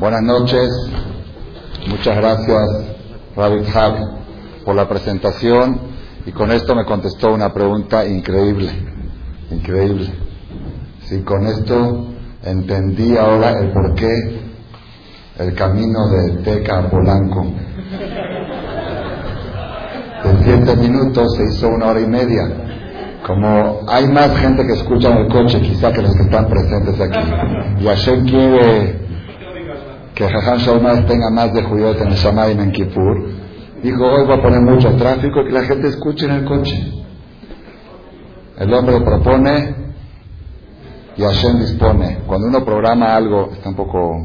Buenas 0.00 0.22
noches. 0.22 0.68
Muchas 1.86 2.16
gracias, 2.16 2.62
Rabbi 3.36 3.64
Hab, 3.74 3.94
por 4.64 4.74
la 4.74 4.88
presentación. 4.88 5.80
Y 6.26 6.32
con 6.32 6.50
esto 6.50 6.74
me 6.74 6.84
contestó 6.84 7.32
una 7.32 7.52
pregunta 7.52 8.06
increíble. 8.06 8.70
Increíble. 9.50 10.10
Si 11.04 11.20
con 11.22 11.46
esto 11.46 12.06
entendí 12.42 13.16
ahora 13.16 13.50
el 13.60 13.72
porqué 13.72 14.44
el 15.38 15.54
camino 15.54 16.08
de 16.08 16.42
Teca 16.42 16.78
a 16.78 16.90
Polanco. 16.90 17.44
De 20.24 20.44
siete 20.44 20.76
minutos 20.76 21.36
se 21.36 21.44
hizo 21.44 21.68
una 21.68 21.88
hora 21.88 22.00
y 22.00 22.06
media. 22.06 22.63
Como 23.24 23.80
hay 23.88 24.06
más 24.08 24.36
gente 24.36 24.66
que 24.66 24.74
escucha 24.74 25.10
en 25.10 25.18
el 25.18 25.28
coche, 25.32 25.58
quizá 25.62 25.90
que 25.92 26.02
los 26.02 26.14
que 26.14 26.24
están 26.24 26.46
presentes 26.46 27.00
aquí. 27.00 27.82
Y 27.82 27.86
Hashem 27.86 28.26
quiere 28.26 28.98
que 30.14 30.28
Jajam 30.28 30.58
Shalmaz 30.58 31.06
tenga 31.06 31.30
más 31.30 31.54
de 31.54 31.62
Judíos 31.62 31.96
en 32.02 32.08
el 32.08 32.14
Shamayim 32.14 32.60
en 32.60 32.72
Kippur. 32.72 33.26
Dijo, 33.82 34.04
hoy 34.04 34.26
voy 34.26 34.38
a 34.38 34.42
poner 34.42 34.60
mucho 34.60 34.94
tráfico 34.96 35.40
y 35.40 35.46
que 35.46 35.52
la 35.52 35.62
gente 35.62 35.88
escuche 35.88 36.26
en 36.26 36.32
el 36.32 36.44
coche. 36.44 37.04
El 38.58 38.72
hombre 38.74 39.00
propone 39.00 39.74
y 41.16 41.22
Hashem 41.22 41.60
dispone. 41.60 42.18
Cuando 42.26 42.48
uno 42.48 42.62
programa 42.62 43.14
algo, 43.14 43.52
está 43.52 43.70
un 43.70 43.76
poco 43.76 44.16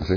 así. 0.00 0.14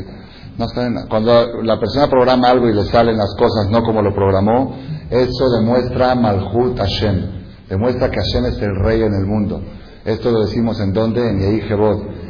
No 0.57 0.65
cuando 1.09 1.61
la 1.61 1.79
persona 1.79 2.07
programa 2.07 2.49
algo 2.49 2.69
y 2.69 2.73
le 2.73 2.85
salen 2.85 3.17
las 3.17 3.35
cosas 3.37 3.69
no 3.69 3.83
como 3.83 4.01
lo 4.01 4.13
programó, 4.13 4.75
eso 5.11 5.49
demuestra 5.51 6.15
Malhut 6.15 6.77
Hashem 6.77 7.42
Demuestra 7.69 8.09
que 8.09 8.19
Hashem 8.19 8.45
es 8.45 8.61
el 8.61 8.75
rey 8.75 9.01
en 9.01 9.13
el 9.13 9.25
mundo. 9.25 9.61
Esto 10.05 10.31
lo 10.31 10.41
decimos 10.41 10.79
en 10.81 10.93
donde? 10.93 11.29
En 11.29 11.39
Yehi 11.39 11.61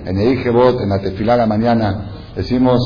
En 0.06 0.16
Yehi 0.18 0.48
en 0.48 0.90
la 0.90 1.00
tefilá 1.00 1.34
de 1.34 1.40
la 1.40 1.48
mañana, 1.48 2.10
decimos 2.36 2.80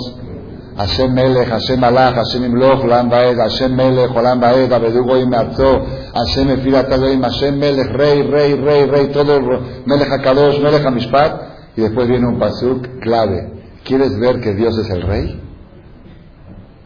Hashem 0.78 1.12
Melech, 1.12 1.50
Hashem 1.50 1.80
Malach, 1.80 2.14
Hashem 2.14 2.45
Imloch, 2.45 2.84
Olam 2.84 3.09
Baed, 3.09 3.38
Hashem 3.38 3.75
Melech, 3.75 4.12
Olam 4.12 4.40
Baed, 4.40 4.72
Abedu 4.72 5.03
Goim 5.03 5.28
Me'atzó, 5.28 5.84
Hashem 6.14 6.52
Efirat 6.52 6.92
Elohim, 6.92 7.22
Hashem 7.23 7.58
Melech, 7.58 7.90
Rey, 7.94 8.22
Rey, 8.22 8.53
Rey, 8.53 8.86
Rey, 8.86 9.08
todo 9.08 9.40
Melech 9.86 10.08
HaKadosh, 10.08 10.62
Melech 10.62 10.86
HaMishpat, 10.86 11.42
y 11.75 11.81
después 11.81 12.08
viene 12.08 12.28
un 12.28 12.38
pasuk 12.38 13.00
clave. 13.00 13.53
¿Quieres 13.84 14.20
ver 14.20 14.40
que 14.40 14.53
Dios 14.53 14.78
es 14.78 14.90
el 14.92 15.02
rey? 15.02 15.42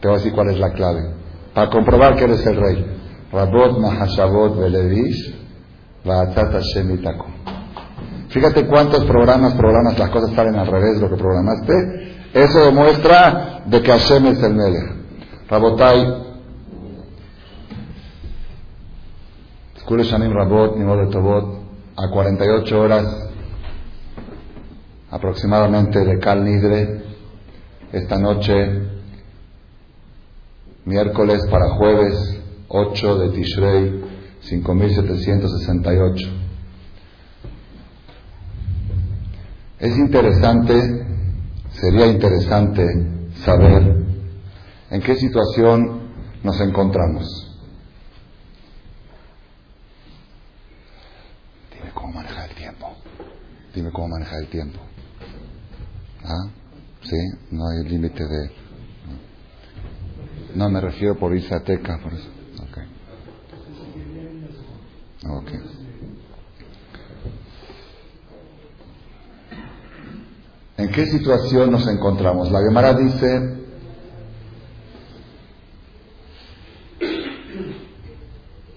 Te 0.00 0.08
voy 0.08 0.16
a 0.16 0.18
decir 0.18 0.32
cuál 0.32 0.50
es 0.50 0.58
la 0.58 0.72
clave. 0.72 1.10
Para 1.54 1.70
comprobar 1.70 2.16
que 2.16 2.24
eres 2.24 2.46
el 2.46 2.56
rey. 2.56 2.86
Rabot 3.30 3.78
Mahashavot 3.78 4.58
Belevish, 4.58 5.41
Fíjate 8.28 8.66
cuántos 8.66 9.04
programas, 9.04 9.54
programas, 9.54 9.98
las 9.98 10.10
cosas 10.10 10.34
salen 10.34 10.56
al 10.56 10.66
revés 10.66 10.94
de 10.96 11.00
lo 11.00 11.10
que 11.10 11.22
programaste. 11.22 11.72
Eso 12.34 12.64
demuestra 12.64 13.62
de 13.66 13.82
que 13.82 13.90
Hashem 13.90 14.26
es 14.26 14.42
el 14.42 14.54
Melech. 14.54 14.96
Rabotai, 15.48 16.22
Shanim 19.86 20.32
Rabot, 20.32 20.76
de 20.76 21.06
Tobot, 21.08 21.58
a 21.96 22.08
48 22.08 22.80
horas 22.80 23.28
aproximadamente 25.10 26.02
de 26.02 26.18
Cal 26.18 26.42
Nidre, 26.42 27.02
esta 27.92 28.18
noche, 28.18 28.88
miércoles 30.86 31.42
para 31.50 31.68
jueves 31.76 32.40
8 32.68 33.18
de 33.18 33.28
Tishrei 33.28 34.11
5768. 34.42 36.28
Es 39.78 39.96
interesante, 39.98 41.06
sería 41.72 42.06
interesante 42.06 42.84
saber 43.44 44.04
en 44.90 45.00
qué 45.00 45.16
situación 45.16 46.02
nos 46.42 46.60
encontramos. 46.60 47.26
Dime 51.72 51.90
cómo 51.94 52.12
manejar 52.12 52.50
el 52.50 52.56
tiempo. 52.56 52.96
Dime 53.74 53.90
cómo 53.90 54.08
manejar 54.08 54.40
el 54.42 54.48
tiempo. 54.48 54.78
¿Ah? 56.24 56.48
¿Sí? 57.02 57.16
No 57.50 57.68
hay 57.68 57.88
límite 57.88 58.22
de... 58.22 58.50
No 60.54 60.68
me 60.68 60.80
refiero 60.80 61.18
por 61.18 61.34
irse 61.34 61.54
a 61.54 61.64
Teca, 61.64 61.98
por 62.02 62.12
eso. 62.12 62.41
Okay. 65.24 65.60
¿En 70.78 70.90
qué 70.90 71.06
situación 71.06 71.70
nos 71.70 71.86
encontramos? 71.86 72.50
La 72.50 72.60
Gemara 72.60 72.94
dice 72.94 73.62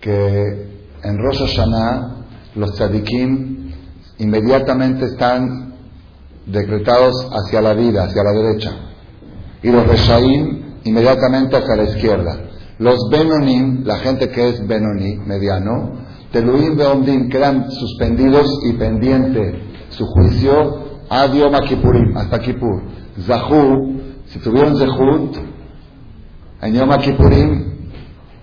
que 0.02 0.70
en 1.04 1.18
Rosh 1.18 1.40
Hashanah 1.40 2.26
los 2.54 2.76
tzadikim 2.76 3.72
inmediatamente 4.20 5.06
están 5.06 5.74
decretados 6.46 7.28
hacia 7.32 7.62
la 7.62 7.74
vida, 7.74 8.04
hacia 8.04 8.24
la 8.24 8.32
derecha, 8.34 8.72
y 9.64 9.72
los 9.72 9.88
reshaim 9.88 10.76
inmediatamente 10.84 11.58
hacia 11.58 11.76
la 11.76 11.84
izquierda. 11.86 12.40
Los 12.78 13.10
benonim, 13.10 13.84
la 13.84 13.98
gente 13.98 14.30
que 14.30 14.50
es 14.50 14.68
benoni, 14.68 15.18
mediano, 15.18 16.05
Teluim 16.36 16.76
Beomdim 16.76 17.30
quedan 17.30 17.72
suspendidos 17.72 18.46
y 18.66 18.74
pendiente 18.74 19.88
su 19.88 20.06
juicio 20.06 21.00
a 21.10 21.28
Yom 21.28 21.54
Kippurim, 21.66 22.18
hasta 22.18 22.40
Kippur. 22.40 22.82
Zahu, 23.22 24.02
si 24.26 24.40
tuvieron 24.40 24.76
Zehut, 24.76 25.38
en 26.62 26.74
Yom 26.74 26.90
Kippurim 26.98 27.88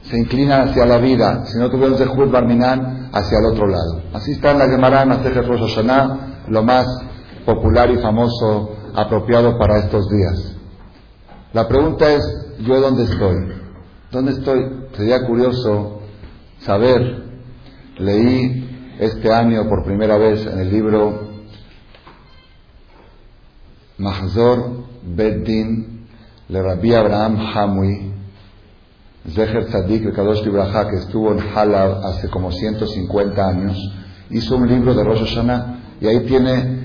se 0.05 0.19
inclinan 0.19 0.71
hacia 0.71 0.87
la 0.87 0.97
vida. 0.97 1.45
Si 1.45 1.59
no 1.59 1.69
tuvieron 1.69 1.99
Zehut, 1.99 2.31
Barminan, 2.31 3.11
hacia 3.13 3.39
el 3.41 3.53
otro 3.53 3.67
lado. 3.67 4.01
Así 4.15 4.33
está 4.33 4.53
en 4.53 4.59
la 4.61 4.71
Gemara 4.71 5.03
en 5.03 5.11
Rosh 5.47 5.61
Hashanah, 5.61 6.47
lo 6.49 6.63
más 6.63 6.87
popular 7.45 7.91
y 7.91 7.99
famoso, 7.99 8.71
apropiado 8.95 9.59
para 9.59 9.81
estos 9.81 10.09
días. 10.09 10.57
La 11.53 11.69
pregunta 11.69 12.11
es, 12.11 12.23
¿yo 12.61 12.81
dónde 12.81 13.05
estoy? 13.05 13.37
¿Dónde 14.11 14.33
estoy? 14.33 14.87
Sería 14.97 15.27
curioso 15.27 16.01
saber 16.61 17.22
Leí 17.99 18.95
este 18.99 19.33
año 19.33 19.69
por 19.69 19.85
primera 19.85 20.17
vez 20.17 20.47
en 20.47 20.59
el 20.59 20.71
libro 20.71 21.33
Mahzor 23.99 24.85
Beddin 25.03 26.07
le 26.49 26.63
Rabbi 26.63 26.95
Abraham 26.95 27.39
Hamui, 27.55 28.13
Zeher 29.31 29.67
Tzadik, 29.67 30.05
el 30.05 30.13
Kadosh 30.13 30.43
que 30.43 30.97
estuvo 30.97 31.33
en 31.33 31.41
Halab 31.41 32.05
hace 32.05 32.29
como 32.29 32.51
150 32.51 33.49
años, 33.49 33.79
hizo 34.31 34.57
un 34.57 34.69
libro 34.69 34.95
de 34.95 35.05
Rosh 35.05 35.21
Hashanah 35.21 35.79
y 36.01 36.07
ahí 36.07 36.21
tiene 36.21 36.83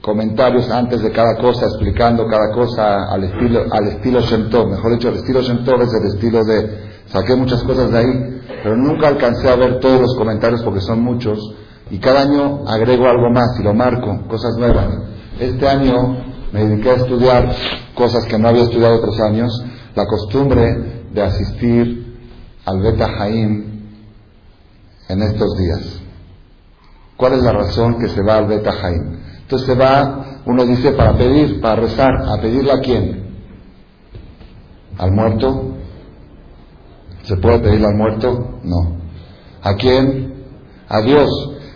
comentarios 0.00 0.70
antes 0.70 1.02
de 1.02 1.10
cada 1.10 1.36
cosa, 1.36 1.66
explicando 1.66 2.26
cada 2.28 2.52
cosa 2.54 3.10
al 3.10 3.24
estilo, 3.24 3.64
al 3.70 3.88
estilo 3.88 4.20
Shem 4.20 4.48
Mejor 4.48 4.92
dicho, 4.92 5.08
el 5.08 5.16
estilo 5.16 5.42
Shem 5.42 5.58
es 5.58 5.94
el 5.94 6.14
estilo 6.14 6.44
de... 6.44 6.95
Saqué 7.06 7.36
muchas 7.36 7.62
cosas 7.62 7.90
de 7.90 7.98
ahí 7.98 8.36
pero 8.66 8.76
nunca 8.76 9.06
alcancé 9.06 9.48
a 9.48 9.54
ver 9.54 9.78
todos 9.78 10.00
los 10.00 10.16
comentarios 10.16 10.60
porque 10.64 10.80
son 10.80 11.00
muchos 11.00 11.38
y 11.88 11.98
cada 11.98 12.22
año 12.22 12.66
agrego 12.66 13.06
algo 13.06 13.30
más 13.30 13.56
y 13.60 13.62
lo 13.62 13.72
marco, 13.74 14.26
cosas 14.26 14.56
nuevas. 14.56 14.88
Este 15.38 15.68
año 15.68 16.16
me 16.50 16.66
dediqué 16.66 16.90
a 16.90 16.94
estudiar 16.94 17.54
cosas 17.94 18.24
que 18.24 18.36
no 18.36 18.48
había 18.48 18.64
estudiado 18.64 18.96
otros 18.96 19.20
años, 19.20 19.52
la 19.94 20.04
costumbre 20.06 21.04
de 21.12 21.22
asistir 21.22 22.16
al 22.64 22.80
Beta 22.80 23.08
Jaim 23.08 23.88
en 25.08 25.22
estos 25.22 25.56
días. 25.56 26.00
¿Cuál 27.16 27.34
es 27.34 27.42
la 27.44 27.52
razón 27.52 28.00
que 28.00 28.08
se 28.08 28.20
va 28.20 28.38
al 28.38 28.46
Beta 28.46 28.72
Jaim? 28.72 29.16
Entonces 29.42 29.68
se 29.68 29.74
va, 29.76 30.40
uno 30.44 30.66
dice, 30.66 30.90
para 30.90 31.16
pedir, 31.16 31.60
para 31.60 31.82
rezar, 31.82 32.10
a 32.26 32.40
pedirle 32.40 32.72
a 32.72 32.80
quién? 32.80 33.26
Al 34.98 35.12
muerto, 35.12 35.75
¿Se 37.26 37.36
puede 37.36 37.58
pedirle 37.58 37.88
al 37.88 37.96
muerto? 37.96 38.60
No. 38.62 38.98
¿A 39.62 39.74
quién? 39.74 40.34
A 40.88 41.00
Dios. 41.00 41.28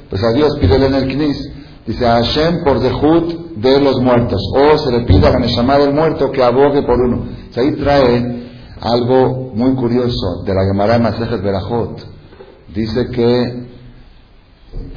Pues 0.09 0.23
a 0.23 0.33
Dios 0.33 0.57
pídele 0.61 0.87
en 0.87 0.95
el 0.95 1.09
Knis. 1.09 1.51
Dice 1.87 2.07
a 2.07 2.17
Hashem 2.17 2.63
por 2.63 2.79
dejud 2.79 3.57
de 3.57 3.81
los 3.81 4.01
muertos. 4.01 4.41
O 4.55 4.79
se 4.79 4.93
le 4.93 5.01
pide 5.07 5.27
a 5.27 5.39
la 5.39 5.79
del 5.79 5.93
muerto 5.93 6.31
que 6.31 6.43
abogue 6.43 6.83
por 6.83 7.01
uno. 7.01 7.25
ahí 7.57 7.73
trae 7.73 8.49
algo 8.81 9.53
muy 9.55 9.75
curioso 9.75 10.43
de 10.47 10.55
la 10.55 10.65
Gemara 10.65 10.99
Masejet 10.99 11.43
Berajot. 11.43 12.07
Dice 12.73 13.09
que 13.11 13.71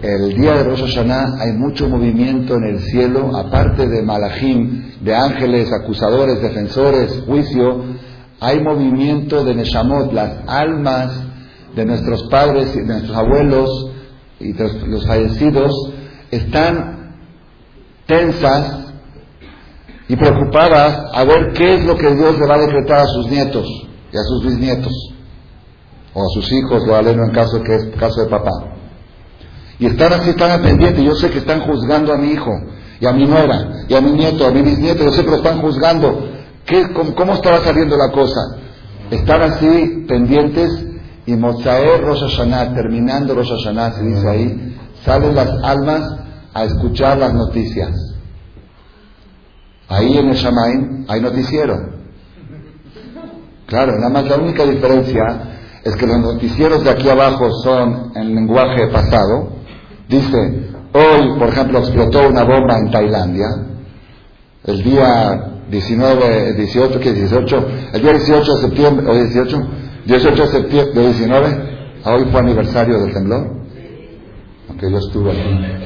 el 0.03 0.35
día 0.35 0.53
de 0.53 0.63
Rosh 0.65 0.81
Hashanah 0.81 1.41
hay 1.41 1.53
mucho 1.53 1.89
movimiento 1.89 2.55
en 2.55 2.63
el 2.65 2.79
cielo, 2.79 3.35
aparte 3.35 3.87
de 3.87 4.03
malachim, 4.03 4.99
de 5.01 5.15
ángeles, 5.15 5.71
acusadores, 5.73 6.41
defensores, 6.41 7.23
juicio, 7.25 7.83
hay 8.43 8.59
movimiento 8.59 9.45
de 9.45 9.55
Neshamot, 9.55 10.11
las 10.11 10.47
almas 10.47 11.11
de 11.75 11.85
nuestros 11.85 12.23
padres 12.29 12.75
y 12.75 12.79
de 12.79 12.85
nuestros 12.85 13.17
abuelos 13.17 13.91
y 14.39 14.51
de 14.51 14.87
los 14.87 15.07
fallecidos 15.07 15.71
están 16.29 17.15
tensas 18.05 18.87
y 20.09 20.15
preocupadas 20.17 21.05
a 21.13 21.23
ver 21.23 21.53
qué 21.53 21.75
es 21.75 21.85
lo 21.85 21.97
que 21.97 22.13
Dios 22.15 22.37
le 22.37 22.45
va 22.45 22.55
a 22.55 22.59
decretar 22.59 22.99
a 22.99 23.05
sus 23.05 23.29
nietos 23.29 23.65
y 24.11 24.17
a 24.17 24.23
sus 24.23 24.45
bisnietos, 24.45 24.93
o 26.13 26.21
a 26.21 26.29
sus 26.33 26.51
hijos, 26.51 26.85
lo 26.85 26.95
aleno 26.95 27.23
en 27.23 27.31
caso 27.31 27.63
que 27.63 27.73
es 27.73 27.85
caso 27.97 28.23
de 28.23 28.29
papá. 28.29 28.51
Y 29.79 29.87
están 29.87 30.13
así, 30.13 30.31
están 30.31 30.61
pendiente. 30.61 31.03
Yo 31.03 31.15
sé 31.15 31.31
que 31.31 31.39
están 31.39 31.61
juzgando 31.61 32.13
a 32.13 32.17
mi 32.17 32.31
hijo, 32.31 32.51
y 32.99 33.07
a 33.07 33.11
mi 33.11 33.25
nuera, 33.25 33.85
y 33.87 33.95
a 33.95 34.01
mi 34.01 34.11
nieto, 34.11 34.45
a 34.45 34.51
mi 34.51 34.61
bisnieto. 34.61 35.03
Yo 35.03 35.11
sé 35.11 35.23
que 35.23 35.31
lo 35.31 35.37
están 35.37 35.59
juzgando. 35.59 36.32
¿Qué, 36.65 36.93
cómo, 36.93 37.13
cómo, 37.15 37.33
estará 37.33 37.59
saliendo 37.59 37.97
la 37.97 38.11
cosa? 38.11 38.57
Están 39.11 39.41
así 39.41 40.05
pendientes 40.07 40.85
y 41.25 41.33
Mozaer 41.33 42.01
Rosh 42.01 42.21
Hashanah, 42.21 42.73
terminando 42.73 43.35
Rosh 43.35 43.51
se 43.63 44.03
dice 44.03 44.27
ahí, 44.27 44.77
salen 45.03 45.35
las 45.35 45.49
almas 45.63 46.19
a 46.53 46.63
escuchar 46.65 47.17
las 47.17 47.33
noticias. 47.33 47.91
Ahí 49.89 50.17
en 50.17 50.29
el 50.29 50.35
Shamaim 50.35 51.05
hay 51.07 51.21
noticiero. 51.21 51.75
Claro, 53.67 53.93
nada 53.97 54.09
más 54.09 54.25
la 54.25 54.37
única 54.37 54.65
diferencia 54.65 55.53
es 55.83 55.95
que 55.95 56.07
los 56.07 56.19
noticieros 56.19 56.83
de 56.83 56.89
aquí 56.89 57.09
abajo 57.09 57.49
son 57.63 58.11
en 58.15 58.35
lenguaje 58.35 58.87
pasado. 58.87 59.49
Dice, 60.07 60.71
hoy, 60.93 61.39
por 61.39 61.49
ejemplo, 61.49 61.79
explotó 61.79 62.27
una 62.27 62.43
bomba 62.43 62.77
en 62.77 62.91
Tailandia. 62.91 63.47
El 64.65 64.83
día 64.83 65.52
19, 65.69 66.53
18, 66.53 66.99
¿qué 66.99 67.13
18? 67.13 67.67
El 67.93 68.01
día 68.01 68.11
18 68.13 68.55
de 68.55 68.61
septiembre, 68.61 69.05
o 69.09 69.13
18, 69.15 69.67
18 70.05 70.43
de 70.43 70.47
septiembre, 70.49 70.93
de 70.93 71.07
19, 71.07 71.47
hoy 72.05 72.25
fue 72.31 72.39
aniversario 72.39 72.99
del 72.99 73.13
temblor. 73.13 73.47
Aunque 74.69 74.91
yo 74.91 74.97
estuve 74.97 75.31
aquí. 75.31 75.83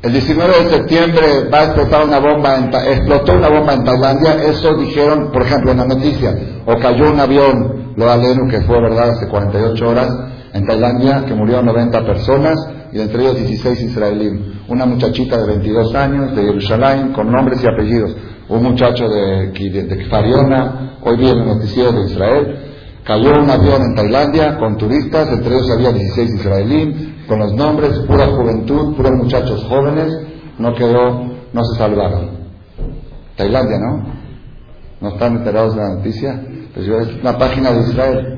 El 0.00 0.12
19 0.12 0.62
de 0.62 0.70
septiembre 0.70 1.48
va 1.52 1.58
a 1.58 1.64
explotar 1.64 2.06
una 2.06 2.20
bomba, 2.20 2.56
en, 2.56 2.66
explotó 2.66 3.32
una 3.32 3.48
bomba 3.48 3.74
en 3.74 3.84
Tailandia, 3.84 4.44
eso 4.44 4.76
dijeron, 4.76 5.32
por 5.32 5.42
ejemplo, 5.42 5.72
en 5.72 5.78
la 5.78 5.86
noticia, 5.86 6.34
o 6.66 6.78
cayó 6.78 7.10
un 7.10 7.18
avión, 7.18 7.94
lo 7.96 8.08
Alenu, 8.08 8.48
que 8.48 8.60
fue 8.60 8.80
verdad 8.80 9.10
hace 9.10 9.26
48 9.26 9.88
horas, 9.88 10.08
en 10.52 10.66
Tailandia, 10.66 11.24
que 11.26 11.34
murieron 11.34 11.66
90 11.66 12.06
personas, 12.06 12.56
y 12.92 13.00
entre 13.00 13.22
ellos 13.22 13.38
16 13.38 13.80
israelíes. 13.82 14.57
Una 14.68 14.84
muchachita 14.84 15.38
de 15.38 15.46
22 15.46 15.94
años, 15.94 16.36
de 16.36 16.42
Jerusalén, 16.42 17.12
con 17.12 17.32
nombres 17.32 17.62
y 17.64 17.66
apellidos. 17.66 18.14
Un 18.50 18.62
muchacho 18.62 19.08
de, 19.08 19.50
de, 19.50 19.82
de 19.84 20.04
Fariona, 20.06 20.98
hoy 21.02 21.16
viene 21.16 21.40
el 21.40 21.48
noticiero 21.48 21.92
de 21.92 22.04
Israel. 22.04 22.58
Cayó 23.02 23.30
un 23.40 23.48
avión 23.48 23.80
en 23.80 23.94
Tailandia 23.94 24.58
con 24.58 24.76
turistas, 24.76 25.32
entre 25.32 25.54
ellos 25.54 25.70
había 25.70 25.92
16 25.92 26.34
israelíes, 26.34 27.08
con 27.26 27.38
los 27.38 27.54
nombres, 27.54 27.98
pura 28.00 28.26
juventud, 28.26 28.94
puros 28.94 29.12
muchachos 29.12 29.64
jóvenes, 29.64 30.14
no 30.58 30.74
quedó, 30.74 31.22
no 31.52 31.64
se 31.64 31.78
salvaron. 31.78 32.30
Tailandia, 33.36 33.78
¿no? 33.78 34.18
¿No 35.00 35.08
están 35.08 35.36
enterados 35.36 35.76
de 35.76 35.80
la 35.80 35.94
noticia? 35.94 36.42
Pues 36.74 36.84
yo, 36.84 36.98
es 36.98 37.08
una 37.22 37.38
página 37.38 37.72
de 37.72 37.88
Israel. 37.88 38.37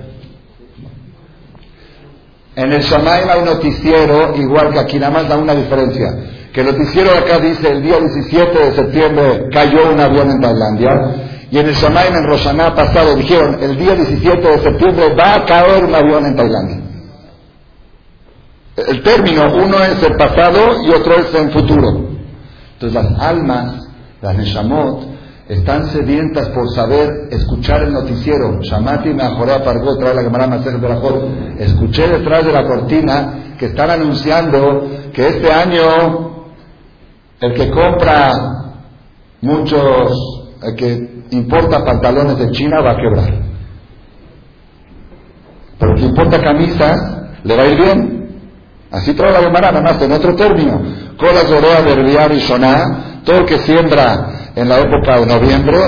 En 2.56 2.72
el 2.72 2.82
Shamaim 2.82 3.28
hay 3.28 3.42
noticiero, 3.42 4.34
igual 4.36 4.72
que 4.72 4.80
aquí, 4.80 4.98
nada 4.98 5.12
más 5.12 5.28
da 5.28 5.36
una 5.36 5.54
diferencia. 5.54 6.14
Que 6.52 6.62
el 6.62 6.66
noticiero 6.66 7.12
acá 7.12 7.38
dice 7.38 7.70
el 7.70 7.82
día 7.82 7.98
17 7.98 8.58
de 8.58 8.72
septiembre 8.72 9.48
cayó 9.52 9.90
un 9.92 10.00
avión 10.00 10.30
en 10.30 10.40
Tailandia. 10.40 11.46
Y 11.50 11.58
en 11.58 11.68
el 11.68 11.74
Shamaim 11.74 12.14
en 12.14 12.26
Roshaná 12.26 12.74
pasado 12.74 13.14
dijeron 13.14 13.58
el 13.60 13.76
día 13.76 13.94
17 13.94 14.48
de 14.48 14.58
septiembre 14.58 15.14
va 15.14 15.34
a 15.34 15.44
caer 15.44 15.84
un 15.84 15.94
avión 15.94 16.26
en 16.26 16.36
Tailandia. 16.36 16.80
El 18.76 19.02
término, 19.02 19.54
uno 19.54 19.78
es 19.84 20.02
el 20.02 20.16
pasado 20.16 20.82
y 20.84 20.90
otro 20.90 21.16
es 21.16 21.34
el 21.34 21.50
futuro. 21.50 22.08
Entonces 22.74 23.02
las 23.02 23.20
almas, 23.20 23.88
las 24.22 24.36
Neshamot, 24.36 25.19
están 25.50 25.86
sedientas 25.88 26.48
por 26.50 26.70
saber 26.70 27.26
escuchar 27.32 27.82
el 27.82 27.92
noticiero. 27.92 28.60
Shamati 28.62 29.12
me 29.12 29.24
a 29.24 29.36
pargó, 29.64 29.98
trae 29.98 30.14
la 30.14 30.22
Gemara 30.22 30.46
de 30.46 30.88
la 30.88 31.00
Escuché 31.58 32.06
detrás 32.06 32.44
de 32.44 32.52
la 32.52 32.64
cortina 32.64 33.54
que 33.58 33.66
están 33.66 33.90
anunciando 33.90 34.88
que 35.12 35.26
este 35.26 35.50
año 35.52 36.44
el 37.40 37.54
que 37.54 37.68
compra 37.68 38.32
muchos, 39.40 40.12
el 40.62 40.76
que 40.76 41.24
importa 41.32 41.84
pantalones 41.84 42.38
de 42.38 42.50
China 42.52 42.80
va 42.80 42.92
a 42.92 42.96
quebrar. 42.96 43.42
Pero 45.80 45.92
el 45.94 45.98
que 45.98 46.06
importa 46.06 46.40
camisas 46.40 46.96
le 47.42 47.56
va 47.56 47.62
a 47.64 47.66
ir 47.66 47.76
bien. 47.76 48.20
Así 48.92 49.14
trae 49.14 49.32
la 49.32 49.40
Gemara, 49.40 49.72
nada 49.72 49.82
más 49.82 50.00
en 50.00 50.12
otro 50.12 50.36
término. 50.36 50.80
Cola 51.18 51.40
Zorea, 51.40 51.80
Berbiar 51.80 52.30
y 52.30 52.40
Soná, 52.40 53.22
todo 53.24 53.38
el 53.38 53.46
que 53.46 53.58
siembra 53.58 54.29
en 54.56 54.68
la 54.68 54.80
época 54.80 55.20
de 55.20 55.26
noviembre 55.26 55.78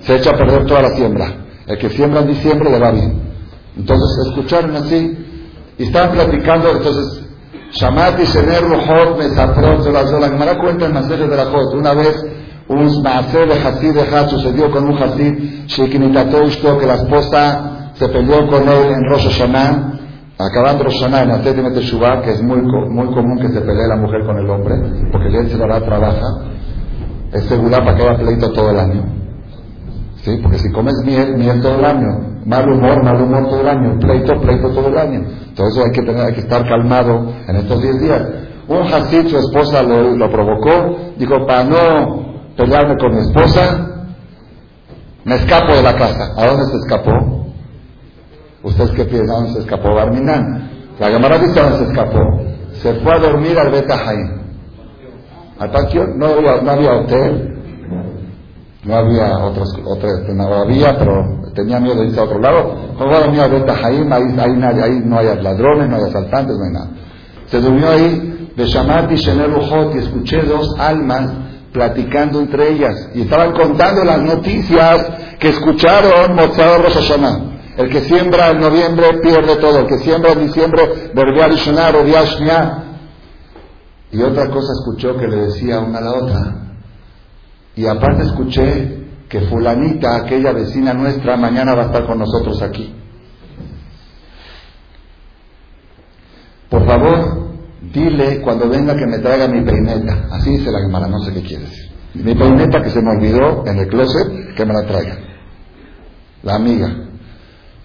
se 0.00 0.16
echa 0.16 0.30
a 0.30 0.36
perder 0.36 0.66
toda 0.66 0.82
la 0.82 0.90
siembra. 0.90 1.26
El 1.66 1.78
que 1.78 1.90
siembra 1.90 2.20
en 2.20 2.28
diciembre 2.28 2.70
le 2.70 2.78
va 2.78 2.90
bien. 2.90 3.20
Entonces 3.76 4.26
escucharon 4.28 4.76
así 4.76 5.18
y 5.78 5.84
estaban 5.84 6.12
platicando, 6.12 6.70
entonces 6.70 7.26
Shamati 7.72 8.24
Shener 8.24 8.62
Ruhot 8.62 9.18
Mesatrot 9.18 9.84
de 9.84 9.92
la. 9.92 10.28
Gemara 10.28 10.58
cuenta 10.58 10.86
en 10.86 10.92
Maser 10.92 11.28
de 11.28 11.36
la 11.36 11.46
Jot. 11.46 11.74
Una 11.74 11.94
vez 11.94 12.26
un 12.68 13.02
Maaser 13.02 13.48
de 13.48 13.54
Hasid 13.54 13.94
de 13.94 14.02
Had 14.02 14.28
sucedió 14.28 14.70
con 14.70 14.88
un 14.88 15.02
Hasid, 15.02 15.66
Shekinitato 15.66 16.42
que 16.78 16.86
la 16.86 16.94
esposa 16.94 17.92
se 17.94 18.08
peleó 18.08 18.48
con 18.48 18.68
él 18.68 18.92
en 18.92 19.04
Rosh 19.08 19.28
Hashanah 19.28 20.00
Acabando 20.40 20.84
Roshaná 20.84 21.22
en 21.22 21.32
Atet 21.32 21.56
Teshuvah, 21.74 22.22
que 22.22 22.30
es 22.30 22.42
muy, 22.42 22.62
muy 22.62 23.06
común 23.12 23.38
que 23.38 23.48
se 23.48 23.60
pelee 23.60 23.86
la 23.86 23.96
mujer 23.96 24.24
con 24.24 24.38
el 24.38 24.48
hombre, 24.48 24.74
porque 25.12 25.28
el 25.28 25.50
se 25.50 25.58
la 25.58 25.80
trabaja, 25.84 26.26
es 27.32 27.44
segura 27.44 27.78
para 27.84 27.96
que 27.96 28.02
haya 28.02 28.18
pleito 28.18 28.52
todo 28.52 28.70
el 28.70 28.78
año. 28.78 29.04
¿Sí? 30.22 30.38
Porque 30.42 30.58
si 30.58 30.70
comes 30.70 30.94
miel, 31.04 31.36
miel 31.36 31.60
todo 31.60 31.76
el 31.76 31.84
año, 31.84 32.40
mal 32.44 32.68
humor, 32.68 33.02
mal 33.02 33.22
humor 33.22 33.48
todo 33.48 33.60
el 33.60 33.68
año, 33.68 33.98
pleito, 33.98 34.40
pleito 34.40 34.68
todo 34.70 34.88
el 34.88 34.98
año. 34.98 35.24
Entonces 35.48 35.84
hay 35.84 35.92
que, 35.92 36.02
tener, 36.02 36.26
hay 36.26 36.34
que 36.34 36.40
estar 36.40 36.66
calmado 36.68 37.32
en 37.46 37.56
estos 37.56 37.80
10 37.80 38.00
días. 38.00 38.22
Un 38.68 38.82
Hasid, 38.82 39.28
su 39.28 39.38
esposa 39.38 39.82
lo, 39.82 40.30
provocó, 40.30 40.96
dijo, 41.16 41.46
para 41.46 41.64
no 41.64 42.50
pelearme 42.56 42.96
con 42.98 43.14
mi 43.14 43.20
esposa, 43.20 43.86
me 45.24 45.34
escapo 45.36 45.74
de 45.74 45.82
la 45.82 45.96
casa. 45.96 46.34
¿A 46.36 46.46
dónde 46.46 46.66
se 46.66 46.76
escapó? 46.76 47.46
¿Ustedes 48.62 48.90
qué 48.90 49.04
piensan? 49.04 49.36
¿Dónde 49.36 49.52
se 49.54 49.58
escapó 49.60 49.94
Barminán? 49.94 50.70
La 50.98 51.08
Gemara 51.08 51.38
dice 51.38 51.60
dónde 51.60 51.78
se 51.78 51.84
escapó. 51.84 52.20
Se 52.74 52.94
fue 52.94 53.14
a 53.14 53.18
dormir 53.18 53.58
al 53.58 53.70
Beta. 53.70 53.96
Al 55.60 55.70
patio 55.70 56.06
no 56.16 56.26
había, 56.26 56.62
no 56.62 56.70
había 56.70 56.92
hotel, 56.94 57.54
no 58.82 58.96
había 58.96 59.38
otros, 59.40 59.68
otros, 59.86 60.12
no 60.34 60.54
había, 60.54 60.96
pero 60.98 61.12
tenía 61.54 61.78
miedo 61.78 62.00
de 62.00 62.06
irse 62.06 62.18
a 62.18 62.24
otro 62.24 62.40
lado. 62.40 62.76
Fue 62.96 63.14
a 63.14 63.20
dormir 63.20 63.40
al 63.42 63.50
Beta 63.50 63.76
Jaim, 63.76 64.10
ahí, 64.10 64.22
ahí, 64.38 64.80
ahí, 64.80 65.02
no 65.04 65.18
hay 65.18 65.26
ladrones, 65.42 65.86
no 65.88 65.96
hay 65.96 66.02
asaltantes, 66.04 66.56
no 66.56 66.64
hay 66.64 66.72
nada. 66.72 66.90
Se 67.46 67.60
durmió 67.60 67.90
ahí, 67.90 68.52
de 68.56 68.64
Shamati 68.64 69.16
Shenel 69.16 69.52
y 69.94 69.98
escuché 69.98 70.42
dos 70.42 70.74
almas 70.78 71.30
platicando 71.72 72.40
entre 72.40 72.70
ellas 72.70 73.10
y 73.14 73.22
estaban 73.22 73.52
contando 73.52 74.02
las 74.02 74.20
noticias 74.22 75.10
que 75.38 75.48
escucharon 75.48 76.34
Mozart 76.36 76.84
Rosh 76.84 76.94
Hashanah. 76.94 77.50
El 77.76 77.88
que 77.88 78.00
siembra 78.00 78.50
en 78.50 78.60
noviembre 78.60 79.20
pierde 79.22 79.56
todo. 79.56 79.80
El 79.80 79.86
que 79.86 79.98
siembra 79.98 80.32
en 80.32 80.46
diciembre, 80.46 80.82
Y 81.14 81.20
otra 84.18 84.48
cosa 84.50 84.72
escuchó 84.72 85.16
que 85.16 85.28
le 85.28 85.36
decía 85.36 85.78
una 85.80 85.98
a 85.98 86.02
la 86.02 86.12
otra. 86.12 86.56
Y 87.76 87.86
aparte 87.86 88.24
escuché 88.24 89.00
que 89.28 89.42
fulanita, 89.42 90.16
aquella 90.16 90.52
vecina 90.52 90.92
nuestra, 90.92 91.36
mañana 91.36 91.74
va 91.74 91.82
a 91.82 91.86
estar 91.86 92.06
con 92.06 92.18
nosotros 92.18 92.60
aquí. 92.62 92.92
Por 96.68 96.84
favor, 96.84 97.50
dile 97.92 98.40
cuando 98.42 98.68
venga 98.68 98.96
que 98.96 99.06
me 99.06 99.18
traiga 99.18 99.46
mi 99.46 99.62
peineta. 99.62 100.28
Así 100.32 100.50
dice 100.50 100.72
la 100.72 100.80
Gemara, 100.80 101.06
no 101.06 101.20
sé 101.20 101.32
qué 101.32 101.42
quiere 101.42 101.64
decir. 101.64 101.90
Mi 102.14 102.34
peineta 102.34 102.82
que 102.82 102.90
se 102.90 103.00
me 103.00 103.10
olvidó 103.10 103.64
en 103.66 103.78
el 103.78 103.88
closet, 103.88 104.54
que 104.56 104.64
me 104.64 104.74
la 104.74 104.86
traiga. 104.86 105.18
La 106.42 106.56
amiga. 106.56 106.88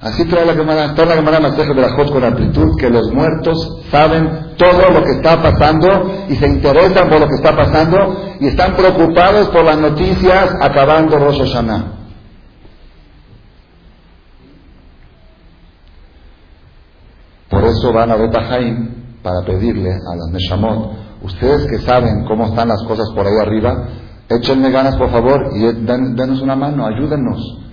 Así 0.02 0.26
trae 0.26 0.46
la 0.46 0.54
Gemara, 0.54 0.94
toda 0.96 1.10
la 1.10 1.16
Gemara 1.16 1.40
Maseja 1.40 1.74
de 1.74 1.82
la 1.82 1.94
Jot 1.94 2.12
con 2.12 2.24
amplitud, 2.24 2.76
que 2.80 2.90
los 2.90 3.12
muertos 3.12 3.82
saben 3.92 4.45
todo 4.58 4.90
lo 4.90 5.04
que 5.04 5.12
está 5.12 5.42
pasando 5.42 6.26
y 6.30 6.36
se 6.36 6.48
interesan 6.48 7.10
por 7.10 7.20
lo 7.20 7.28
que 7.28 7.36
está 7.36 7.56
pasando 7.56 8.36
y 8.40 8.48
están 8.48 8.76
preocupados 8.76 9.50
por 9.50 9.64
las 9.66 9.78
noticias 9.78 10.56
acabando 10.62 11.18
Rosh 11.18 11.40
Hashanah. 11.40 11.96
Por 17.50 17.64
eso 17.64 17.94
van 17.94 18.12
a 18.12 18.16
Betahaim 18.16 19.22
para 19.22 19.42
pedirle 19.46 19.92
a 19.92 20.16
las 20.16 20.30
Neshamot, 20.32 20.92
ustedes 21.24 21.66
que 21.68 21.80
saben 21.80 22.26
cómo 22.28 22.46
están 22.46 22.68
las 22.68 22.84
cosas 22.84 23.08
por 23.16 23.26
ahí 23.26 23.34
arriba, 23.42 23.88
échenme 24.30 24.70
ganas 24.72 24.96
por 24.98 25.10
favor 25.10 25.52
y 25.56 25.62
denos 25.62 26.42
una 26.42 26.56
mano, 26.56 26.86
ayúdennos. 26.86 27.65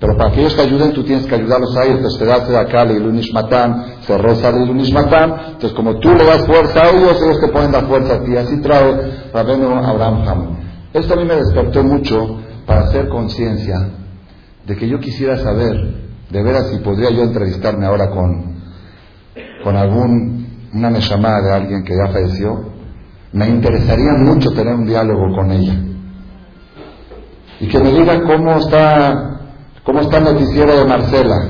Pero 0.00 0.16
para 0.16 0.30
que 0.32 0.40
ellos 0.40 0.54
te 0.54 0.62
ayuden, 0.62 0.92
tú 0.92 1.02
tienes 1.02 1.26
que 1.26 1.34
ayudarlos 1.34 1.76
a 1.76 1.84
ellos. 1.84 1.96
Entonces, 1.96 2.18
te 2.46 2.52
de 2.52 2.58
acá, 2.58 2.86
Matán, 3.32 3.84
se 4.02 4.16
reza 4.16 4.52
Matán. 4.92 5.34
Entonces, 5.46 5.72
como 5.72 5.98
tú 5.98 6.10
le 6.10 6.24
das 6.24 6.46
fuerza 6.46 6.82
a 6.82 6.90
ellos, 6.90 7.20
ellos 7.20 7.40
te 7.40 7.48
pueden 7.48 7.72
dar 7.72 7.86
fuerza 7.86 8.14
a 8.14 8.24
ti. 8.24 8.36
Así 8.36 8.60
trae 8.60 9.30
Rabenu 9.32 9.74
Abraham 9.74 10.28
Ham. 10.28 10.56
Esto 10.92 11.14
a 11.14 11.16
mí 11.16 11.24
me 11.24 11.34
despertó 11.34 11.82
mucho 11.82 12.38
para 12.64 12.82
hacer 12.82 13.08
conciencia 13.08 13.76
de 14.66 14.76
que 14.76 14.88
yo 14.88 15.00
quisiera 15.00 15.36
saber, 15.38 15.74
de 16.30 16.42
veras, 16.42 16.68
si 16.68 16.78
podría 16.78 17.10
yo 17.10 17.22
entrevistarme 17.22 17.86
ahora 17.86 18.10
con, 18.10 18.60
con 19.64 19.76
algún, 19.76 20.46
una 20.74 20.90
llamada 20.90 21.40
de 21.42 21.52
alguien 21.54 21.82
que 21.84 21.94
ya 21.96 22.12
falleció, 22.12 22.72
me 23.32 23.48
interesaría 23.48 24.12
mucho 24.18 24.50
tener 24.52 24.74
un 24.74 24.86
diálogo 24.86 25.34
con 25.34 25.50
ella. 25.50 25.74
Y 27.60 27.68
que 27.68 27.78
me 27.78 27.92
diga 27.92 28.22
cómo 28.24 28.52
está, 28.58 29.27
cómo 29.88 30.00
está 30.00 30.18
el 30.18 30.24
noticiero 30.24 30.76
de 30.76 30.84
Marcela. 30.84 31.48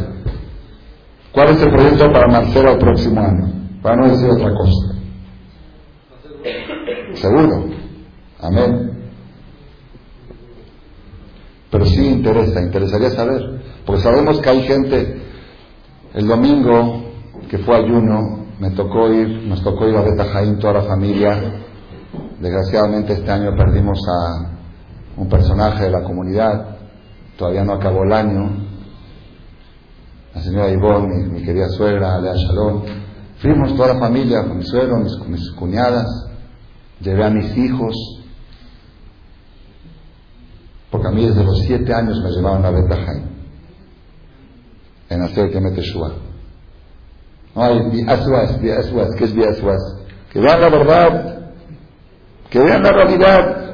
¿Cuál 1.33 1.51
es 1.51 1.61
el 1.61 1.71
proyecto 1.71 2.13
para 2.13 2.29
Marcela 2.29 2.71
el 2.71 2.79
próximo 2.79 3.21
año? 3.21 3.53
Para 3.83 3.97
no 3.97 4.09
decir 4.09 4.31
otra 4.31 4.55
cosa. 4.55 4.95
Seguro. 7.15 7.65
Amén. 8.41 8.93
Pero 11.69 11.85
sí 11.87 12.07
interesa, 12.07 12.63
interesaría 12.63 13.11
saber. 13.11 13.61
Porque 13.85 14.03
sabemos 14.03 14.41
que 14.41 14.49
hay 14.49 14.63
gente, 14.63 15.21
el 16.15 16.29
domingo 16.29 17.11
que 17.51 17.59
fue 17.59 17.75
ayuno, 17.75 18.47
me 18.61 18.71
tocó 18.71 19.13
ir, 19.13 19.49
nos 19.49 19.65
tocó 19.65 19.89
ir 19.89 19.97
a 19.97 20.03
Beta 20.03 20.27
Jaín, 20.27 20.61
toda 20.61 20.75
la 20.75 20.83
familia. 20.83 21.65
Desgraciadamente 22.39 23.15
este 23.15 23.33
año 23.33 23.57
perdimos 23.57 23.99
a 24.09 24.53
un 25.17 25.29
personaje 25.29 25.87
de 25.87 25.91
la 25.91 26.05
comunidad, 26.05 26.78
todavía 27.39 27.65
no 27.65 27.75
acabó 27.75 28.03
el 28.03 28.13
año. 28.13 28.51
La 30.35 30.43
señora 30.43 30.71
Ivonne, 30.71 31.29
mi, 31.29 31.43
querida 31.43 31.69
suegra, 31.71 32.21
Lea 32.21 32.35
Shalom. 32.35 32.83
Fuimos 33.39 33.75
toda 33.77 33.95
la 33.95 34.01
familia, 34.01 34.43
con 34.43 34.59
mi 34.59 34.65
suegro, 34.65 34.99
mis, 34.99 35.17
mis 35.29 35.51
cuñadas, 35.53 36.29
llevé 37.01 37.25
a 37.25 37.31
mis 37.31 37.57
hijos, 37.57 37.95
porque 40.91 41.07
a 41.07 41.11
mí 41.13 41.27
desde 41.27 41.45
los 41.45 41.61
siete 41.61 41.95
años 41.95 42.21
me 42.21 42.31
llevaban 42.31 42.65
a 42.65 42.71
Beta 42.71 42.97
Jaim, 42.97 43.25
en 45.09 45.23
hacer 45.23 45.51
que 45.51 45.61
mete 45.61 45.83
No 47.55 47.63
hay 47.63 47.91
biasuas, 47.91 48.61
biasuas, 48.61 49.15
¿qué 49.17 49.25
es 49.25 49.35
biasuas? 49.35 49.81
Que 50.33 50.41
vean 50.41 50.61
la 50.61 50.69
verdad, 50.69 51.53
que 52.51 52.59
vean 52.59 52.83
la 52.83 52.91
realidad. 52.91 53.68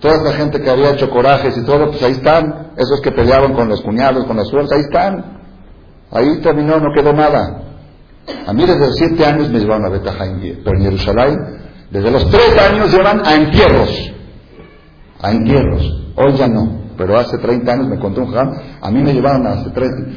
Toda 0.00 0.14
esa 0.14 0.32
gente 0.34 0.60
que 0.60 0.70
había 0.70 0.90
hecho 0.90 1.10
corajes 1.10 1.56
y 1.56 1.64
todo, 1.64 1.90
pues 1.90 2.02
ahí 2.02 2.12
están. 2.12 2.72
Esos 2.76 3.00
que 3.00 3.10
peleaban 3.10 3.54
con 3.54 3.68
los 3.68 3.80
cuñados, 3.82 4.24
con 4.26 4.36
las 4.36 4.48
suertes, 4.48 4.72
ahí 4.72 4.82
están. 4.82 5.38
Ahí 6.10 6.40
terminó, 6.40 6.78
no 6.78 6.92
quedó 6.94 7.12
nada. 7.12 7.62
A 8.46 8.52
mí 8.52 8.64
desde 8.64 8.86
los 8.86 8.96
siete 8.96 9.24
años 9.24 9.50
me 9.50 9.58
llevaron 9.58 9.86
a 9.86 9.88
Beta 9.88 10.12
Jaim, 10.12 10.60
pero 10.64 10.76
en 10.76 10.84
Jerusalén, 10.84 11.36
desde 11.90 12.10
los 12.10 12.30
tres 12.30 12.58
años 12.58 12.92
llevan 12.92 13.26
a 13.26 13.34
entierros 13.34 14.12
a 15.20 15.32
entierros. 15.32 15.82
Hoy 16.16 16.32
ya 16.34 16.48
no, 16.48 16.82
pero 16.96 17.18
hace 17.18 17.38
30 17.38 17.72
años 17.72 17.88
me 17.88 17.98
contó 17.98 18.22
un 18.22 18.32
jam, 18.32 18.52
a 18.80 18.90
mí 18.90 19.02
me 19.02 19.12
llevaron 19.12 19.46
hace 19.46 19.70
30, 19.70 20.10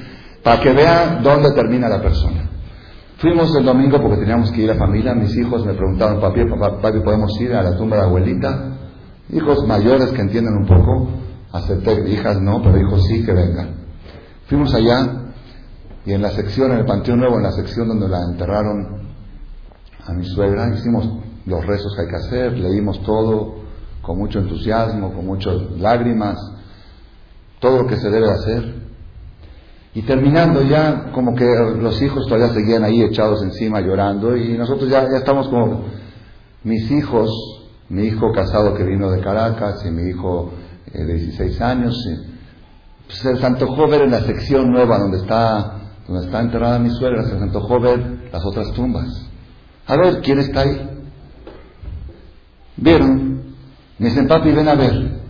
para 0.44 0.60
que 0.62 0.72
vean 0.74 1.22
dónde 1.24 1.52
termina 1.52 1.88
la 1.90 2.02
persona. 2.02 2.50
Fuimos 3.18 3.56
el 3.56 3.64
domingo 3.64 4.02
porque 4.02 4.18
teníamos 4.18 4.52
que 4.52 4.62
ir 4.62 4.72
a 4.72 4.76
familia, 4.76 5.14
mis 5.14 5.36
hijos 5.38 5.66
me 5.66 5.74
preguntaban, 5.74 6.20
papi, 6.20 6.42
papi, 6.82 7.00
¿podemos 7.02 7.40
ir 7.40 7.54
a 7.54 7.62
la 7.62 7.78
tumba 7.78 7.98
de 7.98 8.04
abuelita? 8.04 8.78
Hijos 9.32 9.66
mayores 9.66 10.12
que 10.12 10.22
entienden 10.22 10.56
un 10.56 10.66
poco, 10.66 11.08
acepté, 11.52 12.10
hijas 12.10 12.42
no, 12.42 12.62
pero 12.62 12.78
hijos 12.78 13.06
sí 13.08 13.24
que 13.26 13.34
vengan. 13.34 13.76
Fuimos 14.48 14.74
allá 14.74 15.34
y 16.06 16.14
en 16.14 16.22
la 16.22 16.32
sección, 16.32 16.72
en 16.72 16.80
el 16.80 16.86
Panteón 16.86 17.20
Nuevo, 17.20 17.38
en 17.38 17.44
la 17.44 17.52
sección 17.52 17.88
donde 17.88 18.08
la 18.10 18.20
enterraron 18.32 19.10
a 20.06 20.14
mi 20.14 20.26
suegra, 20.26 20.74
hicimos 20.76 21.08
los 21.46 21.66
rezos 21.66 21.96
que 21.96 22.02
hay 22.02 22.08
que 22.08 22.16
hacer, 22.16 22.58
leímos 22.58 23.02
todo, 23.04 23.56
con 24.02 24.18
mucho 24.18 24.40
entusiasmo, 24.40 25.14
con 25.14 25.26
muchas 25.26 25.56
lágrimas, 25.78 26.38
todo 27.60 27.84
lo 27.84 27.88
que 27.88 27.98
se 27.98 28.10
debe 28.10 28.30
hacer. 28.30 28.82
Y 29.94 30.02
terminando 30.04 30.64
ya, 30.64 31.12
como 31.14 31.36
que 31.36 31.46
los 31.46 32.02
hijos 32.02 32.26
todavía 32.26 32.50
seguían 32.50 32.84
ahí 32.84 33.02
echados 33.02 33.44
encima 33.44 33.82
llorando 33.82 34.36
y 34.36 34.58
nosotros 34.58 34.90
ya, 34.90 35.04
ya 35.04 35.18
estamos 35.18 35.48
como 35.50 35.84
mis 36.64 36.90
hijos, 36.92 37.30
mi 37.92 38.08
hijo 38.08 38.32
casado 38.32 38.74
que 38.74 38.84
vino 38.84 39.12
de 39.12 39.22
Caracas 39.22 39.86
y 39.86 39.92
mi 39.92 40.10
hijo 40.10 40.52
eh, 40.94 41.04
de 41.04 41.14
16 41.14 41.62
años, 41.62 41.96
pues 43.06 43.20
se 43.20 43.34
les 43.34 43.44
en 44.02 44.12
la 44.12 44.22
sección 44.22 44.72
nueva 44.72 44.98
donde 44.98 45.18
está, 45.18 45.80
donde 46.08 46.26
está 46.26 46.40
enterrada 46.40 46.80
mi 46.80 46.90
suegra, 46.90 47.24
se 47.24 47.34
les 47.34 47.42
antojó 47.44 47.80
las 47.80 48.46
otras 48.46 48.72
tumbas. 48.72 49.08
A 49.88 49.98
ver, 49.98 50.22
¿quién 50.22 50.40
está 50.40 50.62
ahí? 50.62 50.90
Vieron 52.78 53.32
me 54.02 54.10
dicen, 54.10 54.28
papi, 54.28 54.52
ven 54.52 54.68
a 54.68 54.74
ver. 54.74 55.22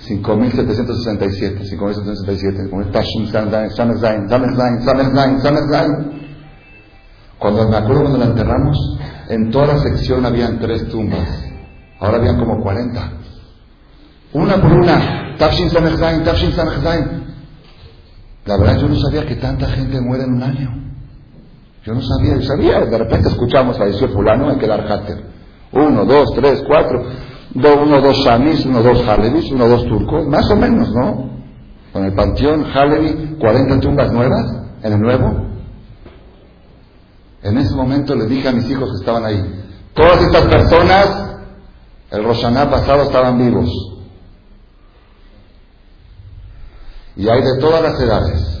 5.767, 0.00 1.60
5.767, 1.60 2.70
Cuando 7.42 7.68
me 7.68 7.76
acuerdo 7.76 8.02
cuando 8.02 8.18
la 8.18 8.26
enterramos, 8.26 8.78
en 9.28 9.50
toda 9.50 9.66
la 9.66 9.78
sección 9.78 10.24
habían 10.24 10.60
tres 10.60 10.88
tumbas. 10.88 11.28
Ahora 11.98 12.18
habían 12.18 12.38
como 12.38 12.62
40. 12.62 13.12
Una 14.34 14.62
por 14.62 14.72
una. 14.72 15.34
Tafshin 15.38 15.68
Samechzain, 15.68 16.22
Tafshin 16.22 16.52
Samechzain. 16.52 17.24
La 18.44 18.56
verdad, 18.58 18.78
yo 18.78 18.88
no 18.88 18.94
sabía 18.94 19.26
que 19.26 19.34
tanta 19.36 19.66
gente 19.70 20.00
muere 20.00 20.22
en 20.22 20.34
un 20.34 20.42
año. 20.44 20.70
Yo 21.84 21.94
no 21.94 22.00
sabía, 22.00 22.36
yo 22.36 22.42
sabía. 22.42 22.80
De 22.86 22.96
repente 22.96 23.28
escuchamos, 23.28 23.74
a 23.74 23.80
falleció 23.80 24.08
fulano, 24.10 24.50
hay 24.50 24.58
que 24.58 24.68
dar 24.68 24.86
játer. 24.86 25.24
Uno, 25.72 26.04
dos, 26.04 26.32
tres, 26.36 26.62
cuatro. 26.64 27.04
uno, 27.54 28.00
dos 28.00 28.18
shamis, 28.24 28.64
uno, 28.66 28.84
dos 28.84 29.04
halevis, 29.08 29.50
uno, 29.50 29.66
dos 29.66 29.84
turcos. 29.86 30.28
Más 30.28 30.48
o 30.48 30.54
menos, 30.54 30.88
¿no? 30.94 31.32
Con 31.92 32.04
el 32.04 32.14
panteón 32.14 32.64
Halevi, 32.72 33.36
40 33.40 33.80
tumbas 33.80 34.12
nuevas 34.12 34.46
en 34.84 34.92
el 34.92 35.00
nuevo. 35.00 35.51
En 37.42 37.58
ese 37.58 37.74
momento 37.74 38.14
le 38.14 38.26
dije 38.26 38.48
a 38.48 38.52
mis 38.52 38.68
hijos 38.70 38.90
que 38.90 38.96
estaban 39.00 39.24
ahí, 39.24 39.42
todas 39.94 40.22
estas 40.22 40.46
personas, 40.46 41.36
el 42.10 42.24
Roshaná 42.24 42.70
pasado 42.70 43.02
estaban 43.02 43.38
vivos. 43.38 43.68
Y 47.16 47.28
hay 47.28 47.42
de 47.42 47.58
todas 47.60 47.82
las 47.82 48.00
edades. 48.00 48.52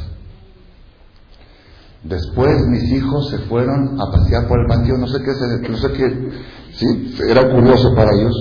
Después 2.02 2.50
mis 2.68 2.90
hijos 2.92 3.30
se 3.30 3.38
fueron 3.38 4.00
a 4.00 4.10
pasear 4.10 4.48
por 4.48 4.60
el 4.60 4.66
panteón, 4.66 5.00
no 5.00 5.06
sé 5.06 5.18
qué, 5.20 5.68
no 5.68 5.76
sé 5.76 5.92
qué, 5.92 6.30
sí, 6.72 7.16
era 7.28 7.48
curioso 7.48 7.94
para 7.94 8.10
ellos. 8.18 8.34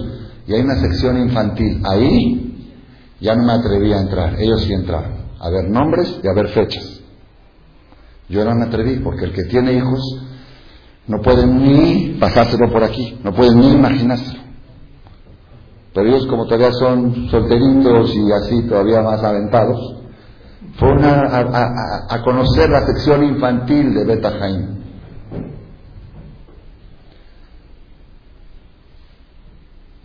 Y 0.48 0.54
hay 0.54 0.62
una 0.62 0.76
sección 0.78 1.18
infantil. 1.20 1.82
Ahí 1.86 2.52
ya 3.20 3.36
no 3.36 3.44
me 3.44 3.54
atreví 3.54 3.94
a 3.94 4.02
entrar, 4.02 4.42
ellos 4.42 4.64
sí 4.64 4.74
entraron, 4.74 5.14
a 5.40 5.50
ver 5.52 5.70
nombres 5.70 6.20
y 6.24 6.28
a 6.28 6.34
ver 6.34 6.48
fechas. 6.48 7.02
Yo 8.28 8.44
no 8.44 8.56
me 8.56 8.66
atreví 8.66 9.00
porque 9.00 9.26
el 9.26 9.34
que 9.34 9.44
tiene 9.44 9.74
hijos 9.74 10.02
no 11.12 11.22
puede 11.22 11.46
ni 11.46 12.18
pasárselo 12.22 12.72
por 12.72 12.82
aquí, 12.86 13.20
no 13.22 13.34
puede 13.34 13.54
ni 13.54 13.74
imaginárselo. 13.74 14.40
Pero 15.94 16.08
ellos 16.08 16.26
como 16.28 16.46
todavía 16.46 16.72
son 16.72 17.28
solteritos 17.30 18.16
y 18.16 18.32
así 18.32 18.66
todavía 18.70 19.02
más 19.02 19.22
aventados, 19.22 19.78
fueron 20.80 21.04
a, 21.04 22.22
conocer 22.24 22.70
la 22.70 22.86
sección 22.86 23.26
infantil 23.26 23.94
de 23.94 24.06
Beta 24.06 24.32
Jaim. 24.32 24.82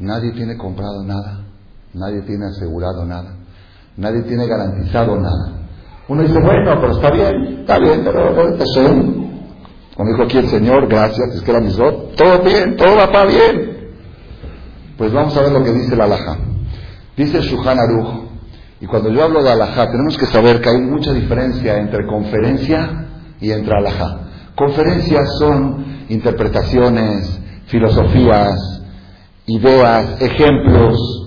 Nadie 0.01 0.33
tiene 0.33 0.57
comprado 0.57 1.05
nada, 1.05 1.45
nadie 1.95 2.23
tiene 2.23 2.47
asegurado 2.47 3.05
nada, 3.05 3.37
nadie 3.97 4.23
tiene 4.23 4.49
garantizado 4.49 5.15
nada. 5.21 5.53
Uno 6.09 6.23
dice, 6.23 6.41
bueno, 6.41 6.81
pero 6.81 6.93
está 6.93 7.11
bien, 7.13 7.61
está 7.61 7.79
bien, 7.79 8.03
pero 8.05 8.57
eso, 8.57 9.26
como 9.97 10.11
dijo 10.11 10.25
aquí 10.25 10.37
el 10.37 10.49
Señor, 10.49 10.89
gracias, 10.89 11.35
es 11.35 11.41
que 11.41 11.51
era 11.51 11.61
misot, 11.61 12.15
todo 12.17 12.41
bien, 12.41 12.77
todo 12.77 12.97
va 12.97 13.11
para 13.11 13.25
bien. 13.25 13.77
Pues 14.99 15.11
vamos 15.13 15.35
a 15.37 15.41
ver 15.41 15.53
lo 15.53 15.65
que 15.65 15.73
dice 15.73 15.97
la 15.97 16.05
alhaja. 16.05 16.37
Dice 17.17 17.41
Shuhan 17.41 17.79
Aruch, 17.79 18.27
y 18.81 18.87
cuando 18.87 19.11
yo 19.11 19.25
hablo 19.25 19.43
de 19.43 19.51
alajá, 19.51 19.91
tenemos 19.91 20.19
que 20.19 20.27
saber 20.27 20.61
que 20.61 20.69
hay 20.69 20.79
mucha 20.79 21.15
diferencia 21.15 21.79
entre 21.79 22.07
conferencia 22.07 23.07
y 23.41 23.51
entre 23.51 23.75
alajá. 23.75 24.21
Conferencias 24.55 25.39
son 25.39 26.05
interpretaciones, 26.11 27.41
filosofías, 27.67 28.83
ideas, 29.47 30.21
ejemplos, 30.21 31.27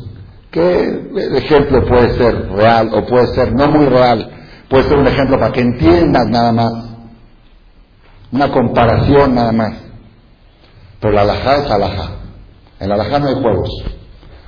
que 0.52 1.10
el 1.16 1.36
ejemplo 1.36 1.86
puede 1.88 2.16
ser 2.18 2.50
real 2.52 2.92
o 2.94 3.06
puede 3.08 3.28
ser 3.34 3.54
no 3.54 3.68
muy 3.68 3.86
real, 3.86 4.30
puede 4.70 4.84
ser 4.84 4.98
un 4.98 5.08
ejemplo 5.08 5.40
para 5.40 5.52
que 5.52 5.62
entiendas 5.62 6.28
nada 6.28 6.52
más, 6.52 6.89
una 8.32 8.52
comparación 8.52 9.36
nada 9.36 9.52
más. 9.52 9.74
Pero 11.00 11.14
la 11.14 11.22
alajá 11.22 11.58
es 11.58 11.72
alajá. 11.72 12.10
En 12.80 12.90
la 12.90 12.96
alajá 12.96 13.20
no 13.20 13.28
hay 13.28 13.36
juegos. 13.36 13.70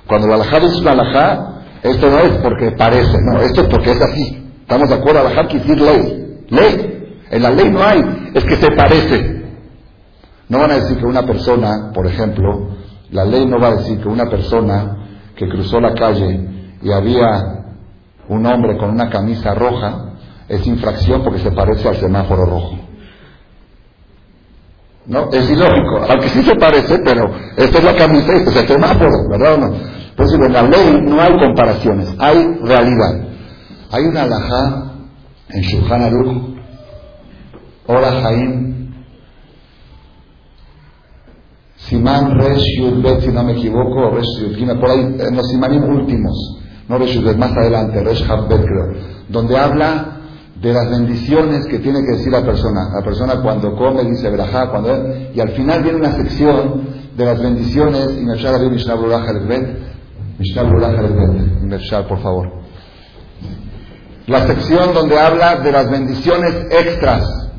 Cuando 0.07 0.27
la 0.27 0.35
alajá 0.35 0.57
es 0.57 0.75
una 0.77 0.91
alajá, 0.91 1.61
esto 1.83 2.09
no 2.09 2.19
es 2.19 2.31
porque 2.39 2.71
parece, 2.71 3.17
no, 3.21 3.41
esto 3.41 3.61
es 3.61 3.67
porque 3.67 3.91
es 3.91 4.01
así. 4.01 4.51
¿Estamos 4.61 4.89
de 4.89 4.95
acuerdo? 4.95 5.21
Alajá 5.21 5.47
quiere 5.47 5.65
decir 5.65 5.81
ley. 5.81 6.45
Ley. 6.49 7.17
En 7.31 7.43
la 7.43 7.49
ley 7.51 7.69
no 7.69 7.81
hay, 7.81 8.31
es 8.33 8.43
que 8.43 8.55
se 8.57 8.71
parece. 8.71 9.41
No 10.49 10.59
van 10.59 10.71
a 10.71 10.75
decir 10.75 10.97
que 10.97 11.05
una 11.05 11.25
persona, 11.25 11.91
por 11.93 12.05
ejemplo, 12.05 12.71
La 13.11 13.25
ley 13.25 13.45
no 13.45 13.59
va 13.59 13.67
a 13.69 13.75
decir 13.75 13.99
que 13.99 14.07
una 14.07 14.29
persona 14.29 14.97
que 15.35 15.47
cruzó 15.49 15.81
la 15.81 15.93
calle 15.93 16.47
y 16.81 16.91
había 16.91 17.65
un 18.29 18.45
hombre 18.45 18.77
con 18.77 18.89
una 18.89 19.09
camisa 19.09 19.53
roja 19.53 20.13
es 20.47 20.65
infracción 20.65 21.21
porque 21.21 21.39
se 21.39 21.51
parece 21.51 21.89
al 21.89 21.97
semáforo 21.97 22.45
rojo. 22.45 22.80
Es 25.11 25.49
ilógico, 25.49 26.05
aunque 26.09 26.29
sí 26.29 26.41
se 26.41 26.55
parece, 26.55 26.99
pero 26.99 27.29
esta 27.57 27.79
es 27.79 27.83
la 27.83 27.95
camisa 27.95 28.31
y 28.33 28.37
este 28.37 28.49
es 28.49 28.55
el 28.55 28.67
semáforo, 28.67 29.27
¿verdad 29.29 29.55
o 29.55 29.57
no? 29.57 29.73
Pues 30.15 30.31
en 30.31 30.53
la 30.53 30.63
ley 30.63 31.01
no 31.03 31.21
hay 31.21 31.37
comparaciones, 31.37 32.07
hay 32.17 32.59
realidad. 32.63 33.27
Hay 33.91 34.05
una 34.05 34.23
alajá 34.23 34.83
en 35.49 35.61
Shulchan 35.63 36.01
Aruch, 36.01 36.55
Ora 37.87 38.21
Jaim, 38.21 38.93
Simán 41.75 42.39
Resh 42.39 42.63
Yud 42.77 43.19
si 43.19 43.27
no 43.29 43.43
me 43.43 43.51
equivoco, 43.51 44.11
Resh 44.11 44.79
por 44.79 44.91
ahí, 44.91 44.99
en 45.19 45.35
los 45.35 45.49
Simanim 45.49 45.83
últimos, 45.89 46.61
no 46.87 46.97
Resh 46.97 47.19
Yud 47.19 47.35
más 47.35 47.51
adelante, 47.51 48.01
Resh 48.01 48.25
Bet 48.47 48.65
creo, 48.65 48.93
donde 49.27 49.57
habla 49.57 50.20
de 50.61 50.73
las 50.73 50.89
bendiciones 50.89 51.65
que 51.65 51.79
tiene 51.79 52.01
que 52.01 52.17
decir 52.17 52.31
la 52.31 52.43
persona. 52.43 52.89
La 52.93 53.01
persona 53.01 53.41
cuando 53.41 53.75
come 53.75 54.03
dice 54.03 54.29
Berajá, 54.29 54.69
cuando 54.69 54.89
y 55.33 55.39
al 55.39 55.49
final 55.49 55.81
viene 55.81 55.97
una 55.97 56.11
sección 56.11 57.01
de 57.17 57.25
las 57.25 57.41
bendiciones, 57.41 58.17
y 58.19 58.25
Meshar 58.25 58.55
Abir 58.55 58.71
Mishnah 58.71 58.95
Burah 58.95 59.25
Mishnah 60.37 60.63
Mishnah 61.63 62.07
por 62.07 62.21
favor. 62.21 62.61
La 64.27 64.45
sección 64.45 64.93
donde 64.93 65.19
habla 65.19 65.57
de 65.57 65.71
las 65.71 65.89
bendiciones 65.89 66.53
extras, 66.69 67.49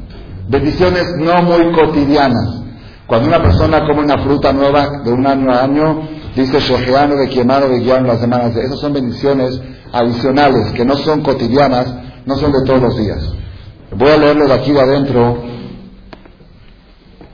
bendiciones 0.49 1.16
no 1.18 1.42
muy 1.42 1.73
cotidianas. 1.73 2.62
Cuando 3.06 3.28
una 3.28 3.42
persona 3.42 3.85
come 3.87 4.04
una 4.04 4.23
fruta 4.23 4.52
nueva 4.52 5.02
de 5.04 5.12
un 5.12 5.26
año 5.26 5.52
a 5.52 5.64
año, 5.64 6.09
dice 6.37 6.61
Shoheano 6.61 7.16
de 7.16 7.28
quemado 7.28 7.68
de 7.68 7.80
guiano 7.80 8.06
las 8.06 8.21
semanas. 8.21 8.56
Esas 8.56 8.78
son 8.78 8.92
bendiciones 8.92 9.61
adicionales 9.92 10.71
que 10.73 10.85
no 10.85 10.97
son 10.97 11.23
cotidianas, 11.23 11.92
no 12.26 12.37
son 12.37 12.52
de 12.52 12.64
todos 12.64 12.81
los 12.81 12.97
días. 12.97 13.33
Voy 13.97 14.09
a 14.09 14.17
leerlo 14.17 14.47
de 14.47 14.55
aquí 14.55 14.73
de 14.73 14.81
adentro 14.81 15.43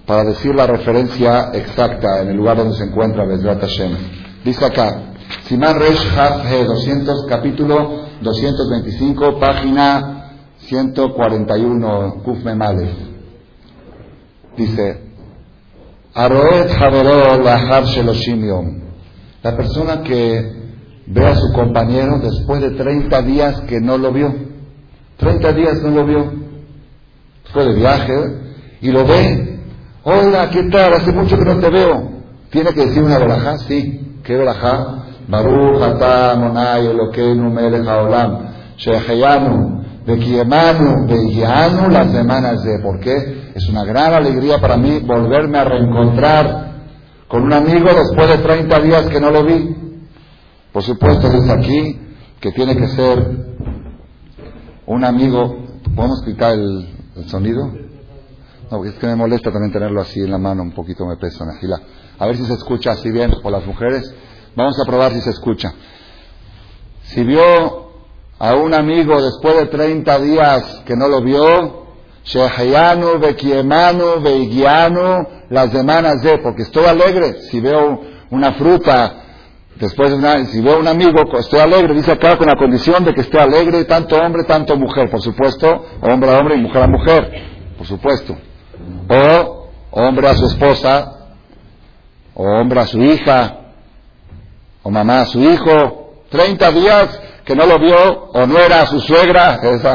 para 0.06 0.24
decir 0.24 0.54
la 0.54 0.66
referencia 0.66 1.50
exacta 1.52 2.22
en 2.22 2.28
el 2.30 2.36
lugar 2.36 2.56
donde 2.56 2.76
se 2.76 2.84
encuentra 2.84 3.26
Bezrat 3.26 3.60
Hashem. 3.60 3.92
Dice 4.44 4.64
acá, 4.64 5.12
Simán 5.44 5.78
Resh 5.78 6.02
200, 6.66 7.26
capítulo 7.28 8.06
225, 8.22 9.38
página 9.38 10.32
141, 10.60 12.22
Kuf. 12.24 12.38
Dice, 14.56 15.08
Aroet 16.14 16.70
La 19.42 19.56
persona 19.56 20.02
que 20.02 20.52
ve 21.06 21.26
a 21.26 21.36
su 21.36 21.52
compañero 21.52 22.18
después 22.18 22.60
de 22.60 22.70
30 22.70 23.22
días 23.22 23.60
que 23.62 23.80
no 23.80 23.98
lo 23.98 24.12
vio. 24.12 24.47
30 25.18 25.52
días 25.52 25.82
no 25.82 25.90
lo 25.90 26.06
vio. 26.06 26.32
Fue 27.52 27.64
de 27.64 27.74
viaje 27.74 28.14
y 28.80 28.90
lo 28.90 29.04
ve. 29.04 29.58
Hola, 30.04 30.48
¿qué 30.50 30.62
tal? 30.64 30.94
Hace 30.94 31.12
mucho 31.12 31.36
que 31.36 31.44
no 31.44 31.58
te 31.58 31.68
veo. 31.68 32.10
¿Tiene 32.50 32.72
que 32.72 32.86
decir 32.86 33.02
una 33.02 33.18
verajá? 33.18 33.58
Sí. 33.58 34.20
¿Qué 34.22 34.36
verajá? 34.36 35.04
Baruch 35.28 35.82
atah 35.82 36.36
monai 36.36 36.86
Elokeinu 36.86 37.50
melech 37.50 37.86
haolam. 37.86 38.48
Sheheyanu, 38.76 39.82
Bekiemanu, 40.06 41.06
Begianu, 41.08 41.90
las 41.90 42.12
semanas 42.12 42.62
de. 42.62 42.78
¿Por 42.78 43.00
qué? 43.00 43.50
Es 43.54 43.68
una 43.68 43.84
gran 43.84 44.14
alegría 44.14 44.58
para 44.58 44.76
mí 44.76 45.00
volverme 45.00 45.58
a 45.58 45.64
reencontrar 45.64 46.68
con 47.26 47.42
un 47.42 47.52
amigo 47.52 47.88
después 47.92 48.28
de 48.28 48.38
30 48.38 48.80
días 48.80 49.06
que 49.06 49.20
no 49.20 49.30
lo 49.30 49.44
vi. 49.44 49.76
Por 50.72 50.82
supuesto, 50.82 51.28
dice 51.28 51.52
aquí 51.52 52.00
que 52.40 52.52
tiene 52.52 52.76
que 52.76 52.86
ser 52.88 53.57
un 54.88 55.04
amigo. 55.04 55.54
¿Podemos 55.94 56.22
quitar 56.24 56.54
el, 56.54 56.88
sonido? 57.26 57.70
No, 58.70 58.84
es 58.84 58.94
que 58.94 59.06
me 59.06 59.16
molesta 59.16 59.50
también 59.50 59.72
tenerlo 59.72 60.00
así 60.00 60.20
en 60.20 60.30
la 60.30 60.38
mano, 60.38 60.62
un 60.62 60.72
poquito 60.72 61.06
me 61.06 61.16
pesa, 61.16 61.44
Najila. 61.44 61.80
A 62.18 62.26
ver 62.26 62.36
si 62.36 62.44
se 62.44 62.54
escucha 62.54 62.92
así 62.92 63.10
bien 63.10 63.32
por 63.42 63.52
las 63.52 63.66
mujeres. 63.66 64.02
Vamos 64.56 64.78
a 64.80 64.86
probar 64.86 65.12
si 65.12 65.20
se 65.20 65.30
escucha. 65.30 65.72
Si 67.04 67.22
vio 67.22 67.88
a 68.38 68.54
un 68.54 68.74
amigo 68.74 69.20
después 69.22 69.56
de 69.56 69.66
30 69.66 70.18
días 70.20 70.82
que 70.84 70.96
no 70.96 71.08
lo 71.08 71.22
vio, 71.22 71.86
Shehayanu, 72.24 73.18
Bekiemanu, 73.18 74.20
Beigianu, 74.22 75.26
las 75.50 75.70
semanas 75.70 76.22
de, 76.22 76.38
porque 76.38 76.62
estoy 76.62 76.86
alegre. 76.86 77.42
Si 77.50 77.60
veo 77.60 78.00
una 78.30 78.52
fruta, 78.54 79.27
después 79.78 80.10
de 80.10 80.16
una, 80.16 80.44
si 80.46 80.60
veo 80.60 80.78
un 80.78 80.88
amigo, 80.88 81.20
estoy 81.38 81.60
alegre, 81.60 81.94
dice 81.94 82.12
acá 82.12 82.36
con 82.36 82.46
la 82.46 82.56
condición 82.56 83.04
de 83.04 83.14
que 83.14 83.22
esté 83.22 83.38
alegre, 83.38 83.84
tanto 83.84 84.16
hombre, 84.16 84.44
tanto 84.44 84.76
mujer, 84.76 85.10
por 85.10 85.20
supuesto, 85.20 85.84
hombre 86.02 86.30
a 86.30 86.38
hombre 86.38 86.56
y 86.56 86.60
mujer 86.60 86.82
a 86.82 86.86
mujer, 86.86 87.30
por 87.76 87.86
supuesto. 87.86 88.36
O 89.08 89.68
hombre 89.90 90.28
a 90.28 90.34
su 90.34 90.46
esposa, 90.46 91.30
o 92.34 92.42
hombre 92.42 92.80
a 92.80 92.86
su 92.86 93.00
hija, 93.02 93.58
o 94.82 94.90
mamá 94.90 95.22
a 95.22 95.26
su 95.26 95.40
hijo, 95.40 96.24
30 96.30 96.70
días 96.72 97.20
que 97.44 97.54
no 97.54 97.66
lo 97.66 97.78
vio, 97.78 98.30
o 98.34 98.46
no 98.46 98.58
era 98.58 98.84
su 98.86 99.00
suegra, 99.00 99.58
esa, 99.62 99.92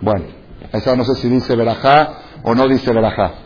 bueno, 0.00 0.26
esa 0.72 0.94
no 0.94 1.04
sé 1.04 1.14
si 1.16 1.28
dice 1.28 1.56
verajá 1.56 2.24
o 2.42 2.54
no 2.54 2.68
dice 2.68 2.92
verajá. 2.92 3.43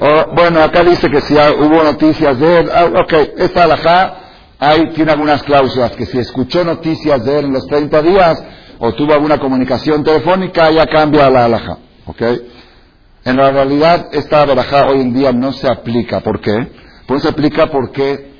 O, 0.00 0.34
bueno, 0.34 0.60
acá 0.62 0.82
dice 0.82 1.10
que 1.10 1.20
si 1.20 1.34
hubo 1.34 1.82
noticias 1.82 2.38
de 2.38 2.58
él, 2.60 2.70
ah, 2.72 2.86
ok, 2.86 3.12
esta 3.38 3.64
alajá, 3.64 4.14
ahí 4.58 4.90
tiene 4.94 5.12
algunas 5.12 5.42
cláusulas, 5.42 5.92
que 5.92 6.06
si 6.06 6.18
escuchó 6.18 6.64
noticias 6.64 7.24
de 7.24 7.38
él 7.38 7.44
en 7.46 7.52
los 7.52 7.66
30 7.66 8.02
días, 8.02 8.42
o 8.78 8.92
tuvo 8.94 9.12
alguna 9.12 9.38
comunicación 9.38 10.02
telefónica, 10.02 10.70
ya 10.70 10.86
cambia 10.86 11.30
la 11.30 11.44
alajá, 11.44 11.78
ok. 12.06 12.22
En 13.24 13.36
la 13.36 13.50
realidad, 13.50 14.08
esta 14.12 14.44
verajá 14.44 14.86
hoy 14.86 15.00
en 15.00 15.14
día 15.14 15.32
no 15.32 15.52
se 15.52 15.68
aplica, 15.68 16.20
¿por 16.20 16.40
qué? 16.40 16.68
Pues 17.06 17.22
se 17.22 17.28
aplica 17.28 17.66
porque 17.66 18.32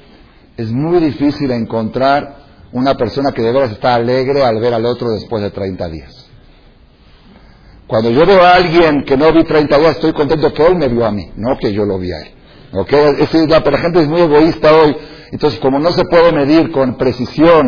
es 0.56 0.70
muy 0.70 0.98
difícil 1.00 1.50
encontrar 1.50 2.44
una 2.72 2.94
persona 2.94 3.32
que 3.32 3.42
de 3.42 3.52
veras 3.52 3.70
está 3.70 3.94
alegre 3.94 4.44
al 4.44 4.60
ver 4.60 4.74
al 4.74 4.84
otro 4.84 5.10
después 5.10 5.42
de 5.42 5.50
30 5.50 5.88
días. 5.88 6.23
Cuando 7.94 8.10
yo 8.10 8.26
veo 8.26 8.42
a 8.42 8.56
alguien 8.56 9.04
que 9.04 9.16
no 9.16 9.32
vi 9.32 9.44
30 9.44 9.78
días, 9.78 9.92
estoy 9.92 10.12
contento 10.12 10.52
que 10.52 10.66
él 10.66 10.74
me 10.74 10.88
vio 10.88 11.06
a 11.06 11.12
mí, 11.12 11.30
no 11.36 11.56
que 11.56 11.72
yo 11.72 11.84
lo 11.84 11.96
vi 11.96 12.10
a 12.10 12.22
él. 12.22 12.34
¿Okay? 12.72 13.28
pero 13.30 13.70
la 13.70 13.78
gente 13.78 14.00
es 14.00 14.08
muy 14.08 14.20
egoísta 14.22 14.74
hoy. 14.74 14.96
Entonces, 15.30 15.60
como 15.60 15.78
no 15.78 15.92
se 15.92 16.04
puede 16.06 16.32
medir 16.32 16.72
con 16.72 16.96
precisión 16.96 17.62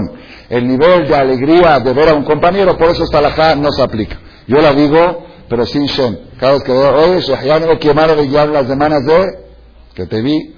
el 0.48 0.66
nivel 0.66 1.06
de 1.06 1.14
alegría 1.14 1.78
de 1.78 1.92
ver 1.92 2.08
a 2.08 2.14
un 2.14 2.24
compañero, 2.24 2.76
por 2.76 2.90
eso 2.90 3.04
esta 3.04 3.18
alajá 3.18 3.54
no 3.54 3.70
se 3.70 3.80
aplica. 3.80 4.18
Yo 4.48 4.60
la 4.60 4.72
digo, 4.72 5.28
pero 5.48 5.64
sin 5.64 5.86
shem. 5.86 6.16
Cada 6.40 6.54
vez 6.54 6.64
que 6.64 6.72
veo, 6.72 6.96
oye, 6.96 7.20
ya 7.44 7.60
no 7.60 7.78
quiero 7.78 8.16
de 8.16 8.28
ya 8.28 8.46
las 8.46 8.66
semanas 8.66 9.06
de 9.06 9.26
que 9.94 10.06
te 10.06 10.22
vi, 10.22 10.56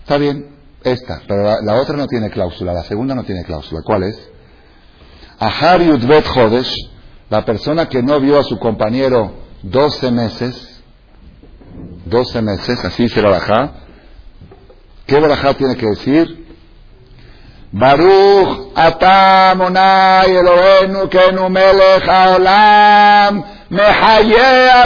Está 0.00 0.16
bien, 0.16 0.56
esta, 0.84 1.20
pero 1.28 1.42
la, 1.62 1.82
otra 1.82 1.98
no 1.98 2.06
tiene 2.06 2.30
cláusula, 2.30 2.72
la 2.72 2.84
segunda 2.84 3.14
no 3.14 3.24
tiene 3.24 3.44
cláusula. 3.44 3.82
¿Cuál 3.84 4.04
es? 4.04 4.30
Ahar 5.38 5.82
Yudbet 5.82 6.26
Jodesh, 6.26 6.74
la 7.30 7.44
persona 7.44 7.88
que 7.88 8.02
no 8.02 8.20
vio 8.20 8.38
a 8.38 8.44
su 8.44 8.58
compañero 8.58 9.32
12 9.62 10.10
meses, 10.10 10.82
12 12.06 12.42
meses, 12.42 12.84
así 12.84 13.08
se 13.08 13.20
la 13.20 13.30
baja. 13.30 13.72
¿Qué 15.06 15.18
barajá 15.18 15.54
tiene 15.54 15.76
que 15.76 15.86
decir? 15.86 16.46
Baruch 17.70 18.72
atamonai 18.74 20.30
Elohenu 20.30 21.08
kenu 21.08 21.50
melech 21.50 22.08
haolam 22.08 23.44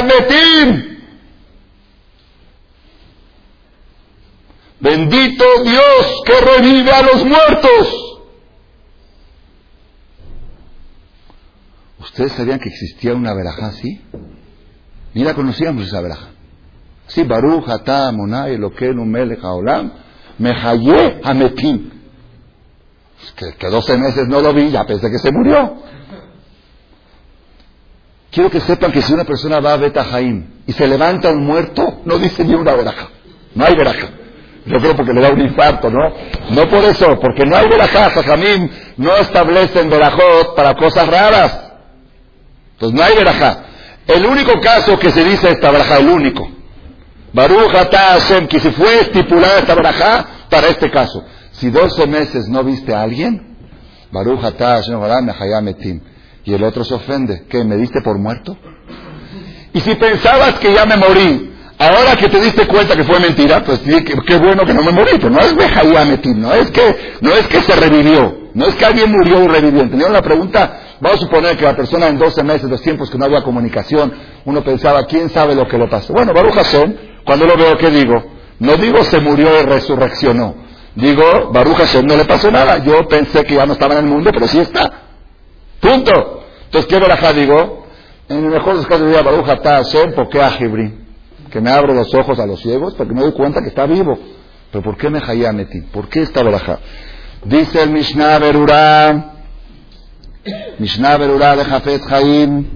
metim. 0.04 0.92
Bendito 4.80 5.44
Dios 5.62 6.22
que 6.26 6.40
revive 6.40 6.90
a 6.90 7.02
los 7.02 7.24
muertos. 7.24 8.01
¿Ustedes 12.12 12.32
sabían 12.32 12.58
que 12.58 12.68
existía 12.68 13.14
una 13.14 13.32
verajá 13.32 13.68
así? 13.68 14.00
Ni 15.14 15.24
la 15.24 15.34
conocíamos 15.34 15.86
esa 15.86 16.00
verajá. 16.02 16.28
Sí, 17.06 17.22
Baruch, 17.24 17.68
Atá, 17.68 18.12
Monay, 18.12 18.54
Eloquenu, 18.54 19.04
Melech, 19.04 19.42
Haolam, 19.42 19.92
Mehayé, 20.38 21.20
Ametim. 21.24 21.90
Que, 23.36 23.54
que 23.54 23.66
12 23.68 23.96
meses 23.96 24.28
no 24.28 24.40
lo 24.40 24.52
vi, 24.52 24.70
ya 24.70 24.84
pensé 24.84 25.10
que 25.10 25.18
se 25.18 25.32
murió. 25.32 25.82
Quiero 28.30 28.50
que 28.50 28.60
sepan 28.60 28.92
que 28.92 29.02
si 29.02 29.12
una 29.12 29.24
persona 29.24 29.60
va 29.60 29.74
a 29.74 29.76
Betajaim 29.76 30.46
y 30.66 30.72
se 30.72 30.86
levanta 30.86 31.30
un 31.30 31.44
muerto, 31.44 32.00
no 32.04 32.18
dice 32.18 32.44
ni 32.44 32.54
una 32.54 32.74
veraja. 32.74 33.08
No 33.54 33.64
hay 33.64 33.74
veraja. 33.74 34.08
Yo 34.66 34.78
creo 34.78 34.96
porque 34.96 35.12
le 35.12 35.20
da 35.20 35.30
un 35.30 35.40
infarto, 35.40 35.90
¿no? 35.90 36.12
No 36.50 36.68
por 36.68 36.84
eso, 36.84 37.18
porque 37.20 37.44
no 37.44 37.56
hay 37.56 37.68
verajá, 37.68 38.10
Jamín 38.10 38.70
no 38.96 39.16
establecen 39.16 39.90
verajot 39.90 40.54
para 40.54 40.74
cosas 40.74 41.06
raras. 41.08 41.61
Entonces 42.82 42.98
no 42.98 43.04
hay 43.04 43.14
verajá. 43.14 43.58
El 44.08 44.26
único 44.26 44.58
caso 44.60 44.98
que 44.98 45.12
se 45.12 45.22
dice 45.22 45.50
esta 45.50 45.70
verajá, 45.70 45.98
el 45.98 46.08
único, 46.08 46.50
Baruch 47.32 47.70
Hashem, 47.70 48.48
que 48.48 48.58
si 48.58 48.72
fue 48.72 49.02
estipulada 49.02 49.60
esta 49.60 49.76
barajá 49.76 50.26
para 50.50 50.66
este 50.66 50.90
caso. 50.90 51.24
Si 51.52 51.70
12 51.70 52.08
meses 52.08 52.48
no 52.48 52.64
viste 52.64 52.92
a 52.92 53.02
alguien, 53.02 53.56
Baruch 54.10 54.40
Hashem. 54.40 56.00
Y 56.44 56.54
el 56.54 56.64
otro 56.64 56.82
se 56.82 56.94
ofende. 56.94 57.44
¿Qué? 57.48 57.62
¿Me 57.62 57.76
diste 57.76 58.00
por 58.02 58.18
muerto? 58.18 58.58
Y 59.72 59.80
si 59.80 59.94
pensabas 59.94 60.58
que 60.58 60.74
ya 60.74 60.84
me 60.84 60.96
morí, 60.96 61.54
ahora 61.78 62.16
que 62.16 62.28
te 62.28 62.40
diste 62.40 62.66
cuenta 62.66 62.96
que 62.96 63.04
fue 63.04 63.20
mentira, 63.20 63.62
pues 63.64 63.80
qué, 63.80 64.36
bueno 64.38 64.64
que 64.64 64.74
no 64.74 64.82
me 64.82 64.92
morí. 64.92 65.12
Pero 65.14 65.30
no 65.30 65.40
es 65.40 65.54
metim, 66.06 66.40
no 66.40 66.52
es 66.52 66.70
que, 66.70 67.16
no 67.20 67.32
es 67.32 67.46
que 67.48 67.62
se 67.62 67.76
revivió. 67.76 68.42
No 68.54 68.66
es 68.66 68.74
que 68.74 68.84
alguien 68.84 69.10
murió 69.10 69.44
y 69.44 69.48
revivió. 69.48 69.82
¿Entendieron 69.82 70.12
la 70.12 70.22
pregunta? 70.22 70.80
Vamos 71.00 71.18
a 71.18 71.20
suponer 71.22 71.56
que 71.56 71.64
la 71.64 71.74
persona 71.74 72.06
en 72.08 72.18
12 72.18 72.42
meses, 72.44 72.70
los 72.70 72.82
tiempos 72.82 73.10
que 73.10 73.18
no 73.18 73.24
había 73.24 73.42
comunicación, 73.42 74.12
uno 74.44 74.62
pensaba, 74.62 75.04
¿quién 75.06 75.30
sabe 75.30 75.54
lo 75.54 75.66
que 75.66 75.78
le 75.78 75.88
pasó? 75.88 76.12
Bueno, 76.12 76.32
Baruch 76.32 76.54
Hashem, 76.54 76.94
cuando 77.24 77.46
lo 77.46 77.56
veo, 77.56 77.76
¿qué 77.78 77.90
digo? 77.90 78.22
No 78.58 78.76
digo 78.76 79.02
se 79.04 79.20
murió 79.20 79.60
y 79.60 79.66
resurreccionó. 79.66 80.54
Digo, 80.94 81.50
Baruch 81.52 81.76
Hashem 81.78 82.06
no 82.06 82.16
le 82.16 82.24
pasó 82.24 82.50
nada. 82.50 82.78
Yo 82.78 83.08
pensé 83.08 83.44
que 83.44 83.54
ya 83.54 83.66
no 83.66 83.72
estaba 83.72 83.94
en 83.94 84.04
el 84.04 84.10
mundo, 84.10 84.30
pero 84.32 84.46
sí 84.46 84.60
está. 84.60 84.92
Punto. 85.80 86.44
Entonces, 86.66 86.88
¿qué 86.88 87.00
verajá 87.00 87.32
digo? 87.32 87.86
En 88.28 88.44
el 88.44 88.50
mejor 88.50 88.74
de 88.74 88.76
los 88.76 88.86
casos 88.86 89.06
diría 89.06 89.22
Baruch 89.22 89.46
Hashem, 89.46 90.14
¿por 90.14 90.28
qué 90.28 90.40
a 90.40 90.50
Que 91.52 91.60
me 91.60 91.70
abro 91.70 91.92
los 91.92 92.12
ojos 92.14 92.38
a 92.38 92.46
los 92.46 92.60
ciegos 92.60 92.94
porque 92.94 93.12
me 93.12 93.20
doy 93.20 93.32
cuenta 93.32 93.60
que 93.60 93.68
está 93.68 93.86
vivo. 93.86 94.18
Pero 94.70 94.82
¿por 94.82 94.96
qué 94.96 95.10
me 95.10 95.20
metí? 95.52 95.82
¿Por 95.92 96.08
qué 96.08 96.22
esta 96.22 96.42
verajá? 96.42 96.78
Dice 97.44 97.82
el 97.82 97.90
Mishnah 97.90 98.38
Berurah, 98.38 99.34
Mishnah 100.78 101.18
Berurah 101.18 101.56
de 101.56 101.64
Jafet 101.64 102.02
Haim, 102.10 102.66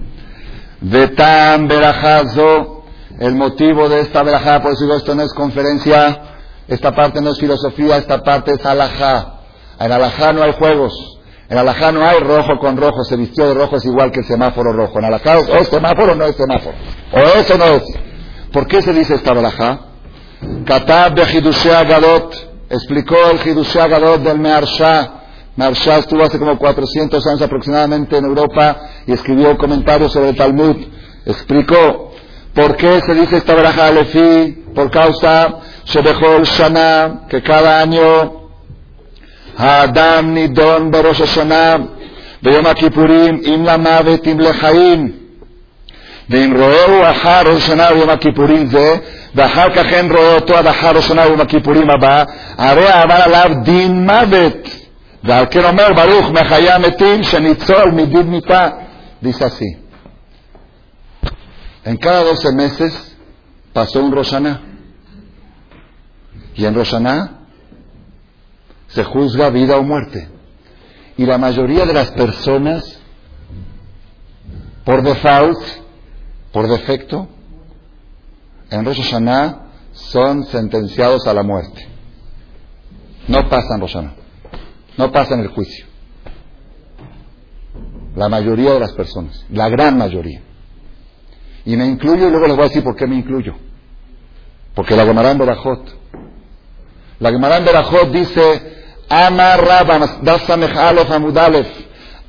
Vetam 0.81 1.67
Berajazo, 1.67 2.83
el 3.19 3.33
motivo 3.33 3.89
de 3.89 4.01
esta 4.01 4.21
verajá, 4.21 4.61
por 4.61 4.73
eso 4.73 4.83
digo, 4.83 4.95
esto 4.95 5.15
no 5.15 5.23
es 5.23 5.33
conferencia, 5.33 6.21
esta 6.67 6.93
parte 6.93 7.19
no 7.19 7.31
es 7.31 7.39
filosofía, 7.39 7.97
esta 7.97 8.21
parte 8.21 8.51
es 8.53 8.65
alajá. 8.65 9.39
En 9.79 9.91
alajá 9.91 10.33
no 10.33 10.43
hay 10.43 10.53
juegos. 10.53 10.93
En 11.49 11.57
alajá 11.57 11.91
no 11.91 12.05
hay 12.05 12.19
rojo 12.19 12.59
con 12.59 12.77
rojo, 12.77 13.03
se 13.05 13.15
vistió 13.15 13.47
de 13.47 13.53
rojo 13.53 13.77
es 13.77 13.85
igual 13.85 14.11
que 14.11 14.19
el 14.19 14.25
semáforo 14.25 14.73
rojo. 14.73 14.99
En 14.99 15.05
alajá 15.05 15.39
o 15.39 15.55
es 15.55 15.67
semáforo 15.69 16.11
o 16.11 16.15
no 16.15 16.25
es 16.25 16.35
semáforo. 16.35 16.75
O 17.11 17.19
eso 17.39 17.57
no 17.57 17.65
es. 17.65 17.83
¿Por 18.51 18.67
qué 18.67 18.81
se 18.81 18.93
dice 18.93 19.15
esta 19.15 19.33
braja? 19.33 19.79
Katab 20.65 21.15
de 21.15 21.37
Hidushea 21.37 21.83
Gadot 21.83 22.47
explicó 22.69 23.15
el 23.31 23.45
Hidushea 23.45 23.87
Gadot 23.87 24.21
del 24.21 24.39
Mearsha. 24.39 25.13
Mearsha 25.55 25.97
estuvo 25.97 26.23
hace 26.23 26.37
como 26.37 26.57
400 26.57 27.25
años 27.27 27.41
aproximadamente 27.41 28.17
en 28.17 28.25
Europa 28.25 28.77
y 29.05 29.13
escribió 29.13 29.57
comentarios 29.57 30.11
sobre 30.11 30.29
el 30.29 30.35
Talmud. 30.35 30.75
Explicó 31.25 32.13
por 32.53 32.75
qué 32.75 33.01
se 33.01 33.13
dice 33.13 33.37
esta 33.37 33.55
braja 33.55 33.87
Alefi, 33.87 34.63
por 34.73 34.91
causa 34.91 35.59
Shebehol 35.85 36.43
Shana, 36.43 37.25
que 37.29 37.41
cada 37.41 37.81
año 37.81 38.49
Adam 39.57 40.33
Nidon 40.33 40.91
Berosh 40.91 41.19
Hashanah, 41.19 41.79
Beyom 42.41 42.73
Kippurim, 42.75 43.41
Im 43.43 43.63
Lamavet, 43.63 44.25
Im 44.27 44.37
Lechaim, 44.37 45.13
ואם 46.30 46.54
רואהו 46.56 47.10
אחר 47.10 47.42
ראש 47.46 47.62
השנה 47.62 47.92
ביום 47.92 48.10
הכיפורים 48.10 48.66
זה 48.66 48.96
ואחר 49.34 49.70
כך 49.74 49.86
אין 49.92 50.12
רואה 50.12 50.34
אותו 50.34 50.56
עד 50.56 50.66
אחר 50.66 50.96
ראש 50.96 51.04
השנה 51.04 51.26
ביום 51.26 51.40
הכיפורים 51.40 51.90
הבא 51.90 52.24
הרי 52.58 52.88
עבר 52.88 53.14
עליו 53.14 53.50
דין 53.62 54.06
מוות 54.06 54.68
ועל 55.24 55.46
כן 55.50 55.64
אומר 55.64 55.92
ברוך 55.92 56.30
מחיי 56.30 56.70
המתים 56.70 57.22
שניצול 57.22 57.90
מדין 57.90 58.26
מיתה 58.30 58.68
dice 59.22 59.44
así 59.44 59.70
en 61.84 61.96
cada 61.96 62.24
12 62.24 62.52
meses 62.52 62.92
pasó 63.72 64.00
un 64.02 64.12
Roshaná 64.12 64.60
y 66.56 66.64
en 66.64 66.74
Roshaná 66.74 67.42
se 68.94 69.04
juzga 69.04 69.50
vida 69.50 69.76
o 69.76 69.82
muerte. 69.82 70.28
Y 71.16 71.26
la 71.26 71.38
mayoría 71.38 71.84
de 71.86 71.92
las 71.92 72.10
personas, 72.10 72.98
por 74.84 75.02
default, 75.02 75.58
por 76.51 76.67
defecto, 76.67 77.27
en 78.69 78.85
Rosh 78.85 79.01
Hashanah 79.01 79.67
son 79.93 80.45
sentenciados 80.45 81.27
a 81.27 81.33
la 81.33 81.43
muerte. 81.43 81.87
No 83.27 83.47
pasan 83.49 83.81
Rosh 83.81 83.93
Hashanah. 83.93 84.13
No 84.97 85.11
pasan 85.11 85.41
el 85.41 85.49
juicio. 85.49 85.85
La 88.15 88.29
mayoría 88.29 88.73
de 88.73 88.79
las 88.79 88.93
personas. 88.93 89.45
La 89.51 89.69
gran 89.69 89.97
mayoría. 89.97 90.41
Y 91.65 91.75
me 91.75 91.85
incluyo 91.85 92.27
y 92.27 92.31
luego 92.31 92.47
les 92.47 92.55
voy 92.55 92.65
a 92.65 92.67
decir 92.69 92.83
por 92.83 92.95
qué 92.95 93.05
me 93.05 93.15
incluyo. 93.15 93.53
Porque 94.73 94.95
la 94.95 95.05
Gemara 95.05 95.31
en 95.31 95.37
Berajot. 95.37 95.97
La 97.19 97.29
Gemara 97.29 97.57
en 97.57 97.65
Berajot 97.65 98.11
dice 98.11 98.77
Ama 99.09 99.57
Rabba, 99.57 99.99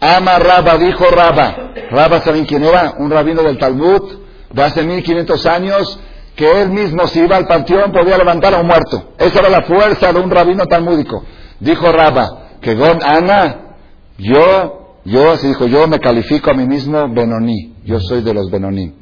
Ama 0.00 0.38
Rabba, 0.38 0.78
dijo 0.78 1.04
Rabba. 1.06 1.72
Rabba, 1.90 2.20
¿saben 2.20 2.44
quién 2.44 2.64
era? 2.64 2.94
Un 2.98 3.10
rabino 3.10 3.42
del 3.42 3.58
Talmud 3.58 4.18
de 4.52 4.62
hace 4.62 4.82
1500 4.82 5.46
años 5.46 6.00
que 6.36 6.62
él 6.62 6.70
mismo 6.70 7.06
si 7.08 7.20
iba 7.20 7.36
al 7.36 7.46
panteón 7.46 7.92
podía 7.92 8.16
levantar 8.16 8.54
a 8.54 8.60
un 8.60 8.66
muerto. 8.66 9.14
Esa 9.18 9.40
era 9.40 9.48
la 9.50 9.62
fuerza 9.62 10.12
de 10.12 10.20
un 10.20 10.30
rabino 10.30 10.66
talmúdico. 10.66 11.24
Dijo 11.58 11.90
Rabba, 11.90 12.50
que 12.60 12.74
Gon 12.76 13.02
Ana, 13.02 13.74
yo, 14.18 14.98
yo, 15.04 15.32
así 15.32 15.48
dijo, 15.48 15.66
yo 15.66 15.88
me 15.88 15.98
califico 15.98 16.50
a 16.50 16.54
mí 16.54 16.66
mismo 16.66 17.12
Benoní. 17.12 17.74
Yo 17.84 17.98
soy 17.98 18.22
de 18.22 18.34
los 18.34 18.50
Benoní. 18.50 18.94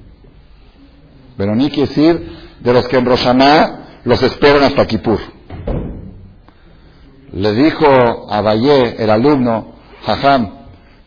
Benoní 1.37 1.69
quiere 1.69 1.89
decir 1.89 2.39
de 2.61 2.73
los 2.73 2.89
que 2.89 2.97
en 2.97 3.05
Roshaná 3.05 4.01
los 4.05 4.23
esperan 4.23 4.63
hasta 4.63 4.87
Kippur 4.87 5.37
le 7.37 7.53
dijo 7.53 7.87
a 8.31 8.41
Valle, 8.41 8.97
el 8.99 9.11
alumno, 9.11 9.75
Jajam, 10.05 10.51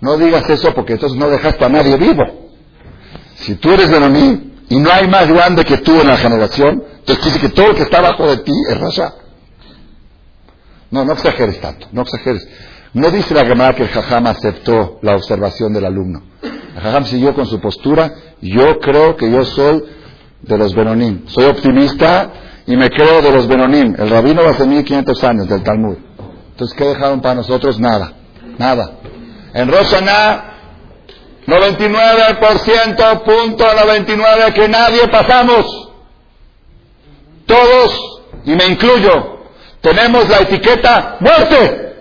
no 0.02 0.18
digas 0.18 0.50
eso 0.50 0.74
porque 0.74 0.94
entonces 0.94 1.18
no 1.18 1.30
dejaste 1.30 1.66
a 1.66 1.70
nadie 1.70 1.98
vivo. 1.98 2.24
Si 3.36 3.56
tú 3.56 3.72
eres 3.72 3.90
mí 4.10 4.54
y 4.70 4.80
no 4.80 4.92
hay 4.92 5.08
más 5.08 5.28
grande 5.28 5.66
que 5.66 5.78
tú 5.78 6.00
en 6.00 6.08
la 6.08 6.18
generación, 6.18 6.84
entonces 7.00 7.26
dice 7.26 7.40
que 7.40 7.50
todo 7.50 7.70
lo 7.70 7.76
que 7.76 7.84
está 7.84 8.00
abajo 8.00 8.28
de 8.28 8.38
ti 8.38 8.54
es 8.70 8.80
Rasha. 8.80 9.14
No, 10.92 11.06
no 11.06 11.14
exageres 11.14 11.60
tanto, 11.60 11.88
no 11.92 12.02
exageres. 12.02 12.48
No 12.94 13.12
dice 13.12 13.34
la 13.34 13.46
Gemara 13.46 13.76
que 13.76 13.84
el 13.84 13.90
Jajam 13.90 14.28
aceptó 14.28 15.00
la 15.02 15.16
observación 15.16 15.74
del 15.74 15.86
alumno. 15.86 16.24
El 16.42 16.82
Jajam 16.82 17.06
siguió 17.06 17.36
con 17.36 17.46
su 17.46 17.60
postura. 17.60 18.12
Yo 18.42 18.80
creo 18.80 19.16
que 19.16 19.30
yo 19.30 19.46
soy 19.46 19.84
de 20.42 20.58
los 20.58 20.74
Benonim. 20.74 21.28
Soy 21.28 21.46
optimista 21.46 22.32
y 22.66 22.76
me 22.76 22.90
creo 22.90 23.22
de 23.22 23.32
los 23.32 23.48
Benonim. 23.48 23.96
El 23.98 24.10
rabino 24.10 24.42
hace 24.42 24.66
1500 24.66 25.24
años 25.24 25.48
del 25.48 25.62
Talmud. 25.62 25.98
Entonces, 26.52 26.76
¿qué 26.76 26.86
dejaron 26.86 27.22
para 27.22 27.36
nosotros? 27.36 27.80
Nada, 27.80 28.14
nada. 28.58 28.99
En 29.54 29.72
Rosana, 29.72 30.54
99% 31.46 33.24
punto 33.24 33.66
99 33.74 34.54
que 34.54 34.68
nadie 34.68 35.08
pasamos. 35.08 35.90
Todos, 37.46 38.22
y 38.46 38.52
me 38.56 38.66
incluyo, 38.68 39.40
tenemos 39.82 40.30
la 40.30 40.42
etiqueta 40.42 41.18
muerte. 41.20 41.96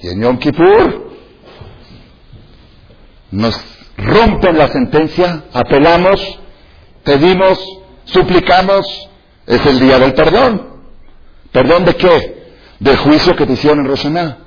Y 0.00 0.08
en 0.08 0.22
Yom 0.22 0.38
Kippur 0.38 1.10
nos 3.30 3.60
rompen 3.98 4.56
la 4.56 4.68
sentencia, 4.68 5.44
apelamos, 5.52 6.38
pedimos, 7.04 7.58
suplicamos, 8.06 9.08
es 9.46 9.64
el 9.66 9.78
día 9.78 9.98
del 9.98 10.14
perdón. 10.14 10.68
¿Perdón 11.52 11.84
de 11.84 11.96
qué? 11.96 12.40
del 12.80 12.96
juicio 12.96 13.36
que 13.36 13.46
te 13.46 13.52
hicieron 13.52 13.80
en 13.80 13.86
Roshaná. 13.86 14.38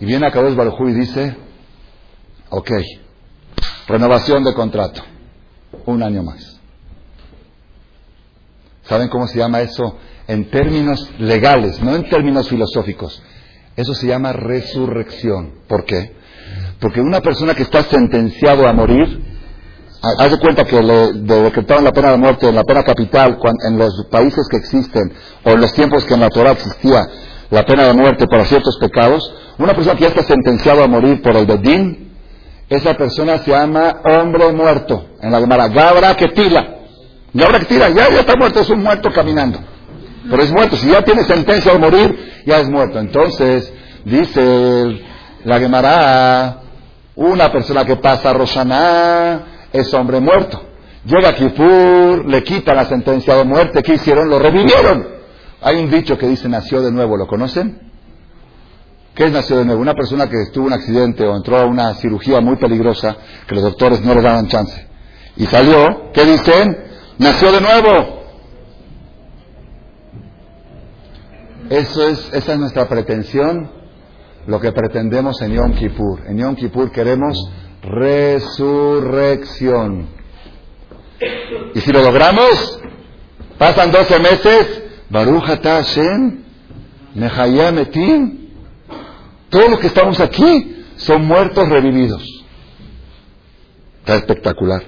Y 0.00 0.04
viene 0.04 0.26
a 0.26 0.30
Kadosh 0.30 0.54
Baruj 0.54 0.88
y 0.88 0.92
dice, 0.92 1.36
ok, 2.50 2.70
renovación 3.88 4.44
de 4.44 4.54
contrato, 4.54 5.02
un 5.86 6.02
año 6.02 6.22
más. 6.22 6.60
¿Saben 8.84 9.08
cómo 9.08 9.26
se 9.26 9.38
llama 9.38 9.60
eso? 9.60 9.96
En 10.28 10.50
términos 10.50 11.10
legales, 11.18 11.82
no 11.82 11.94
en 11.94 12.08
términos 12.08 12.48
filosóficos. 12.48 13.22
Eso 13.74 13.94
se 13.94 14.06
llama 14.06 14.32
resurrección. 14.32 15.60
¿Por 15.68 15.84
qué? 15.84 16.14
Porque 16.80 17.00
una 17.00 17.20
persona 17.20 17.54
que 17.54 17.62
está 17.62 17.82
sentenciado 17.82 18.66
a 18.66 18.72
morir, 18.72 19.22
haz 20.18 20.30
de 20.30 20.38
cuenta 20.38 20.64
que 20.64 20.82
le 20.82 21.12
decretaron 21.12 21.84
la 21.84 21.92
pena 21.92 22.12
de 22.12 22.18
muerte, 22.18 22.52
la 22.52 22.64
pena 22.64 22.84
capital, 22.84 23.38
en 23.68 23.78
los 23.78 24.06
países 24.10 24.46
que 24.50 24.58
existen, 24.58 25.12
o 25.44 25.50
en 25.50 25.60
los 25.60 25.72
tiempos 25.72 26.04
que 26.04 26.14
en 26.14 26.20
la 26.20 26.30
Torah 26.30 26.52
existía, 26.52 27.00
la 27.50 27.64
pena 27.64 27.84
de 27.84 27.94
muerte 27.94 28.26
para 28.26 28.44
ciertos 28.44 28.76
pecados, 28.78 29.34
una 29.58 29.74
persona 29.74 29.96
que 29.96 30.02
ya 30.02 30.08
está 30.08 30.22
sentenciado 30.22 30.82
a 30.82 30.86
morir 30.86 31.22
por 31.22 31.36
el 31.36 31.46
Bedín, 31.46 32.12
esa 32.68 32.94
persona 32.94 33.38
se 33.38 33.50
llama 33.50 34.00
hombre 34.04 34.52
muerto. 34.52 35.06
En 35.22 35.30
la 35.30 35.40
Gemara, 35.40 35.68
Gabra 35.68 36.16
que 36.16 36.28
tira. 36.28 36.78
Gabra 37.32 37.60
que 37.60 37.66
tira, 37.66 37.88
ya, 37.90 38.10
ya 38.10 38.20
está 38.20 38.34
muerto, 38.36 38.60
es 38.60 38.70
un 38.70 38.82
muerto 38.82 39.10
caminando. 39.12 39.58
Pero 40.28 40.42
es 40.42 40.50
muerto, 40.50 40.76
si 40.76 40.90
ya 40.90 41.02
tiene 41.02 41.24
sentencia 41.24 41.72
de 41.72 41.78
morir, 41.78 42.42
ya 42.44 42.58
es 42.58 42.68
muerto. 42.68 42.98
Entonces, 42.98 43.72
dice 44.04 45.00
la 45.44 45.60
Gemara, 45.60 46.60
una 47.14 47.52
persona 47.52 47.84
que 47.84 47.96
pasa 47.96 48.30
a 48.30 48.32
Roshaná 48.32 49.40
es 49.72 49.92
hombre 49.94 50.20
muerto. 50.20 50.62
Llega 51.04 51.34
Kipur, 51.34 52.26
le 52.26 52.42
quita 52.42 52.74
la 52.74 52.84
sentencia 52.86 53.36
de 53.36 53.44
muerte. 53.44 53.82
¿Qué 53.82 53.94
hicieron? 53.94 54.28
Lo 54.28 54.40
revivieron. 54.40 55.06
Hay 55.62 55.76
un 55.76 55.88
dicho 55.88 56.18
que 56.18 56.26
dice 56.26 56.48
nació 56.48 56.82
de 56.82 56.90
nuevo. 56.90 57.16
¿Lo 57.16 57.28
conocen? 57.28 57.92
¿Qué 59.16 59.24
es 59.24 59.32
nació 59.32 59.56
de 59.56 59.64
nuevo? 59.64 59.80
Una 59.80 59.94
persona 59.94 60.28
que 60.28 60.36
tuvo 60.52 60.66
un 60.66 60.74
accidente 60.74 61.26
o 61.26 61.34
entró 61.34 61.56
a 61.56 61.64
una 61.64 61.94
cirugía 61.94 62.42
muy 62.42 62.56
peligrosa 62.56 63.16
que 63.48 63.54
los 63.54 63.64
doctores 63.64 64.02
no 64.02 64.14
le 64.14 64.20
daban 64.20 64.46
chance. 64.48 64.86
Y 65.36 65.46
salió, 65.46 66.12
¿qué 66.12 66.22
dicen? 66.26 66.76
Nació 67.16 67.50
de 67.50 67.62
nuevo. 67.62 68.20
Esa 71.70 72.10
es 72.10 72.58
nuestra 72.58 72.86
pretensión, 72.90 73.70
lo 74.46 74.60
que 74.60 74.70
pretendemos 74.72 75.40
en 75.40 75.54
Yom 75.54 75.72
Kippur. 75.72 76.20
En 76.26 76.36
Yom 76.36 76.54
Kippur 76.54 76.92
queremos 76.92 77.38
resurrección. 77.80 79.28
Y 81.74 81.80
si 81.80 81.90
lo 81.90 82.02
logramos, 82.02 82.80
pasan 83.56 83.90
12 83.90 84.18
meses, 84.18 84.82
Baruch 85.08 85.42
Hashem, 85.44 86.44
Metim, 87.14 88.45
todos 89.50 89.70
los 89.70 89.80
que 89.80 89.86
estamos 89.86 90.20
aquí 90.20 90.84
son 90.96 91.26
muertos 91.26 91.68
revividos. 91.68 92.22
Está 94.00 94.16
espectacular. 94.16 94.82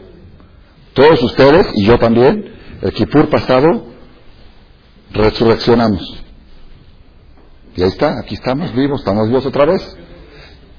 Todos 0.94 1.22
ustedes 1.22 1.68
y 1.74 1.84
yo 1.84 1.98
también, 1.98 2.54
el 2.82 2.92
Kippur 2.92 3.28
pasado, 3.28 3.86
resurreccionamos. 5.12 6.22
Y 7.76 7.82
ahí 7.82 7.88
está, 7.88 8.18
aquí 8.18 8.34
estamos 8.34 8.74
vivos, 8.74 9.00
estamos 9.00 9.28
vivos 9.28 9.46
otra 9.46 9.66
vez. 9.66 9.96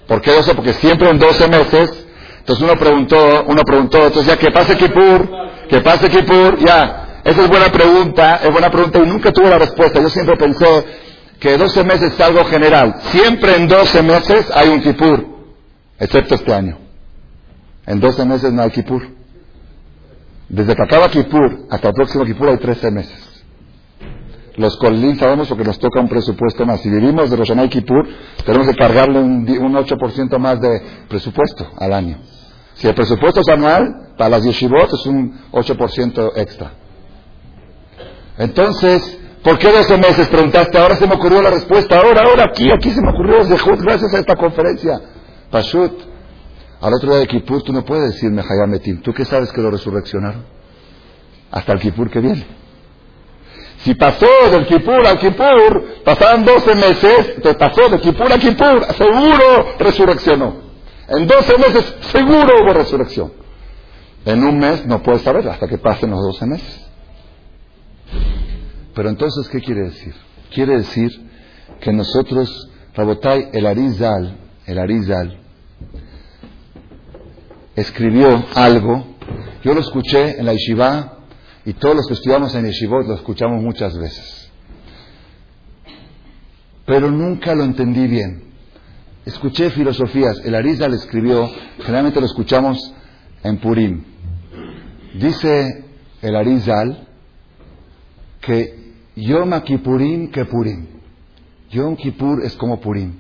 ¿Por 0.08 0.22
qué 0.22 0.32
12? 0.32 0.56
Porque 0.56 0.74
siempre 0.74 1.10
en 1.10 1.20
12 1.20 1.48
meses, 1.48 2.08
entonces 2.40 2.64
uno 2.64 2.76
preguntó, 2.78 3.46
uno 3.48 3.62
preguntó, 3.64 3.98
entonces 4.08 4.26
ya 4.26 4.38
que 4.38 4.52
pase 4.52 4.76
Kippur, 4.76 5.30
que 5.70 5.82
pase 5.82 6.10
Kippur, 6.10 6.58
ya, 6.60 7.22
esa 7.24 7.44
es 7.44 7.48
buena 7.48 7.72
pregunta, 7.72 8.38
es 8.44 8.52
buena 8.52 8.72
pregunta 8.72 9.00
y 9.00 9.08
nunca 9.08 9.32
tuve 9.32 9.50
la 9.50 9.60
respuesta. 9.60 10.02
Yo 10.02 10.10
siempre 10.10 10.36
pensé 10.36 10.86
que 11.40 11.58
12 11.58 11.84
meses 11.84 12.14
es 12.14 12.20
algo 12.20 12.44
general. 12.46 12.96
Siempre 13.12 13.56
en 13.56 13.68
12 13.68 14.04
meses 14.04 14.52
hay 14.54 14.70
un 14.70 14.82
Kippur, 14.82 15.26
excepto 15.98 16.36
este 16.36 16.54
año. 16.54 16.78
En 17.86 18.00
12 18.00 18.26
meses 18.26 18.52
no 18.52 18.62
hay 18.62 18.72
Kippur. 18.72 19.08
Desde 20.50 20.76
que 20.76 20.82
acaba 20.82 21.10
Kippur 21.10 21.68
hasta 21.70 21.90
el 21.90 21.94
próximo 21.94 22.26
Kippur 22.26 22.50
hay 22.50 22.58
13 22.58 22.92
meses. 22.92 23.30
Los 24.58 24.76
colín 24.76 25.18
sabemos 25.18 25.48
porque 25.48 25.64
nos 25.64 25.80
toca 25.80 26.02
un 26.02 26.10
presupuesto 26.10 26.66
más. 26.66 26.82
Si 26.82 26.90
vivimos 26.90 27.30
de 27.30 27.38
Rosh 27.38 27.54
y 27.64 27.70
Kippur, 27.70 28.06
tenemos 28.46 28.68
que 28.68 28.76
cargarle 28.76 29.20
un, 29.20 29.46
8% 29.48 30.38
más 30.38 30.60
de 30.60 30.82
presupuesto 31.08 31.66
al 31.78 31.94
año. 31.94 32.18
Si 32.74 32.86
el 32.86 32.94
presupuesto 32.94 33.40
es 33.40 33.48
anual, 33.48 34.14
para 34.18 34.32
las 34.32 34.44
yeshivot 34.44 34.92
es 34.92 35.06
un 35.06 35.40
8% 35.52 36.34
extra. 36.36 36.72
Entonces, 38.38 39.18
¿por 39.44 39.58
qué 39.58 39.72
12 39.72 39.98
meses? 39.98 40.28
Preguntaste, 40.28 40.78
ahora 40.78 40.96
se 40.96 41.08
me 41.08 41.16
ocurrió 41.16 41.42
la 41.42 41.52
respuesta, 41.52 41.98
ahora, 41.98 42.24
ahora, 42.24 42.46
aquí, 42.46 42.70
aquí 42.72 42.92
se 42.92 43.02
me 43.02 43.12
ocurrió, 43.12 43.38
gracias 43.78 44.14
a 44.14 44.20
esta 44.20 44.36
conferencia. 44.36 45.00
Pashut, 45.50 45.94
al 46.82 46.94
otro 46.94 47.10
día 47.12 47.20
de 47.20 47.28
Kippur 47.28 47.64
tú 47.64 47.74
no 47.74 47.84
puedes 47.84 48.14
decirme 48.14 48.42
Hayametim, 48.42 49.02
¿tú 49.02 49.14
qué 49.14 49.26
sabes 49.26 49.52
que 49.52 49.62
lo 49.62 49.72
resurreccionaron? 49.72 50.46
Hasta 51.52 51.74
el 51.74 51.80
Kippur 51.80 52.10
que 52.10 52.20
viene. 52.20 52.46
Si 53.80 53.96
pasó 53.96 54.28
del 54.52 54.66
Kippur 54.68 55.08
al 55.08 55.18
Kippur, 55.20 56.04
pasaban 56.04 56.44
12 56.44 56.76
meses, 56.76 57.42
te 57.42 57.54
pasó 57.56 57.90
de 57.90 58.00
Kippur 58.00 58.32
a 58.32 58.38
Kippur, 58.38 58.86
seguro 58.94 59.76
resurreccionó. 59.80 60.70
En 61.08 61.26
12 61.26 61.58
meses 61.58 61.96
seguro 62.12 62.62
hubo 62.62 62.74
resurrección. 62.74 63.34
En 64.26 64.44
un 64.44 64.60
mes 64.60 64.86
no 64.86 65.02
puedes 65.02 65.22
saber 65.22 65.48
hasta 65.48 65.68
que 65.68 65.78
pasen 65.78 66.12
los 66.12 66.22
12 66.22 66.46
meses. 66.46 66.90
Pero 69.00 69.12
entonces, 69.12 69.48
¿qué 69.48 69.62
quiere 69.62 69.84
decir? 69.84 70.14
Quiere 70.54 70.76
decir 70.76 71.10
que 71.80 71.94
nosotros, 71.94 72.70
Rabotai, 72.94 73.48
el 73.54 73.66
Arizal, 73.66 74.38
el 74.66 74.78
Arizal, 74.78 75.40
escribió 77.78 78.44
algo, 78.56 79.16
yo 79.64 79.74
lo 79.74 79.80
escuché 79.80 80.38
en 80.38 80.46
la 80.46 80.52
Yeshiva 80.52 81.20
y 81.64 81.72
todos 81.76 81.96
los 81.96 82.08
que 82.08 82.16
estudiamos 82.16 82.54
en 82.56 82.66
Yeshivot 82.66 83.08
lo 83.08 83.14
escuchamos 83.14 83.64
muchas 83.64 83.98
veces. 83.98 84.52
Pero 86.86 87.10
nunca 87.10 87.56
lo 87.56 87.64
entendí 87.64 88.06
bien. 88.06 88.52
Escuché 89.26 89.70
filosofías. 89.70 90.42
El 90.44 90.56
Arizal 90.56 90.94
escribió, 90.94 91.50
generalmente 91.78 92.20
lo 92.20 92.26
escuchamos 92.26 92.78
en 93.44 93.60
Purim. 93.60 94.04
Dice 95.14 95.86
el 96.22 96.36
Arizal 96.36 97.08
que 98.42 98.89
Yom 99.22 99.62
Kippurim 99.62 100.32
que 100.32 100.46
Purim. 100.46 100.88
Yom 101.72 101.96
Kippur 101.96 102.44
es 102.44 102.56
como 102.56 102.80
Purim. 102.80 103.14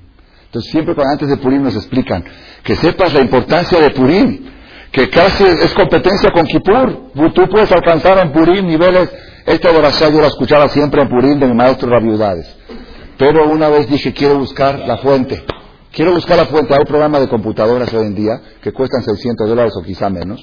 Entonces 0.45 0.71
siempre 0.71 0.95
cuando 0.95 1.13
antes 1.13 1.29
de 1.29 1.37
Purim 1.37 1.61
nos 1.61 1.75
explican 1.75 2.23
que 2.63 2.75
sepas 2.75 3.13
la 3.13 3.21
importancia 3.21 3.79
de 3.79 3.91
Purim 3.91 4.49
que 4.91 5.07
casi 5.09 5.43
es 5.43 5.73
competencia 5.73 6.31
con 6.31 6.45
Kippur. 6.45 7.11
Tú 7.33 7.47
puedes 7.49 7.71
alcanzar 7.71 8.17
en 8.19 8.31
Purim 8.31 8.65
niveles. 8.65 9.09
Esta 9.45 9.69
oración 9.71 10.13
yo 10.13 10.21
la 10.21 10.27
escuchaba 10.27 10.67
siempre 10.69 11.01
en 11.01 11.09
Purim 11.09 11.39
de 11.39 11.47
mi 11.47 11.53
maestro 11.53 11.89
Rabiudades. 11.89 12.47
Pero 13.17 13.49
una 13.49 13.69
vez 13.69 13.87
dije, 13.87 14.13
quiero 14.13 14.39
buscar 14.39 14.79
la 14.79 14.97
fuente. 14.97 15.43
Quiero 15.91 16.13
buscar 16.13 16.37
la 16.37 16.45
fuente. 16.45 16.73
Hay 16.73 16.85
programas 16.85 17.21
de 17.21 17.27
computadoras 17.27 17.93
hoy 17.93 18.07
en 18.07 18.15
día 18.15 18.41
que 18.61 18.71
cuestan 18.71 19.03
600 19.03 19.47
dólares 19.47 19.73
o 19.75 19.83
quizá 19.83 20.09
menos. 20.09 20.39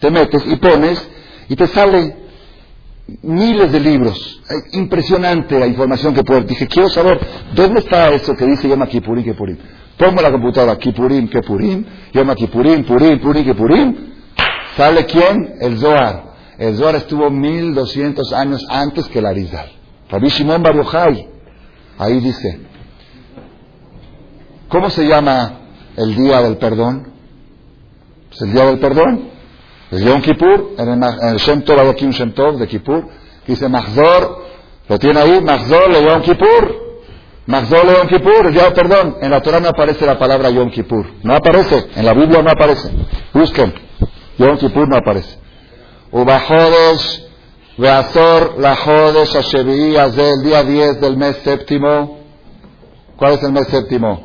Te 0.00 0.10
metes 0.10 0.44
y 0.46 0.56
pones 0.56 1.08
y 1.48 1.54
te 1.54 1.66
sale 1.68 2.23
miles 3.22 3.72
de 3.72 3.80
libros. 3.80 4.40
Impresionante 4.72 5.58
la 5.58 5.66
información 5.66 6.14
que 6.14 6.24
puedes. 6.24 6.46
Dije, 6.46 6.66
quiero 6.66 6.88
saber 6.88 7.20
dónde 7.54 7.80
está 7.80 8.10
eso 8.10 8.34
que 8.34 8.46
dice 8.46 8.68
llama 8.68 8.86
Kipurim, 8.86 9.24
Kipurim. 9.24 9.58
Pongo 9.96 10.22
la 10.22 10.30
computadora, 10.30 10.76
Kipurim, 10.76 11.28
Kepurim, 11.28 11.84
llama 12.12 12.34
Kipurim, 12.34 12.84
Purim, 12.84 13.20
Purim, 13.20 13.44
Kepurim. 13.44 13.96
¿Sale 14.76 15.06
quién? 15.06 15.54
El 15.60 15.78
Zohar. 15.78 16.34
El 16.58 16.76
Zohar 16.76 16.96
estuvo 16.96 17.30
1200 17.30 18.32
años 18.32 18.64
antes 18.68 19.06
que 19.08 19.20
el 19.20 19.26
Arizal. 19.26 19.70
Rabbi 20.10 20.28
Shimon 20.28 20.62
Bar 20.62 20.74
Ahí 21.98 22.20
dice. 22.20 22.60
¿Cómo 24.68 24.90
se 24.90 25.06
llama 25.06 25.60
el 25.96 26.16
día 26.16 26.42
del 26.42 26.56
perdón? 26.56 27.12
Pues 28.28 28.42
el 28.42 28.52
día 28.52 28.66
del 28.66 28.80
perdón. 28.80 29.33
El 29.90 30.04
Yom 30.04 30.22
Kippur, 30.22 30.74
en 30.78 30.88
el, 30.88 31.02
en 31.02 31.28
el 31.28 31.36
Shem 31.36 31.62
Tov 31.62 31.78
hay 31.78 31.88
aquí 31.88 32.06
Shem 32.10 32.32
Tov 32.32 32.58
de 32.58 32.66
Kippur, 32.66 33.08
dice 33.46 33.68
Mahzor, 33.68 34.44
lo 34.88 34.98
tiene 34.98 35.20
ahí, 35.20 35.40
Mahzor 35.40 35.90
le 35.90 36.02
Yom 36.02 36.22
Kippur. 36.22 36.84
Magzol 37.46 37.86
Yom 37.86 38.08
Kippur, 38.08 38.52
ya 38.52 38.72
perdón, 38.72 39.18
en 39.20 39.30
la 39.30 39.42
Torah 39.42 39.60
no 39.60 39.68
aparece 39.68 40.06
la 40.06 40.18
palabra 40.18 40.48
Yom 40.50 40.70
Kippur. 40.70 41.06
No 41.22 41.34
aparece, 41.34 41.88
en 41.94 42.04
la 42.04 42.14
Biblia 42.14 42.42
no 42.42 42.50
aparece. 42.50 42.90
Busquen. 43.34 43.74
Yom 44.38 44.56
Kippur 44.56 44.88
no 44.88 44.96
aparece. 44.96 45.38
Ubajodes, 46.10 47.26
Beazor, 47.76 48.58
la 48.58 48.76
Jodes, 48.76 49.34
Ashevi, 49.34 49.96
el 49.96 50.42
día 50.42 50.62
10 50.62 51.00
del 51.00 51.16
mes 51.16 51.36
séptimo. 51.44 52.20
¿Cuál 53.16 53.34
es 53.34 53.42
el 53.42 53.52
mes 53.52 53.66
séptimo? 53.68 54.24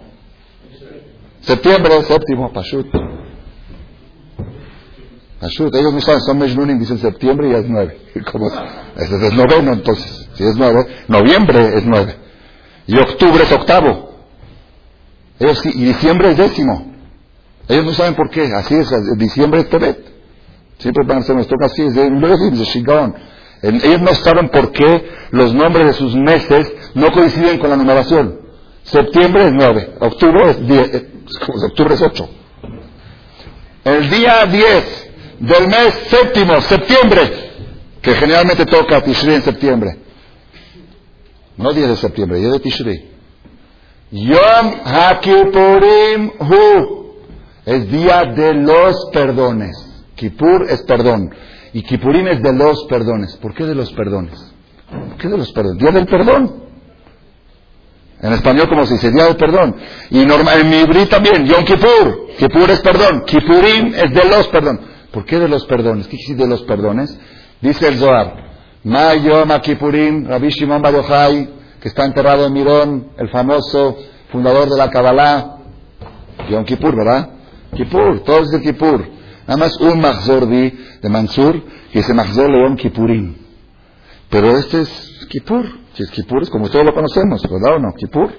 Septiembre, 1.42 2.04
séptimo, 2.04 2.54
Pashut. 2.54 2.88
Pashut, 5.40 5.74
ellos 5.74 5.94
no 5.94 6.02
saben, 6.02 6.22
son 6.22 6.38
Mejnunim, 6.38 6.80
dicen 6.80 6.98
septiembre 6.98 7.50
y 7.50 7.54
es 7.54 7.70
nueve. 7.70 7.98
¿Cómo 8.32 8.48
es? 8.48 9.34
Noveno 9.34 9.74
entonces. 9.74 10.30
Si 10.34 10.44
es 10.44 10.56
nueve, 10.56 10.86
noviembre 11.08 11.78
es 11.78 11.86
nueve. 11.86 12.16
Y 12.88 12.98
octubre 13.00 13.44
es 13.44 13.52
octavo. 13.52 14.10
Ellos, 15.40 15.66
y 15.66 15.86
diciembre 15.86 16.32
es 16.32 16.38
décimo. 16.38 16.94
Ellos 17.70 17.86
no 17.86 17.94
saben 17.94 18.16
por 18.16 18.30
qué. 18.30 18.52
Así 18.54 18.76
es, 18.76 18.90
diciembre 19.18 19.62
es 19.62 19.70
Tebet. 19.70 20.10
Siempre 20.80 21.06
van 21.06 21.20
a 21.20 21.22
ser 21.22 21.46
toca 21.46 21.66
así, 21.66 21.84
es 21.84 21.94
de 21.94 22.08
Ellos 23.62 24.02
no 24.02 24.16
saben 24.16 24.50
por 24.50 24.72
qué 24.72 25.10
los 25.32 25.54
nombres 25.54 25.88
de 25.88 25.94
sus 25.94 26.16
meses 26.16 26.72
no 26.96 27.12
coinciden 27.12 27.60
con 27.60 27.70
la 27.70 27.76
numeración. 27.76 28.40
Septiembre 28.84 29.48
es 29.48 29.54
nueve, 29.54 29.96
octubre 30.00 30.52
es 30.52 30.68
diez, 30.68 30.94
eh, 30.96 31.10
octubre 31.66 31.94
es 31.94 32.02
ocho. 32.02 32.30
El 33.84 34.10
día 34.10 34.46
10 34.46 35.09
del 35.40 35.68
mes 35.68 35.94
séptimo, 36.10 36.60
septiembre, 36.62 37.52
que 38.02 38.14
generalmente 38.14 38.66
toca 38.66 39.02
Tishri 39.02 39.36
en 39.36 39.42
septiembre, 39.42 39.98
no 41.58 41.74
10 41.74 41.90
de 41.90 41.96
septiembre, 41.98 42.40
10 42.40 42.52
de 42.54 42.60
Tishri. 42.60 43.10
Yom 44.12 44.74
HaKippurim 44.86 46.32
Hu. 46.40 47.00
Es 47.66 47.92
día 47.92 48.24
de 48.36 48.54
los 48.56 48.96
perdones. 49.12 49.76
Kippur 50.16 50.66
es 50.70 50.82
perdón. 50.84 51.30
Y 51.74 51.84
Kippurim 51.84 52.28
es 52.28 52.42
de 52.42 52.54
los 52.54 52.86
perdones. 52.86 53.36
¿Por 53.38 53.54
qué 53.54 53.66
de 53.66 53.76
los 53.76 53.92
perdones? 53.94 54.40
¿Por 54.90 55.18
qué 55.18 55.28
de 55.28 55.38
los 55.38 55.52
perdones? 55.52 55.80
Día 55.80 55.92
del 55.92 56.08
perdón. 56.08 56.64
En 58.22 58.34
español 58.34 58.68
como 58.68 58.86
se 58.86 58.96
dice, 58.96 59.12
día 59.12 59.26
del 59.26 59.36
perdón. 59.36 59.76
Y 60.10 60.26
normal, 60.26 60.62
en 60.62 60.70
mi 60.70 61.06
también, 61.06 61.46
Yom 61.46 61.64
Kippur. 61.64 62.28
Kippur 62.40 62.72
es 62.72 62.80
perdón. 62.80 63.24
Kippurim 63.26 63.94
es 63.94 64.14
de 64.14 64.30
los 64.30 64.48
perdón. 64.48 64.80
¿Por 65.20 65.26
qué 65.26 65.38
de 65.38 65.50
los 65.50 65.66
perdones? 65.66 66.08
¿Qué 66.08 66.16
quiere 66.16 66.44
de 66.44 66.48
los 66.48 66.62
perdones? 66.62 67.14
Dice 67.60 67.90
el 67.90 67.98
Zohar, 67.98 68.36
Mayo 68.86 69.46
Makipurim, 69.46 70.26
Rabbi 70.26 70.48
Shimon 70.48 70.82
Bar 70.82 70.94
que 71.82 71.90
está 71.90 72.06
enterrado 72.06 72.46
en 72.46 72.54
Mirón, 72.54 73.08
el 73.18 73.28
famoso 73.28 73.98
fundador 74.32 74.70
de 74.70 74.78
la 74.78 74.90
Kabbalah, 74.90 75.58
Yom 76.50 76.64
Kippur, 76.64 76.96
¿verdad? 76.96 77.32
Kippur, 77.76 78.22
todos 78.22 78.50
de 78.52 78.62
Kippur. 78.62 79.10
Nada 79.46 79.58
más 79.58 79.76
un 79.82 80.00
Mahzor 80.00 80.48
de 80.48 81.10
Mansur, 81.10 81.66
que 81.92 82.00
dice 82.00 82.14
Mahzor 82.14 82.50
León 82.50 82.78
Kippurim. 82.78 83.36
Pero 84.30 84.56
este 84.56 84.84
es 84.84 85.28
Kippur. 85.28 85.66
Si 85.96 86.04
es 86.04 86.12
Kippur, 86.12 86.44
es 86.44 86.50
como 86.50 86.70
todos 86.70 86.86
lo 86.86 86.94
conocemos, 86.94 87.42
¿verdad 87.42 87.76
o 87.76 87.80
no? 87.80 87.94
Kippur. 87.94 88.32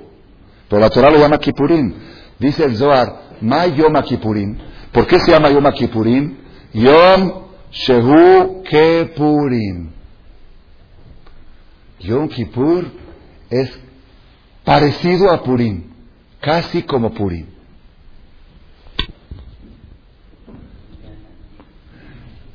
Pero 0.66 0.80
la 0.80 0.88
Torah 0.88 1.10
lo 1.10 1.18
llama 1.18 1.36
Kippurim. 1.36 1.92
Dice 2.38 2.64
el 2.64 2.74
Zohar, 2.74 3.36
Ma 3.42 3.66
Yom 3.66 4.00
Kippurim. 4.02 4.56
¿Por 4.90 5.06
qué 5.06 5.18
se 5.18 5.30
llama 5.30 5.50
Yom 5.50 5.70
Kippurim? 5.72 6.39
Yom 6.72 7.44
Shehu 7.72 8.62
Kippurim. 8.64 9.92
Yom 12.00 12.28
Kippur 12.28 12.86
es 13.50 13.78
parecido 14.64 15.30
a 15.30 15.42
Purim, 15.42 15.84
casi 16.40 16.82
como 16.82 17.12
Purim. 17.12 17.46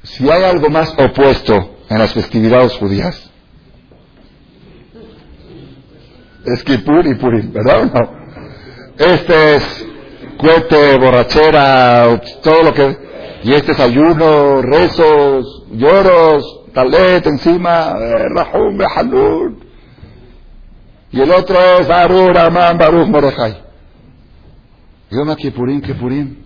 Si 0.03 0.29
hay 0.29 0.43
algo 0.43 0.69
más 0.69 0.93
opuesto 0.97 1.77
en 1.89 1.99
las 1.99 2.13
festividades 2.13 2.73
judías, 2.73 3.29
es 6.45 6.63
Kippur 6.63 7.05
y 7.05 7.15
Purim, 7.15 7.51
¿verdad 7.51 7.91
no? 7.91 8.25
Este 8.97 9.55
es 9.55 9.85
cohete, 10.37 10.97
borrachera, 10.97 12.21
todo 12.41 12.63
lo 12.63 12.73
que... 12.73 13.04
Y 13.45 13.53
este 13.53 13.73
es 13.73 13.79
ayuno, 13.79 14.63
rezos, 14.63 15.67
lloros, 15.71 16.71
talet 16.73 17.27
encima, 17.27 17.93
rahum, 18.33 18.75
behalun. 18.75 19.63
Y 21.11 21.21
el 21.21 21.29
otro 21.29 21.55
es 21.79 21.87
Arur, 21.87 22.35
Amán, 22.35 22.79
Baruch, 22.79 23.07
Mordejai. 23.07 23.61
Yom 25.11 25.35
Kippurim, 25.35 25.79
Kippurim. 25.79 26.37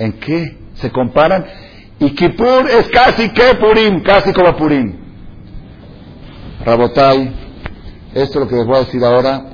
¿En 0.00 0.14
qué 0.14 0.58
se 0.74 0.90
comparan? 0.90 1.46
Y 2.00 2.10
Kippur 2.10 2.68
es 2.68 2.88
casi 2.88 3.28
que 3.28 3.54
Purim, 3.54 4.02
casi 4.02 4.32
como 4.32 4.56
Purim. 4.56 4.96
Rabotai, 6.64 7.36
esto 8.14 8.40
lo 8.40 8.48
que 8.48 8.56
les 8.56 8.66
voy 8.66 8.76
a 8.78 8.80
decir 8.80 9.04
ahora 9.04 9.44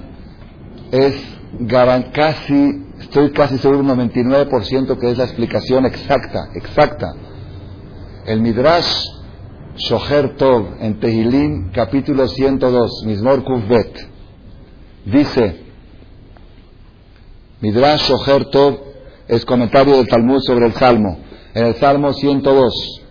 es 0.91 1.23
casi, 2.15 2.87
estoy 3.01 3.31
casi 3.33 3.59
seguro 3.59 3.81
un 3.81 3.89
99% 3.89 4.99
que 4.99 5.11
es 5.11 5.19
la 5.19 5.25
explicación 5.25 5.87
exacta, 5.87 6.49
exacta. 6.55 7.15
El 8.27 8.41
Midrash 8.41 9.07
Shoher 9.77 10.37
Tov 10.37 10.77
en 10.81 10.99
Tehilim, 10.99 11.71
capítulo 11.71 12.27
102, 12.27 13.05
Mismor 13.07 13.45
Kufbet. 13.45 14.09
Dice, 15.05 15.65
Midrash 17.61 18.11
Shoher 18.11 18.45
Tov 18.47 18.79
es 19.29 19.45
comentario 19.45 19.97
del 19.97 20.09
Talmud 20.09 20.41
sobre 20.41 20.67
el 20.67 20.73
Salmo. 20.75 21.19
En 21.55 21.67
el 21.67 21.75
Salmo 21.77 22.13
102 22.13 23.03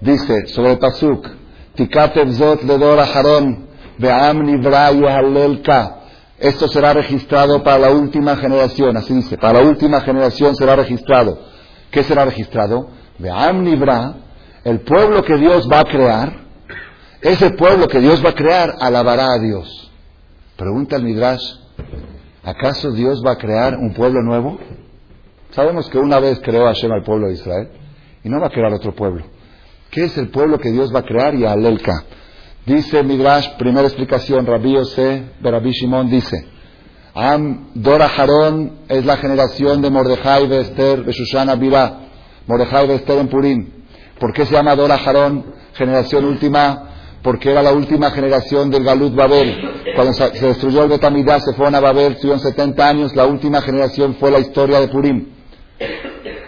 dice 0.00 0.46
sobre 0.48 0.72
el 0.72 0.78
Pasuk, 0.78 1.26
Tikatev 1.74 2.32
Zot 2.32 2.62
Ledor 2.64 2.98
Aharon, 2.98 3.66
Be'am 3.98 4.44
Nivra 4.44 4.88
Halelka. 4.88 6.01
Esto 6.42 6.66
será 6.68 6.92
registrado 6.92 7.62
para 7.62 7.78
la 7.78 7.90
última 7.90 8.36
generación, 8.36 8.96
así 8.96 9.14
dice, 9.14 9.38
para 9.38 9.60
la 9.60 9.68
última 9.68 10.00
generación 10.00 10.56
será 10.56 10.74
registrado. 10.76 11.38
¿Qué 11.90 12.02
será 12.02 12.24
registrado? 12.24 12.88
Be'am 13.18 13.62
Nivra 13.62 14.16
el 14.64 14.80
pueblo 14.80 15.22
que 15.22 15.36
Dios 15.36 15.68
va 15.70 15.80
a 15.80 15.84
crear, 15.84 16.32
ese 17.20 17.50
pueblo 17.50 17.88
que 17.88 18.00
Dios 18.00 18.24
va 18.24 18.30
a 18.30 18.34
crear 18.34 18.74
alabará 18.80 19.32
a 19.32 19.38
Dios. 19.38 19.90
Pregunta 20.56 20.96
el 20.96 21.04
Midrash, 21.04 21.44
¿acaso 22.42 22.92
Dios 22.92 23.22
va 23.26 23.32
a 23.32 23.38
crear 23.38 23.74
un 23.76 23.92
pueblo 23.92 24.20
nuevo? 24.22 24.58
Sabemos 25.50 25.88
que 25.88 25.98
una 25.98 26.18
vez 26.18 26.40
creó 26.40 26.66
Hashem 26.66 26.92
al 26.92 27.02
pueblo 27.02 27.28
de 27.28 27.34
Israel 27.34 27.68
y 28.24 28.28
no 28.28 28.40
va 28.40 28.46
a 28.46 28.50
crear 28.50 28.72
otro 28.72 28.94
pueblo. 28.94 29.24
¿Qué 29.90 30.04
es 30.04 30.16
el 30.16 30.28
pueblo 30.30 30.58
que 30.58 30.70
Dios 30.70 30.94
va 30.94 31.00
a 31.00 31.04
crear? 31.04 31.34
Y 31.34 31.44
Alelka. 31.44 32.04
Dice 32.64 33.02
Midrash, 33.02 33.56
primera 33.58 33.86
explicación, 33.88 34.46
Rabbi 34.46 34.74
Yosef, 34.74 35.22
Rabbi 35.40 35.72
Shimon 35.72 36.08
dice, 36.08 36.46
Am 37.14 37.70
Dora 37.74 38.06
Harón 38.06 38.84
es 38.88 39.04
la 39.04 39.16
generación 39.16 39.82
de 39.82 39.90
Mordejai, 39.90 40.46
de 40.46 40.60
Esther, 40.60 41.04
de 41.04 41.12
Shushana 41.12 41.56
Birá, 41.56 42.00
Mordejai, 42.46 42.86
de 42.86 42.94
Esther 42.94 43.18
en 43.18 43.28
Purim. 43.28 43.68
¿Por 44.18 44.32
qué 44.32 44.46
se 44.46 44.54
llama 44.54 44.76
Dora 44.76 44.96
Jarón, 44.98 45.44
generación 45.74 46.24
última? 46.24 46.88
Porque 47.22 47.50
era 47.50 47.62
la 47.62 47.72
última 47.72 48.10
generación 48.12 48.70
del 48.70 48.84
Galut 48.84 49.14
Babel. 49.14 49.56
Cuando 49.96 50.12
se 50.12 50.46
destruyó 50.46 50.84
el 50.84 50.88
Betamidá, 50.88 51.40
se 51.40 51.54
fueron 51.54 51.74
a 51.74 51.80
Babel, 51.80 52.12
estuvieron 52.12 52.40
70 52.40 52.88
años, 52.88 53.16
la 53.16 53.26
última 53.26 53.60
generación 53.60 54.14
fue 54.20 54.30
la 54.30 54.38
historia 54.38 54.80
de 54.80 54.88
Purim. 54.88 55.26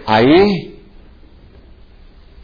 Ahí, 0.07 0.74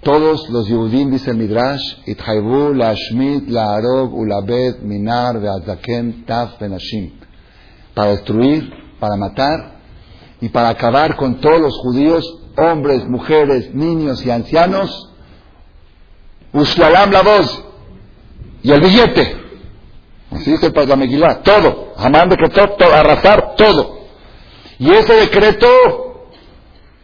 todos 0.03 0.49
los 0.49 0.67
Yehudim, 0.67 1.11
dice 1.11 1.31
el 1.31 1.37
Midrash, 1.37 1.83
Ithaibu, 2.07 2.73
la 2.75 2.95
Shmit, 2.95 3.49
la 3.49 3.75
Arog, 3.75 4.15
Ulabed, 4.15 4.81
Minar, 4.81 5.41
Beazaken, 5.41 6.25
Taf, 6.25 6.59
Benashim. 6.59 7.13
Para 7.95 8.13
destruir, 8.13 8.71
para 8.99 9.17
matar 9.17 9.79
y 10.41 10.49
para 10.49 10.71
acabar 10.71 11.17
con 11.17 11.41
todos 11.41 11.61
los 11.61 11.77
judíos, 11.79 12.25
hombres, 12.57 13.07
mujeres, 13.09 13.75
niños 13.75 14.25
y 14.25 14.31
ancianos, 14.31 15.09
Uslalam 16.53 17.11
la 17.13 17.23
voz 17.23 17.65
y 18.63 18.71
el 18.73 18.81
billete. 18.81 19.37
Así 20.33 20.51
dice 20.51 20.71
para 20.71 20.87
la 20.87 20.97
Megilá, 20.97 21.43
todo. 21.43 21.93
Hamán 21.97 22.29
decretó 22.29 22.71
todo, 22.71 22.93
arrasar 22.93 23.55
todo. 23.57 24.01
Y 24.79 24.91
ese 24.91 25.13
decreto, 25.15 25.69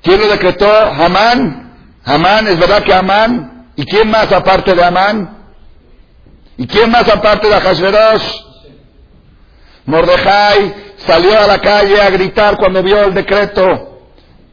¿quién 0.03 0.21
lo 0.21 0.29
decretó? 0.29 0.67
Hamán. 0.69 1.66
Hamán, 2.07 2.47
es 2.47 2.59
verdad 2.59 2.83
que 2.85 2.95
Hamán. 2.95 3.73
¿Y 3.75 3.85
quién 3.85 4.09
más 4.09 4.33
aparte 4.33 4.75
de 4.75 4.83
Hamán? 4.83 5.37
¿Y 6.57 6.67
quién 6.67 6.91
más 6.91 7.07
aparte 7.09 7.49
de 7.49 7.61
Hashverosh? 7.61 8.25
Mordejai 9.85 10.75
salió 10.99 11.39
a 11.39 11.47
la 11.47 11.61
calle 11.61 12.01
a 12.01 12.09
gritar 12.11 12.57
cuando 12.57 12.83
vio 12.83 13.03
el 13.05 13.13
decreto 13.13 14.01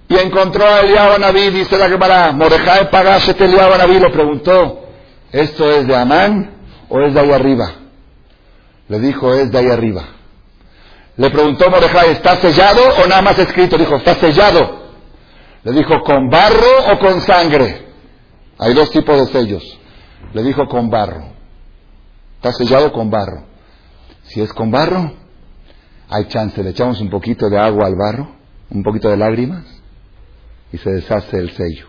y 0.09 0.17
encontró 0.17 0.65
a 0.65 0.81
Eliab 0.81 1.19
Naví, 1.19 1.49
dice 1.49 1.77
la 1.77 1.87
Gemara, 1.87 2.31
Mordejai 2.33 2.91
pagase 2.91 3.35
Eliab 3.39 3.77
Naví, 3.77 3.99
lo 3.99 4.11
preguntó, 4.11 4.85
¿esto 5.31 5.71
es 5.71 5.87
de 5.87 5.95
Amán 5.95 6.51
o 6.89 6.99
es 7.01 7.13
de 7.13 7.19
ahí 7.19 7.31
arriba? 7.31 7.71
Le 8.89 8.99
dijo, 8.99 9.33
es 9.33 9.49
de 9.51 9.57
ahí 9.59 9.69
arriba. 9.69 10.03
Le 11.17 11.29
preguntó 11.29 11.69
Mordejai, 11.69 12.11
¿está 12.11 12.35
sellado 12.35 12.81
o 13.03 13.07
nada 13.07 13.21
más 13.21 13.39
escrito? 13.39 13.77
Dijo, 13.77 13.95
está 13.95 14.15
sellado. 14.15 14.82
Le 15.63 15.71
dijo, 15.71 16.01
¿con 16.03 16.29
barro 16.29 16.91
o 16.91 16.99
con 16.99 17.21
sangre? 17.21 17.87
Hay 18.57 18.73
dos 18.73 18.89
tipos 18.91 19.17
de 19.17 19.27
sellos. 19.27 19.79
Le 20.33 20.43
dijo, 20.43 20.67
con 20.67 20.89
barro. 20.89 21.25
Está 22.35 22.51
sellado 22.51 22.91
con 22.91 23.09
barro. 23.09 23.45
Si 24.23 24.41
es 24.41 24.51
con 24.53 24.71
barro, 24.71 25.13
hay 26.09 26.25
chance. 26.25 26.61
Le 26.61 26.71
echamos 26.71 26.99
un 26.99 27.09
poquito 27.09 27.49
de 27.49 27.57
agua 27.57 27.87
al 27.87 27.95
barro, 27.95 28.35
un 28.69 28.83
poquito 28.83 29.09
de 29.09 29.17
lágrimas, 29.17 29.63
y 30.71 30.77
se 30.77 30.91
deshace 30.91 31.37
el 31.37 31.51
sello. 31.51 31.87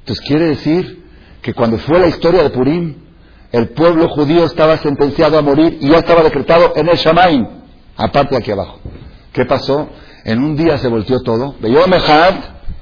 Entonces 0.00 0.26
quiere 0.26 0.46
decir 0.48 1.04
que 1.40 1.54
cuando 1.54 1.78
fue 1.78 2.00
la 2.00 2.08
historia 2.08 2.42
de 2.42 2.50
Purim, 2.50 2.96
el 3.52 3.68
pueblo 3.68 4.08
judío 4.08 4.44
estaba 4.44 4.76
sentenciado 4.78 5.38
a 5.38 5.42
morir 5.42 5.78
y 5.80 5.90
ya 5.90 5.98
estaba 5.98 6.22
decretado 6.22 6.72
en 6.74 6.88
el 6.88 6.96
Shamaim, 6.96 7.46
aparte 7.96 8.34
de 8.34 8.38
aquí 8.38 8.50
abajo. 8.50 8.79
¿Qué 9.32 9.44
pasó? 9.44 9.88
En 10.24 10.42
un 10.42 10.56
día 10.56 10.78
se 10.78 10.88
volteó 10.88 11.20
todo. 11.20 11.56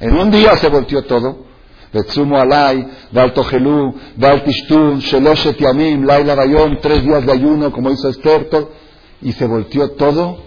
en 0.01 0.19
un 0.19 0.31
día 0.31 0.57
se 0.57 0.69
volteó 0.69 1.03
todo. 1.05 1.47
Betsumo 1.93 2.39
alay, 2.39 2.87
dal 3.13 3.33
togelú, 3.33 3.95
dal 4.17 4.45
tishtun, 4.45 4.99
sheloshet 4.99 5.59
yamim, 5.59 6.05
laila 6.05 6.35
bayom, 6.35 6.79
tres 6.83 7.03
días 7.03 7.25
de 7.25 7.33
ayuno, 7.33 7.73
como 7.73 7.91
hizo 7.91 8.09
Esther, 8.11 8.47
y 9.23 9.33
se 9.33 9.47
volteó 9.47 9.93
todo. 9.93 10.39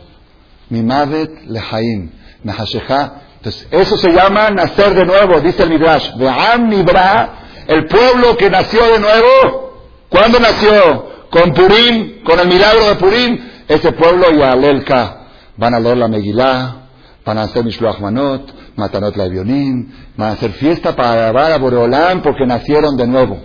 Mimavet 0.70 1.48
lehaim, 1.48 2.12
nahashecha 2.44 3.22
entonces, 3.42 3.68
eso 3.72 3.98
se 3.98 4.12
llama 4.12 4.52
nacer 4.52 4.94
de 4.94 5.04
nuevo, 5.04 5.42
dice 5.42 5.64
el 5.64 5.72
Midrash. 5.72 6.16
Ve'am 6.16 6.70
Nibra, 6.70 7.40
el 7.66 7.88
pueblo 7.88 8.38
que 8.38 8.52
nació 8.52 8.84
de 8.84 9.00
nuevo. 9.00 9.82
¿Cuándo 10.10 10.40
nació? 10.40 11.08
Con 11.32 11.52
Purim, 11.52 12.24
con 12.24 12.40
el 12.40 12.48
milagro 12.48 12.86
de 12.90 12.96
Purim. 12.98 13.40
Ese 13.68 13.94
pueblo 13.94 14.28
y 14.32 14.44
Alelka 14.44 15.21
van 15.62 15.76
a 15.76 15.80
leer 15.80 15.98
la 15.98 16.08
Megilá, 16.08 16.88
van 17.24 17.38
a 17.38 17.44
hacer 17.44 17.64
Mishloach 17.64 18.00
Manot, 18.00 18.52
Matanot 18.76 19.16
la 19.16 19.28
Vionim, 19.28 19.92
van 20.18 20.30
a 20.30 20.32
hacer 20.32 20.54
fiesta 20.54 20.96
para 20.96 21.14
alabar 21.14 21.52
a 21.52 21.60
Boreolán 21.60 22.24
porque 22.24 22.48
nacieron 22.48 22.98
de 22.98 23.06
nuevo. 23.06 23.40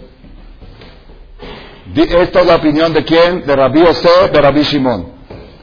Esta 1.94 2.40
es 2.40 2.46
la 2.46 2.56
opinión 2.56 2.94
de 2.94 3.04
quién? 3.04 3.44
De 3.44 3.54
Rabbi 3.54 3.80
Yosef, 3.80 4.32
de 4.32 4.40
Rabbi 4.40 4.62
Shimon. 4.62 5.08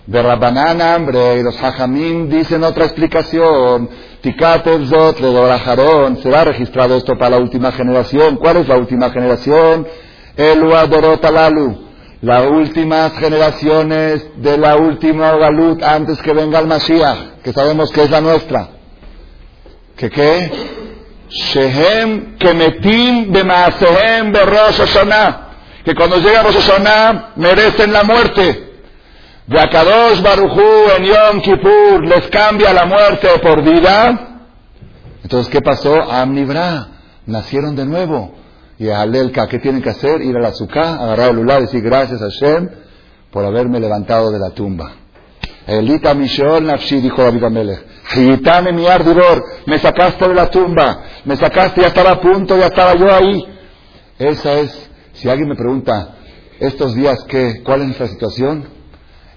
De 0.06 0.22
Rabbanán 0.22 0.80
hambre, 0.80 1.40
y 1.40 1.44
los 1.44 1.56
Hajamim 1.62 2.30
dicen 2.30 2.64
otra 2.64 2.86
explicación. 2.86 3.90
Tikatev 4.22 4.86
Zot, 4.86 5.20
le 5.22 6.22
será 6.22 6.44
registrado 6.44 6.98
esto 6.98 7.18
para 7.18 7.32
la 7.32 7.38
última 7.38 7.72
generación. 7.72 8.38
¿Cuál 8.38 8.58
es 8.58 8.68
la 8.68 8.78
última 8.78 9.10
generación? 9.10 9.88
Elua 10.38 10.86
Dorotalalu. 10.86 11.93
Las 12.24 12.48
últimas 12.48 13.12
generaciones 13.18 14.26
de 14.38 14.58
la 14.58 14.78
última 14.78 15.34
Galut 15.34 15.84
antes 15.84 16.22
que 16.22 16.32
venga 16.32 16.58
el 16.60 16.68
Mashiach, 16.68 17.42
que 17.44 17.52
sabemos 17.52 17.92
que 17.92 18.04
es 18.04 18.10
la 18.10 18.22
nuestra. 18.22 18.70
¿Que 19.98 20.10
qué? 20.10 20.52
Shehem 21.28 22.38
Kemetim 22.38 23.30
Bemaasehem 23.30 24.32
Berosh 24.32 24.78
Hashanah. 24.78 25.50
Que 25.84 25.94
cuando 25.94 26.16
llega 26.20 26.44
Rosh 26.44 26.60
Hashanah 26.62 27.34
merecen 27.36 27.92
la 27.92 28.06
muerte. 28.06 28.72
De 29.46 29.60
Akadosh 29.60 30.22
Baruchu 30.22 30.92
en 30.98 31.04
Yom 31.04 31.42
Kippur 31.42 32.06
les 32.08 32.30
cambia 32.30 32.72
la 32.72 32.86
muerte 32.86 33.28
por 33.42 33.62
vida. 33.62 34.40
Entonces, 35.24 35.52
¿qué 35.52 35.60
pasó? 35.62 36.02
Amnibra. 36.10 36.88
Nacieron 37.26 37.76
de 37.76 37.84
nuevo. 37.84 38.43
Y 38.84 38.90
a 38.90 39.00
Alelka, 39.00 39.48
¿qué 39.48 39.60
tienen 39.60 39.82
que 39.82 39.92
hacer? 39.92 40.22
Ir 40.22 40.36
a 40.36 40.42
la 40.42 40.50
azúcar, 40.50 41.00
agarrar 41.00 41.30
el 41.30 41.38
lular 41.38 41.60
y 41.60 41.68
decir 41.68 41.82
gracias 41.82 42.22
a 42.22 42.26
Hashem 42.26 42.70
por 43.32 43.46
haberme 43.46 43.80
levantado 43.80 44.30
de 44.30 44.38
la 44.38 44.50
tumba. 44.50 44.92
Elita 45.66 46.14
Mishol 46.14 46.66
Nafshi, 46.66 47.00
dijo 47.00 47.24
David 47.24 47.46
Amelech. 47.46 47.80
mi 48.74 48.86
ardidor, 48.86 49.42
me 49.68 49.80
sacaste 49.80 50.28
de 50.28 50.36
la 50.36 50.50
tumba, 50.50 51.02
me 51.24 51.38
sacaste, 51.38 51.80
ya 51.80 51.88
estaba 51.88 52.12
a 52.12 52.20
punto, 52.20 52.58
ya 52.58 52.66
estaba 52.66 52.96
yo 52.96 53.10
ahí. 53.10 53.46
Esa 54.20 54.60
es, 54.60 54.90
si 55.14 55.30
alguien 55.30 55.48
me 55.48 55.56
pregunta, 55.56 56.16
estos 56.60 56.94
días, 56.94 57.24
¿qué? 57.30 57.62
¿Cuál 57.64 57.84
es 57.84 57.86
nuestra 57.86 58.10
situación? 58.10 58.66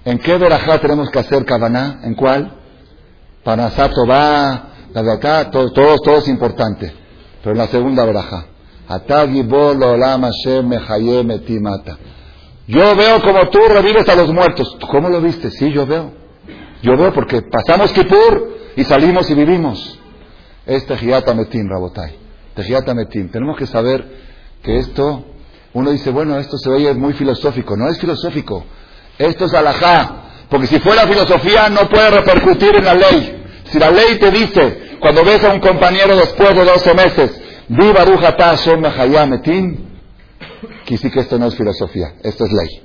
¿En 0.03 0.17
qué 0.17 0.37
verajá 0.37 0.77
tenemos 0.79 1.09
que 1.09 1.19
hacer 1.19 1.45
Kavaná? 1.45 2.01
¿En 2.03 2.15
cuál? 2.15 2.53
Panasato 3.45 4.05
va, 4.05 4.71
la 4.93 5.03
de 5.03 5.45
todo, 5.45 5.71
todo, 5.71 5.99
todo 5.99 6.17
es 6.17 6.27
importante. 6.27 6.93
Pero 7.41 7.53
en 7.53 7.57
la 7.59 7.67
segunda 7.67 8.03
verajá. 8.03 8.56
Yo 12.67 12.95
veo 12.95 13.21
como 13.21 13.49
tú 13.49 13.59
revives 13.69 14.07
a 14.09 14.15
los 14.15 14.31
muertos. 14.31 14.77
¿Cómo 14.89 15.09
lo 15.09 15.21
viste? 15.21 15.51
Sí, 15.51 15.71
yo 15.71 15.85
veo. 15.85 16.11
Yo 16.81 16.97
veo 16.97 17.13
porque 17.13 17.41
pasamos 17.41 17.91
Kippur 17.91 18.57
y 18.75 18.83
salimos 18.83 19.29
y 19.29 19.33
vivimos. 19.33 19.99
Es 20.65 20.85
Tejiata 20.85 21.33
Metim, 21.33 21.67
Rabotai. 21.69 22.15
Tejiata 22.55 22.93
Metim. 22.93 23.29
Tenemos 23.29 23.57
que 23.57 23.65
saber 23.65 24.05
que 24.61 24.77
esto, 24.77 25.25
uno 25.73 25.91
dice, 25.91 26.11
bueno, 26.11 26.37
esto 26.37 26.57
se 26.57 26.69
oye 26.69 26.93
muy 26.93 27.13
filosófico. 27.13 27.75
No 27.75 27.89
es 27.89 27.97
filosófico. 27.99 28.65
Esto 29.17 29.45
es 29.45 29.53
alajá. 29.53 30.23
Porque 30.49 30.67
si 30.67 30.79
fuera 30.79 31.07
filosofía 31.07 31.69
no 31.69 31.89
puede 31.89 32.09
repercutir 32.09 32.75
en 32.75 32.85
la 32.85 32.93
ley. 32.95 33.43
Si 33.65 33.79
la 33.79 33.91
ley 33.91 34.17
te 34.17 34.31
dice, 34.31 34.97
cuando 34.99 35.23
ves 35.23 35.43
a 35.43 35.53
un 35.53 35.59
compañero 35.59 36.15
después 36.15 36.55
de 36.55 36.63
12 36.63 36.93
meses, 36.93 37.41
Viva 37.69 38.05
Rujata 38.05 38.45
Hashem 38.49 38.79
Mehayametim. 38.79 39.77
Quisí 40.85 41.11
que 41.11 41.19
esto 41.19 41.37
no 41.37 41.47
es 41.47 41.55
filosofía, 41.55 42.15
esto 42.23 42.45
es 42.45 42.51
ley. 42.51 42.81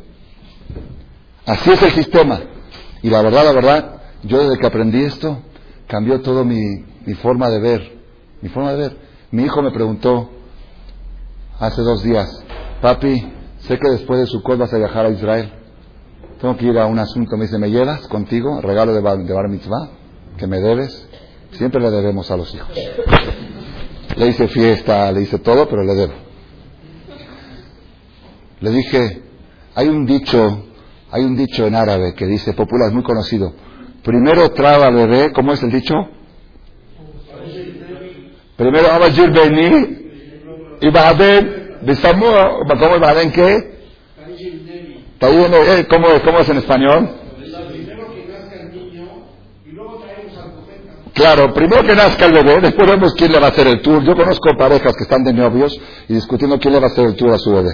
Así 1.46 1.70
es 1.70 1.82
el 1.82 1.92
sistema. 1.92 2.40
Y 3.02 3.10
la 3.10 3.22
verdad, 3.22 3.44
la 3.44 3.52
verdad, 3.52 4.02
yo 4.24 4.42
desde 4.42 4.58
que 4.58 4.66
aprendí 4.66 5.02
esto, 5.04 5.40
cambió 5.86 6.20
todo 6.20 6.44
mi, 6.44 6.60
mi 7.06 7.14
forma 7.14 7.48
de 7.48 7.60
ver. 7.60 8.00
Mi 8.40 8.48
forma 8.48 8.72
de 8.72 8.78
ver. 8.78 8.96
Mi 9.30 9.44
hijo 9.44 9.62
me 9.62 9.70
preguntó 9.70 10.30
hace 11.58 11.80
dos 11.82 12.02
días, 12.02 12.44
papi, 12.80 13.32
sé 13.60 13.78
que 13.78 13.90
después 13.90 14.20
de 14.20 14.26
su 14.26 14.42
vas 14.42 14.72
a 14.72 14.78
viajar 14.78 15.06
a 15.06 15.10
Israel. 15.10 15.52
Tengo 16.40 16.56
que 16.56 16.66
ir 16.66 16.78
a 16.78 16.86
un 16.86 16.98
asunto. 16.98 17.36
Me 17.36 17.44
dice, 17.44 17.56
¿me 17.56 17.70
llevas 17.70 18.08
contigo? 18.08 18.60
Regalo 18.60 18.92
de 18.92 19.00
bar, 19.00 19.18
de 19.18 19.32
bar 19.32 19.48
mitzvah, 19.48 19.90
que 20.36 20.48
me 20.48 20.60
debes. 20.60 21.08
Siempre 21.52 21.80
le 21.80 21.90
debemos 21.90 22.30
a 22.32 22.36
los 22.36 22.52
hijos. 22.52 22.68
Le 24.16 24.26
hice 24.28 24.48
fiesta, 24.48 25.10
le 25.12 25.22
hice 25.22 25.38
todo, 25.38 25.68
pero 25.68 25.82
le 25.84 25.94
debo. 25.94 26.12
Le 28.60 28.70
dije, 28.70 29.22
hay 29.74 29.88
un 29.88 30.06
dicho, 30.06 30.66
hay 31.10 31.22
un 31.22 31.36
dicho 31.36 31.66
en 31.66 31.74
árabe 31.74 32.14
que 32.14 32.26
dice, 32.26 32.52
popular, 32.52 32.88
es 32.88 32.94
muy 32.94 33.02
conocido. 33.02 33.54
Primero 34.04 34.50
traba 34.50 34.90
bebé, 34.90 35.32
¿cómo 35.32 35.52
es 35.52 35.62
el 35.62 35.70
dicho? 35.70 35.94
Primero 38.56 38.90
Abajir 38.90 39.30
Beni 39.30 39.98
y 40.80 40.90
Baden, 40.90 41.78
¿cómo 41.84 42.94
es 42.94 43.00
Baden 43.00 43.32
qué? 43.32 43.72
¿Cómo, 45.88 46.06
¿Cómo 46.24 46.38
es 46.40 46.48
en 46.48 46.56
español? 46.58 47.21
Claro, 51.14 51.52
primero 51.52 51.82
que 51.82 51.94
nazca 51.94 52.26
el 52.26 52.32
bebé, 52.32 52.60
después 52.60 52.88
vemos 52.88 53.14
quién 53.14 53.32
le 53.32 53.38
va 53.38 53.48
a 53.48 53.50
hacer 53.50 53.66
el 53.66 53.82
tour. 53.82 54.02
Yo 54.02 54.14
conozco 54.14 54.50
parejas 54.56 54.94
que 54.96 55.04
están 55.04 55.22
de 55.24 55.32
novios 55.32 55.78
y 56.08 56.14
discutiendo 56.14 56.58
quién 56.58 56.72
le 56.72 56.80
va 56.80 56.86
a 56.86 56.90
hacer 56.90 57.06
el 57.06 57.16
tour 57.16 57.32
a 57.34 57.38
su 57.38 57.52
bebé. 57.52 57.70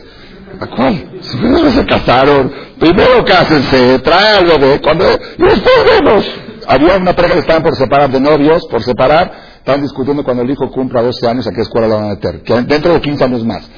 ¿A 0.61 0.67
cuál? 0.67 1.21
Primero 1.39 1.71
se 1.71 1.85
casaron, 1.85 2.53
primero 2.79 3.25
cásense, 3.25 4.01
trae 4.01 4.39
al 4.39 4.47
bebé, 4.47 4.81
cuando, 4.81 5.05
y 5.05 5.43
después 5.43 5.75
vemos. 5.87 6.27
Había 6.67 6.97
una 6.97 7.15
pareja 7.15 7.35
que 7.35 7.41
estaban 7.41 7.63
por 7.63 7.77
separar 7.77 8.11
de 8.11 8.21
novios, 8.21 8.67
por 8.69 8.83
separar, 8.83 9.33
estaban 9.57 9.83
discutiendo 9.83 10.25
cuando 10.25 10.43
el 10.43 10.51
hijo 10.51 10.71
cumpla 10.71 11.03
12 11.03 11.27
años 11.27 11.47
a 11.47 11.53
qué 11.53 11.63
escuela 11.63 11.87
lo 11.87 11.95
van 11.97 12.05
a 12.07 12.09
meter, 12.15 12.43
que 12.43 12.55
dentro 12.63 12.93
de 12.93 13.01
15 13.01 13.25
años 13.25 13.45
más. 13.45 13.69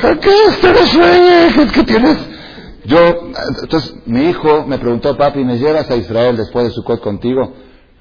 ¿Qué 0.00 0.30
es? 0.46 1.70
¿Qué 1.72 1.82
tienes? 1.82 2.16
Yo, 2.84 2.98
entonces, 3.62 3.94
mi 4.06 4.28
hijo 4.28 4.64
me 4.66 4.78
preguntó, 4.78 5.16
papi, 5.16 5.44
¿me 5.44 5.58
llevas 5.58 5.90
a 5.90 5.96
Israel 5.96 6.36
después 6.36 6.66
de 6.66 6.70
su 6.72 6.82
cot 6.82 7.00
contigo? 7.00 7.52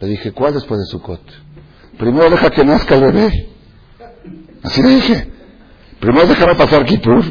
Le 0.02 0.08
dije, 0.08 0.32
¿cuál 0.32 0.56
después 0.56 0.80
de 0.80 0.86
Sukkot? 0.88 1.22
Primero 1.98 2.30
deja 2.32 2.50
que 2.50 2.66
nazca 2.66 2.96
el 2.96 3.02
bebé. 3.02 3.50
Así 4.64 4.82
le 4.82 4.90
dije. 4.90 5.32
Primero 6.00 6.26
déjame 6.26 6.56
pasar 6.56 6.84
Kippur. 6.86 7.24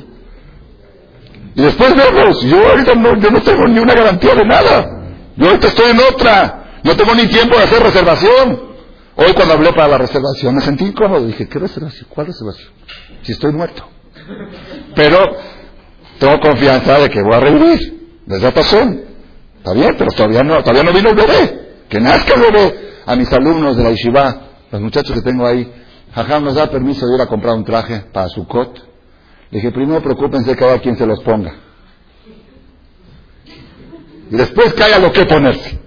Y 1.56 1.62
después 1.62 1.96
vemos. 1.96 2.40
Yo 2.44 2.64
ahorita 2.68 2.94
no, 2.94 3.16
yo 3.16 3.30
no 3.32 3.42
tengo 3.42 3.66
ni 3.66 3.80
una 3.80 3.92
garantía 3.92 4.36
de 4.36 4.44
nada. 4.44 5.02
Yo 5.36 5.48
ahorita 5.48 5.66
estoy 5.66 5.90
en 5.90 5.98
otra. 5.98 6.78
No 6.84 6.96
tengo 6.96 7.12
ni 7.16 7.26
tiempo 7.26 7.56
de 7.56 7.64
hacer 7.64 7.82
reservación. 7.82 8.70
Hoy 9.16 9.32
cuando 9.34 9.54
hablé 9.54 9.72
para 9.72 9.88
la 9.88 9.98
reservación 9.98 10.54
me 10.54 10.60
sentí 10.60 10.84
incómodo. 10.84 11.26
Dije, 11.26 11.48
¿qué 11.48 11.58
reservación? 11.58 12.06
¿Cuál 12.08 12.28
reservación? 12.28 12.70
Si 13.22 13.32
estoy 13.32 13.52
muerto. 13.52 13.84
Pero 14.94 15.18
tengo 16.20 16.38
confianza 16.38 17.00
de 17.00 17.10
que 17.10 17.20
voy 17.20 17.34
a 17.34 17.40
revivir. 17.40 18.20
Desde 18.26 18.52
pasó. 18.52 18.78
Está 19.58 19.72
bien, 19.72 19.96
pero 19.98 20.12
todavía 20.12 20.44
no, 20.44 20.62
todavía 20.62 20.84
no 20.84 20.92
vino 20.92 21.10
el 21.10 21.16
bebé 21.16 21.69
que 21.91 22.01
nazca 22.01 22.34
el 22.34 22.41
bebé. 22.41 22.91
A 23.07 23.16
mis 23.16 23.30
alumnos 23.32 23.76
de 23.76 23.82
la 23.82 23.91
Yeshiva, 23.91 24.41
los 24.70 24.80
muchachos 24.80 25.14
que 25.14 25.22
tengo 25.22 25.45
ahí, 25.45 25.70
Jajam 26.14 26.45
nos 26.45 26.55
da 26.55 26.70
permiso 26.70 27.07
de 27.07 27.16
ir 27.16 27.20
a 27.20 27.26
comprar 27.26 27.55
un 27.55 27.64
traje 27.64 28.05
para 28.12 28.28
su 28.28 28.47
cot. 28.47 28.78
Le 29.51 29.59
dije, 29.59 29.72
primero 29.72 30.01
preocúpense 30.01 30.55
que 30.55 30.64
haya 30.64 30.80
quien 30.80 30.97
se 30.97 31.07
los 31.07 31.20
ponga. 31.20 31.55
Y 34.30 34.36
después 34.36 34.72
que 34.74 34.82
haya 34.84 35.01
lo 35.01 35.11
que 35.12 35.24
ponerse. 35.24 35.80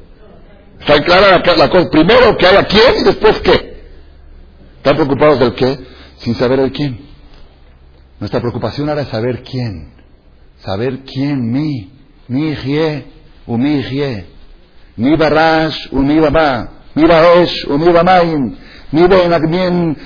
Está 0.80 1.01
clara 1.01 1.41
la, 1.58 1.70
cosa. 1.70 1.89
Primero 1.89 2.36
que 2.38 2.45
haya 2.45 2.66
quién 2.66 2.97
y 2.99 3.04
después 3.04 3.39
qué. 3.39 3.84
Están 4.78 4.95
preocupados 4.95 5.39
del 5.39 5.56
qué 5.56 5.80
sin 6.18 6.36
saber 6.36 6.60
el 6.60 6.74
quién. 6.74 6.99
Nuestra 8.20 8.41
preocupación 8.41 8.89
es 8.97 9.08
saber 9.08 9.43
quién. 9.43 9.93
Saber 10.60 10.99
quién, 11.06 11.51
mi, 11.51 11.91
mi 12.28 12.49
hijie, 12.49 13.06
u 13.47 13.58
mi 13.58 13.78
hijie. 13.78 14.32
Mi 14.95 15.15
barash 15.15 15.91
mi 15.91 16.19
baba, 16.19 16.69
mi 16.95 17.05
baesh 17.05 17.67
mi 17.67 17.89
bamaim, 17.91 18.55
mi 18.91 19.07
ben, 19.07 19.97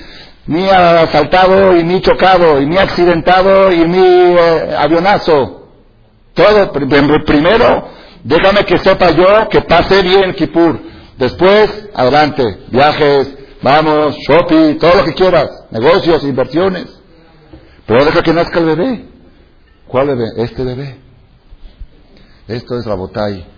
mi 0.46 0.68
asaltado 0.68 1.76
y 1.76 1.84
mi 1.84 2.00
chocado, 2.00 2.60
y 2.60 2.66
mi 2.66 2.78
accidentado 2.78 3.70
y 3.70 3.86
mi 3.86 3.98
eh, 3.98 4.74
avionazo. 4.78 5.68
Todo, 6.32 6.72
primero, 6.72 7.88
déjame 8.24 8.64
que 8.64 8.78
sepa 8.78 9.10
yo 9.10 9.48
que 9.50 9.60
pase 9.60 10.02
bien 10.02 10.32
Kipur. 10.32 10.80
Después, 11.18 11.88
adelante, 11.94 12.44
viajes, 12.70 13.36
vamos, 13.60 14.16
shopping, 14.26 14.78
todo 14.78 14.94
lo 14.98 15.04
que 15.04 15.14
quieras, 15.14 15.50
negocios, 15.70 16.22
inversiones. 16.22 16.86
Pero 17.86 18.04
deja 18.04 18.22
que 18.22 18.32
nazca 18.32 18.58
el 18.60 18.66
bebé. 18.66 19.04
¿Cuál 19.86 20.08
bebé? 20.08 20.26
Este 20.38 20.62
bebé. 20.62 20.96
Esto 22.46 22.78
es 22.78 22.86
Rabotai. 22.86 23.57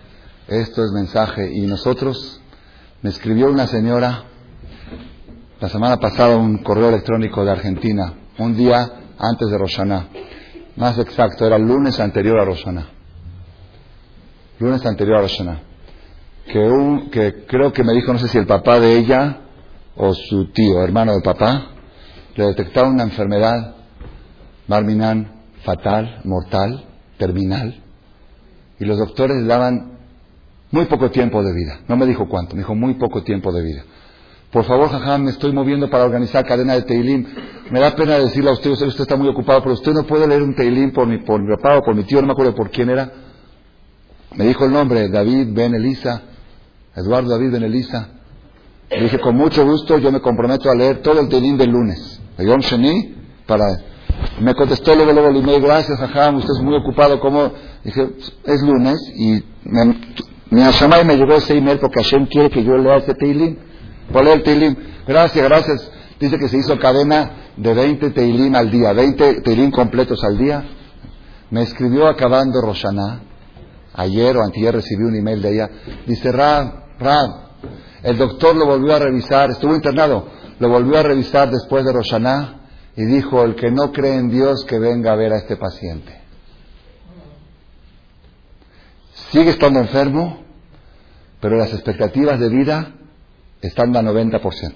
Esto 0.50 0.84
es 0.84 0.90
mensaje. 0.90 1.48
Y 1.52 1.60
nosotros, 1.60 2.40
me 3.02 3.10
escribió 3.10 3.48
una 3.48 3.68
señora 3.68 4.24
la 5.60 5.68
semana 5.68 5.98
pasada 5.98 6.36
un 6.36 6.58
correo 6.64 6.88
electrónico 6.88 7.44
de 7.44 7.52
Argentina, 7.52 8.14
un 8.36 8.56
día 8.56 8.90
antes 9.16 9.48
de 9.48 9.56
Roshaná. 9.56 10.08
Más 10.74 10.98
exacto, 10.98 11.46
era 11.46 11.54
el 11.54 11.62
lunes 11.62 12.00
anterior 12.00 12.40
a 12.40 12.44
Roshaná. 12.44 12.88
Lunes 14.58 14.84
anterior 14.84 15.18
a 15.18 15.20
Roshaná. 15.20 15.62
Que, 16.46 16.58
un, 16.58 17.10
que 17.10 17.44
creo 17.46 17.72
que 17.72 17.84
me 17.84 17.92
dijo, 17.92 18.12
no 18.12 18.18
sé 18.18 18.26
si 18.26 18.38
el 18.38 18.46
papá 18.46 18.80
de 18.80 18.98
ella 18.98 19.42
o 19.94 20.12
su 20.12 20.50
tío, 20.50 20.82
hermano 20.82 21.12
del 21.12 21.22
papá, 21.22 21.68
le 22.34 22.46
detectaron 22.46 22.94
una 22.94 23.04
enfermedad, 23.04 23.76
Marminan, 24.66 25.42
fatal, 25.62 26.22
mortal, 26.24 26.86
terminal, 27.18 27.84
y 28.80 28.84
los 28.84 28.98
doctores 28.98 29.46
daban 29.46 29.99
Muy 30.70 30.84
poco 30.84 31.10
tiempo 31.10 31.42
de 31.42 31.52
vida. 31.52 31.80
No 31.88 31.96
me 31.96 32.06
dijo 32.06 32.28
cuánto, 32.28 32.54
me 32.54 32.60
dijo 32.60 32.74
muy 32.74 32.94
poco 32.94 33.22
tiempo 33.22 33.52
de 33.52 33.62
vida. 33.62 33.84
Por 34.52 34.64
favor, 34.64 34.88
jajam, 34.88 35.22
me 35.22 35.30
estoy 35.30 35.52
moviendo 35.52 35.88
para 35.88 36.04
organizar 36.04 36.44
cadena 36.44 36.74
de 36.74 36.82
Teilim. 36.82 37.24
Me 37.70 37.78
da 37.78 37.94
pena 37.94 38.18
decirle 38.18 38.50
a 38.50 38.52
usted, 38.52 38.70
usted, 38.70 38.86
usted 38.86 39.02
está 39.02 39.16
muy 39.16 39.28
ocupado, 39.28 39.62
pero 39.62 39.74
usted 39.74 39.92
no 39.92 40.04
puede 40.04 40.26
leer 40.26 40.42
un 40.42 40.54
Teilim 40.54 40.92
por 40.92 41.06
mi, 41.06 41.18
por 41.18 41.40
mi 41.40 41.54
papá 41.56 41.78
o 41.78 41.82
por 41.82 41.94
mi 41.94 42.02
tío, 42.02 42.20
no 42.20 42.26
me 42.26 42.32
acuerdo 42.32 42.54
por 42.54 42.70
quién 42.70 42.90
era. 42.90 43.12
Me 44.34 44.46
dijo 44.46 44.64
el 44.64 44.72
nombre, 44.72 45.08
David 45.08 45.48
Ben 45.52 45.74
Elisa, 45.74 46.22
Eduardo 46.96 47.30
David 47.30 47.52
Ben 47.52 47.62
Elisa. 47.62 48.08
Le 48.90 49.04
dije, 49.04 49.20
con 49.20 49.36
mucho 49.36 49.64
gusto, 49.64 49.98
yo 49.98 50.10
me 50.10 50.20
comprometo 50.20 50.68
a 50.68 50.74
leer 50.74 51.00
todo 51.00 51.20
el 51.20 51.28
Teilim 51.28 51.56
del 51.56 51.70
lunes, 51.70 52.20
de 52.36 52.44
Sheni, 52.44 53.14
para... 53.46 53.64
Me 54.40 54.54
contestó 54.54 54.94
luego, 54.94 55.12
luego 55.12 55.28
el 55.28 55.36
email, 55.36 55.62
gracias, 55.62 55.98
jajam, 55.98 56.36
usted 56.36 56.50
es 56.58 56.62
muy 56.62 56.74
ocupado, 56.74 57.20
¿cómo? 57.20 57.52
Dije, 57.84 58.10
es 58.44 58.62
lunes, 58.62 58.98
y 59.16 59.42
me, 59.64 59.94
mi 60.50 60.62
y 60.62 61.04
me 61.04 61.16
llegó 61.16 61.34
ese 61.34 61.56
email 61.56 61.78
porque 61.78 62.02
Hashem 62.02 62.26
quiere 62.26 62.50
que 62.50 62.64
yo 62.64 62.76
lea 62.76 62.96
ese 62.96 63.14
Teilim. 63.14 63.56
Leer 64.12 64.28
el 64.28 64.42
Teilim. 64.42 64.76
Gracias, 65.06 65.44
gracias. 65.44 65.90
Dice 66.18 66.38
que 66.38 66.48
se 66.48 66.58
hizo 66.58 66.78
cadena 66.78 67.52
de 67.56 67.72
20 67.72 68.10
Teilim 68.10 68.54
al 68.56 68.70
día, 68.70 68.92
20 68.92 69.42
Teilim 69.42 69.70
completos 69.70 70.22
al 70.24 70.36
día. 70.36 70.64
Me 71.50 71.62
escribió 71.62 72.08
acabando 72.08 72.60
Roshaná. 72.60 73.22
Ayer 73.94 74.36
o 74.36 74.42
antier 74.42 74.74
recibí 74.74 75.04
un 75.04 75.16
email 75.16 75.40
de 75.42 75.52
ella. 75.52 75.70
Dice, 76.06 76.30
Rab, 76.30 76.98
Rab, 76.98 77.30
el 78.02 78.16
doctor 78.16 78.56
lo 78.56 78.66
volvió 78.66 78.94
a 78.94 78.98
revisar, 78.98 79.50
estuvo 79.50 79.74
internado, 79.74 80.28
lo 80.58 80.68
volvió 80.68 80.98
a 80.98 81.02
revisar 81.02 81.50
después 81.50 81.84
de 81.84 81.92
Roshaná 81.92 82.60
y 82.96 83.04
dijo, 83.04 83.42
el 83.42 83.54
que 83.54 83.70
no 83.70 83.92
cree 83.92 84.16
en 84.16 84.30
Dios 84.30 84.64
que 84.64 84.78
venga 84.78 85.12
a 85.12 85.16
ver 85.16 85.32
a 85.32 85.38
este 85.38 85.56
paciente. 85.56 86.20
Sigue 89.30 89.50
estando 89.50 89.80
enfermo, 89.80 90.39
pero 91.40 91.56
las 91.56 91.72
expectativas 91.72 92.38
de 92.38 92.48
vida 92.48 92.92
están 93.62 93.96
al 93.96 94.06
90%. 94.06 94.72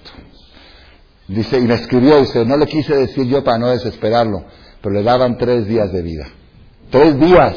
Dice, 1.27 1.57
y 1.57 1.61
me 1.61 1.75
escribió, 1.75 2.19
dice, 2.19 2.45
no 2.45 2.57
le 2.57 2.67
quise 2.67 2.95
decir 2.95 3.25
yo 3.25 3.43
para 3.43 3.57
no 3.57 3.69
desesperarlo, 3.69 4.45
pero 4.81 4.93
le 4.93 5.03
daban 5.03 5.37
tres 5.37 5.67
días 5.67 5.91
de 5.91 6.01
vida. 6.01 6.27
Tres 6.91 7.19
días 7.19 7.55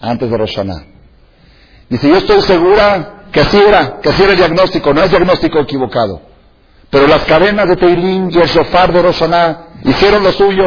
antes 0.00 0.30
de 0.30 0.36
Roshaná. 0.36 0.86
Dice, 1.88 2.08
yo 2.08 2.16
estoy 2.16 2.40
segura 2.42 3.24
que 3.30 3.40
así 3.40 3.58
era, 3.58 4.00
que 4.00 4.08
así 4.08 4.22
era 4.22 4.32
el 4.32 4.38
diagnóstico, 4.38 4.94
no 4.94 5.02
es 5.02 5.10
diagnóstico 5.10 5.60
equivocado. 5.60 6.22
Pero 6.90 7.06
las 7.06 7.24
cadenas 7.24 7.68
de 7.68 7.76
Teilín 7.76 8.30
y 8.30 8.38
el 8.38 8.48
shofar 8.48 8.92
de 8.92 9.02
Roshaná 9.02 9.68
hicieron 9.84 10.22
lo 10.22 10.32
suyo. 10.32 10.66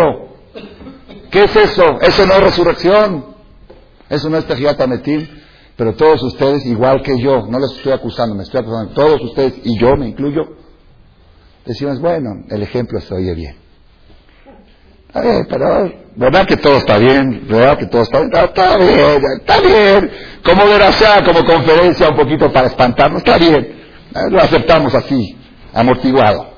¿Qué 1.32 1.44
es 1.44 1.56
eso? 1.56 2.00
Eso 2.02 2.26
no 2.26 2.34
es 2.36 2.44
resurrección. 2.44 3.26
Eso 4.10 4.30
no 4.30 4.38
es 4.38 4.46
Tejiat 4.46 4.80
pero 5.78 5.94
todos 5.96 6.24
ustedes, 6.24 6.66
igual 6.66 7.02
que 7.02 7.20
yo, 7.20 7.48
no 7.48 7.60
les 7.60 7.72
estoy 7.72 7.92
acusando, 7.92 8.36
me 8.36 8.44
estoy 8.44 8.62
acusando, 8.62 8.94
todos 8.94 9.22
ustedes, 9.22 9.56
y 9.64 9.78
yo 9.78 9.96
me 9.98 10.08
incluyo, 10.08 10.44
decimos, 11.66 12.00
bueno, 12.00 12.30
el 12.50 12.64
ejemplo 12.64 13.00
se 13.02 13.14
oye 13.14 13.34
bien. 13.34 13.56
pero, 15.50 15.92
¿verdad 16.16 16.46
que 16.48 16.58
todo 16.58 16.78
está 16.78 16.98
bien? 16.98 17.46
¿Verdad 17.48 17.78
que 17.78 17.88
todo 17.88 18.04
está 18.04 18.20
bien? 18.20 18.32
Está, 18.34 18.78
bien, 18.78 19.22
está 19.40 19.60
bien. 19.60 20.12
Como 20.44 20.66
verás 20.66 21.04
como 21.26 21.46
conferencia 21.46 22.10
un 22.10 22.16
poquito 22.16 22.52
para 22.54 22.68
espantarnos, 22.68 23.20
está 23.20 23.38
bien. 23.38 23.84
Lo 24.30 24.42
aceptamos 24.42 24.96
así, 24.96 25.38
amortiguado. 25.74 26.56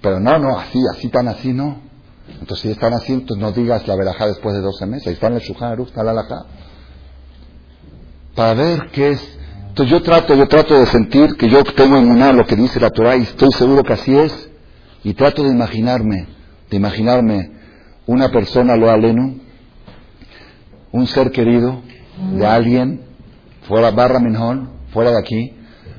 Pero 0.00 0.18
no, 0.18 0.38
no, 0.38 0.58
así, 0.58 0.80
así 0.92 1.08
tan 1.08 1.28
así, 1.28 1.52
no. 1.52 1.80
Entonces, 2.28 2.58
si 2.58 2.70
están 2.70 2.92
así, 2.92 3.12
entonces 3.12 3.38
no 3.40 3.52
digas 3.52 3.86
la 3.86 3.94
verajá 3.94 4.26
después 4.26 4.54
de 4.56 4.62
12 4.62 4.86
meses. 4.86 5.06
Ahí 5.06 5.14
está 5.14 5.28
en 5.28 5.34
el 5.34 5.40
Shulchan 5.40 5.80
está 5.80 6.02
la 6.02 6.10
alajá. 6.10 6.44
Para 8.36 8.54
ver 8.54 8.90
qué 8.92 9.12
es. 9.12 9.38
Entonces 9.68 9.90
yo 9.90 10.02
trato, 10.02 10.34
yo 10.34 10.46
trato 10.46 10.78
de 10.78 10.86
sentir 10.86 11.36
que 11.36 11.48
yo 11.48 11.64
tengo 11.64 11.96
en 11.96 12.36
lo 12.36 12.46
que 12.46 12.54
dice 12.54 12.78
la 12.78 12.90
Torah 12.90 13.16
y 13.16 13.22
estoy 13.22 13.50
seguro 13.52 13.82
que 13.82 13.94
así 13.94 14.16
es. 14.16 14.50
Y 15.02 15.14
trato 15.14 15.42
de 15.42 15.50
imaginarme, 15.50 16.26
de 16.70 16.76
imaginarme 16.76 17.50
una 18.06 18.30
persona, 18.30 18.76
lo 18.76 18.90
aleno, 18.90 19.34
un 20.92 21.06
ser 21.06 21.30
querido 21.30 21.82
de 22.34 22.46
alguien, 22.46 23.02
fuera 23.62 23.90
Barra 23.90 24.20
fuera 24.92 25.10
de 25.10 25.18
aquí, 25.18 25.54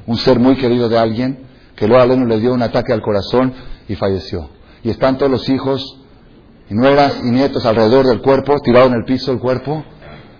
un 0.05 0.17
ser 0.17 0.39
muy 0.39 0.55
querido 0.55 0.89
de 0.89 0.97
alguien, 0.97 1.39
que 1.75 1.88
lo 1.88 1.99
aleno 1.99 2.25
le 2.25 2.39
dio 2.39 2.53
un 2.53 2.61
ataque 2.61 2.93
al 2.93 3.01
corazón 3.01 3.53
y 3.88 3.95
falleció. 3.95 4.49
Y 4.83 4.89
están 4.89 5.17
todos 5.17 5.31
los 5.31 5.49
hijos 5.49 6.01
y 6.69 6.73
nueras 6.73 7.19
y 7.23 7.31
nietos 7.31 7.65
alrededor 7.65 8.05
del 8.05 8.21
cuerpo, 8.21 8.55
tirado 8.63 8.88
en 8.88 8.93
el 8.93 9.05
piso 9.05 9.31
el 9.31 9.39
cuerpo 9.39 9.83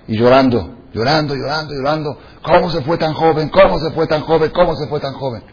y 0.08 0.18
llorando, 0.18 0.77
llorando, 0.94 1.36
llorando, 1.36 1.74
llorando. 1.74 2.18
¿Cómo 2.42 2.70
se 2.70 2.82
fue 2.82 2.98
tan 2.98 3.14
joven? 3.14 3.50
¿Cómo 3.50 3.80
se 3.80 3.92
fue 3.92 4.08
tan 4.08 4.22
joven? 4.22 4.52
¿Cómo 4.52 4.76
se 4.76 4.88
fue 4.88 5.00
tan 5.00 5.14
joven? 5.14 5.44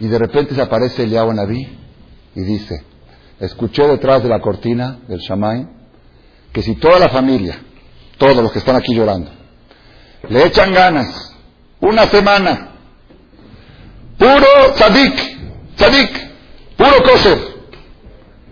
Y 0.00 0.08
de 0.08 0.18
repente 0.18 0.54
se 0.54 0.62
aparece 0.62 1.02
Eliyahu 1.02 1.32
Naví 1.32 1.78
y 2.34 2.40
dice, 2.42 2.84
escuché 3.38 3.86
detrás 3.86 4.22
de 4.22 4.28
la 4.28 4.40
cortina 4.40 5.00
del 5.08 5.20
Shamay 5.20 5.68
que 6.52 6.62
si 6.62 6.74
toda 6.76 6.98
la 6.98 7.08
familia, 7.08 7.60
todos 8.18 8.36
los 8.36 8.50
que 8.52 8.60
están 8.60 8.76
aquí 8.76 8.94
llorando, 8.94 9.30
le 10.28 10.46
echan 10.46 10.72
ganas, 10.72 11.36
una 11.80 12.06
semana, 12.06 12.70
puro 14.18 14.72
tzadik, 14.74 15.76
tzadik, 15.76 16.30
puro 16.76 17.02
kosher, 17.02 17.38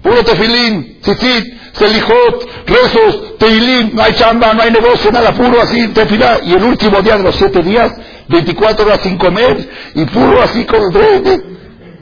Puro 0.09 0.25
tefilín, 0.25 1.01
tzitzit, 1.03 1.45
selijot, 1.75 2.49
rezos, 2.67 3.37
teilín, 3.39 3.91
no 3.95 4.03
hay 4.03 4.15
chamba, 4.15 4.55
no 4.55 4.63
hay 4.63 4.71
negocio, 4.71 5.13
nada, 5.13 5.33
puro 5.35 5.61
así, 5.61 5.89
tefilá. 5.89 6.41
Y 6.45 6.55
el 6.55 6.65
último 6.65 7.03
día 7.03 7.19
de 7.19 7.25
los 7.25 7.37
siete 7.37 7.61
días, 7.61 7.93
24 8.27 8.87
horas 8.87 9.01
sin 9.03 9.19
comer, 9.19 9.69
y 9.95 10.07
puro 10.07 10.41
así 10.41 10.65
con 10.65 10.81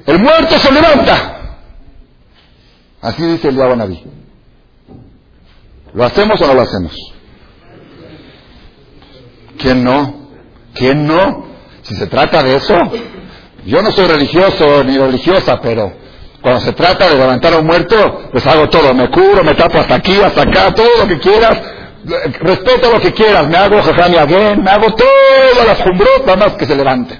el 0.06 0.18
muerto 0.20 0.56
se 0.56 0.70
levanta. 0.70 1.58
Así 3.02 3.24
dice 3.24 3.48
el 3.48 3.56
Naví. 3.56 4.00
¿Lo 5.92 6.04
hacemos 6.04 6.40
o 6.40 6.46
no 6.46 6.54
lo 6.54 6.62
hacemos? 6.62 6.92
¿Quién 9.58 9.82
no? 9.82 10.28
¿Quién 10.74 11.08
no? 11.08 11.44
Si 11.82 11.96
se 11.96 12.06
trata 12.06 12.44
de 12.44 12.54
eso, 12.54 12.76
yo 13.64 13.82
no 13.82 13.90
soy 13.90 14.06
religioso 14.06 14.84
ni 14.84 14.96
religiosa, 14.96 15.58
pero 15.60 16.05
cuando 16.40 16.60
se 16.60 16.72
trata 16.72 17.08
de 17.08 17.16
levantar 17.16 17.54
a 17.54 17.58
un 17.58 17.66
muerto, 17.66 18.28
pues 18.30 18.46
hago 18.46 18.68
todo. 18.68 18.94
Me 18.94 19.10
cubro, 19.10 19.42
me 19.42 19.54
tapo 19.54 19.78
hasta 19.78 19.96
aquí, 19.96 20.20
hasta 20.20 20.42
acá, 20.42 20.74
todo 20.74 20.88
lo 21.00 21.08
que 21.08 21.18
quieras. 21.18 21.60
Respeto 22.40 22.92
lo 22.92 23.00
que 23.00 23.12
quieras. 23.12 23.48
Me 23.48 23.56
hago 23.56 23.78
again, 23.78 24.62
me 24.62 24.70
hago 24.70 24.94
todas 24.94 25.66
las 25.66 25.82
jumbrot, 25.82 26.38
más 26.38 26.52
que 26.52 26.66
se 26.66 26.76
levante. 26.76 27.18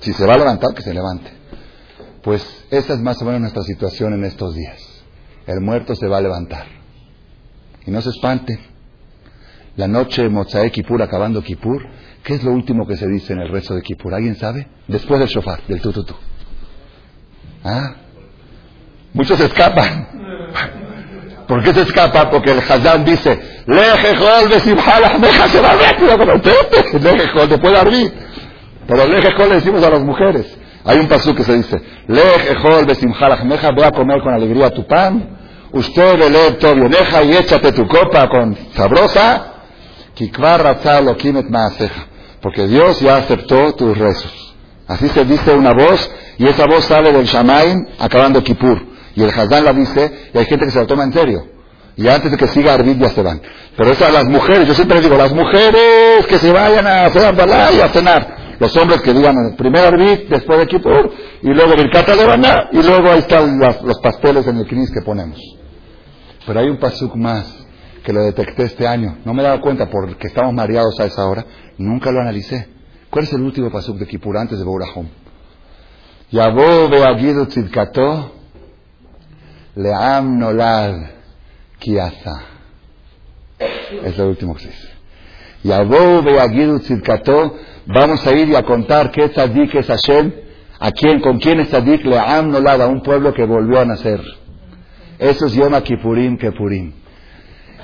Si 0.00 0.12
se 0.12 0.26
va 0.26 0.34
a 0.34 0.38
levantar, 0.38 0.74
que 0.74 0.82
se 0.82 0.94
levante. 0.94 1.30
Pues 2.22 2.66
esa 2.70 2.92
es 2.94 3.00
más 3.00 3.20
o 3.22 3.24
menos 3.24 3.40
nuestra 3.40 3.62
situación 3.62 4.14
en 4.14 4.24
estos 4.24 4.54
días. 4.54 5.04
El 5.46 5.60
muerto 5.60 5.94
se 5.96 6.06
va 6.06 6.18
a 6.18 6.20
levantar. 6.20 6.66
Y 7.84 7.90
no 7.90 8.00
se 8.00 8.10
espanten. 8.10 8.60
La 9.76 9.88
noche 9.88 10.28
Mozae 10.28 10.70
Kippur, 10.70 11.02
acabando 11.02 11.42
Kippur, 11.42 11.84
¿qué 12.22 12.34
es 12.34 12.44
lo 12.44 12.52
último 12.52 12.86
que 12.86 12.96
se 12.96 13.08
dice 13.08 13.32
en 13.32 13.40
el 13.40 13.48
rezo 13.48 13.74
de 13.74 13.82
Kippur? 13.82 14.14
¿Alguien 14.14 14.36
sabe? 14.36 14.68
Después 14.86 15.18
del 15.18 15.28
shofar, 15.28 15.62
del 15.66 15.80
tututú. 15.80 16.14
¿Ah? 17.64 17.94
Muchos 19.12 19.38
escapan. 19.40 20.08
¿Por 21.46 21.62
qué 21.62 21.74
se 21.74 21.82
escapa? 21.82 22.30
Porque 22.30 22.52
el 22.52 22.60
Hazán 22.60 23.04
dice, 23.04 23.38
Lejejol 23.66 24.48
de 24.48 24.60
Simhalahmeja 24.60 25.48
se 25.48 25.60
va 25.60 25.74
rápido 25.74 26.16
con 26.16 26.30
el 26.30 26.40
Pepe. 26.40 26.98
Lejejol, 27.00 27.48
después 27.48 27.72
de 27.72 27.78
Arbi. 27.78 28.12
Pero 28.86 29.06
Lejejol 29.06 29.48
le 29.50 29.54
decimos 29.56 29.82
a 29.84 29.90
las 29.90 30.00
mujeres. 30.00 30.46
Hay 30.84 30.98
un 30.98 31.08
pasú 31.08 31.34
que 31.34 31.44
se 31.44 31.54
dice, 31.54 31.80
Lejejol 32.08 32.86
de 32.86 32.94
Simhalahmeja, 32.94 33.70
ve 33.76 33.84
a 33.84 33.90
comer 33.90 34.22
con 34.22 34.32
alegría 34.32 34.70
tu 34.70 34.86
pan. 34.86 35.38
Usted 35.72 36.18
lee 36.18 36.56
todo 36.58 36.74
vieneja 36.74 37.22
y 37.22 37.36
échate 37.36 37.72
tu 37.72 37.86
copa 37.86 38.28
con 38.28 38.56
sabrosa. 38.74 39.52
Porque 42.40 42.66
Dios 42.66 43.00
ya 43.00 43.16
aceptó 43.16 43.74
tus 43.74 43.96
rezos. 43.96 44.54
Así 44.88 45.08
se 45.08 45.24
dice 45.24 45.52
una 45.52 45.72
voz, 45.72 46.10
y 46.38 46.46
esa 46.46 46.66
voz 46.66 46.84
sale 46.84 47.12
del 47.12 47.24
Shamaim 47.24 47.86
acabando 47.98 48.42
Kippur. 48.42 48.91
Y 49.14 49.22
el 49.22 49.30
Hazán 49.30 49.64
la 49.64 49.72
dice, 49.72 50.30
y 50.32 50.38
hay 50.38 50.44
gente 50.46 50.66
que 50.66 50.70
se 50.72 50.80
lo 50.80 50.86
toma 50.86 51.04
en 51.04 51.12
serio. 51.12 51.46
Y 51.96 52.08
antes 52.08 52.30
de 52.30 52.36
que 52.36 52.46
siga 52.48 52.74
Arvid 52.74 52.98
ya 52.98 53.10
se 53.10 53.22
van. 53.22 53.40
Pero 53.76 53.90
esas 53.90 54.12
las 54.12 54.24
mujeres, 54.24 54.66
yo 54.66 54.74
siempre 54.74 54.96
les 54.96 55.04
digo, 55.04 55.16
las 55.16 55.32
mujeres 55.32 56.26
que 56.26 56.38
se 56.38 56.50
vayan 56.50 56.86
a 56.86 57.06
hacer 57.06 57.34
y 57.76 57.80
a 57.80 57.88
cenar. 57.88 58.42
Los 58.58 58.76
hombres 58.76 59.00
que 59.02 59.12
digan 59.12 59.34
primero 59.56 59.88
Arvid, 59.88 60.28
después 60.30 60.58
de 60.60 60.66
Kippur, 60.66 61.10
y 61.42 61.48
luego 61.48 61.74
Birkata 61.74 62.14
de 62.14 62.24
Baná, 62.24 62.68
y 62.72 62.82
luego 62.82 63.10
ahí 63.10 63.18
están 63.18 63.58
los 63.58 64.00
pasteles 64.00 64.46
en 64.46 64.58
el 64.58 64.66
knis 64.66 64.90
que 64.90 65.02
ponemos. 65.02 65.38
Pero 66.46 66.60
hay 66.60 66.68
un 66.68 66.78
pasuk 66.78 67.14
más 67.16 67.62
que 68.02 68.12
lo 68.12 68.22
detecté 68.22 68.64
este 68.64 68.86
año. 68.86 69.18
No 69.24 69.34
me 69.34 69.42
he 69.42 69.46
dado 69.46 69.60
cuenta 69.60 69.88
porque 69.90 70.28
estamos 70.28 70.52
mareados 70.54 70.98
a 71.00 71.06
esa 71.06 71.26
hora. 71.26 71.44
Nunca 71.78 72.10
lo 72.10 72.20
analicé. 72.20 72.68
¿Cuál 73.10 73.24
es 73.24 73.32
el 73.32 73.42
último 73.42 73.70
pasuk 73.70 73.98
de 73.98 74.06
Kippur 74.06 74.36
antes 74.36 74.58
de 74.58 74.64
Bourahom? 74.64 75.06
Yabó 76.30 76.88
beagido 76.88 77.46
tzidkato 77.46 78.41
Leam 79.74 80.38
Nolad 80.38 80.94
Kiaza. 81.78 82.42
Es 84.04 84.18
lo 84.18 84.28
último 84.28 84.54
que 84.54 84.62
se 84.62 84.68
dice. 84.68 84.88
Y 85.64 85.68
vamos 87.86 88.26
a 88.26 88.32
ir 88.32 88.48
y 88.48 88.54
a 88.56 88.62
contar 88.62 89.10
qué 89.10 89.28
tzadik 89.28 89.74
es 89.74 89.86
Hashem, 89.86 90.32
a 90.78 90.90
quién, 90.90 91.20
con 91.20 91.38
quién 91.38 91.60
es 91.60 91.68
tzadik 91.68 92.04
Leam 92.04 92.50
Nolada, 92.50 92.86
un 92.86 93.02
pueblo 93.02 93.32
que 93.32 93.44
volvió 93.44 93.80
a 93.80 93.84
nacer. 93.84 94.20
Eso 95.18 95.46
es 95.46 95.54
Yom 95.54 95.80
Kippurim 95.80 96.36
Kepurim. 96.36 96.92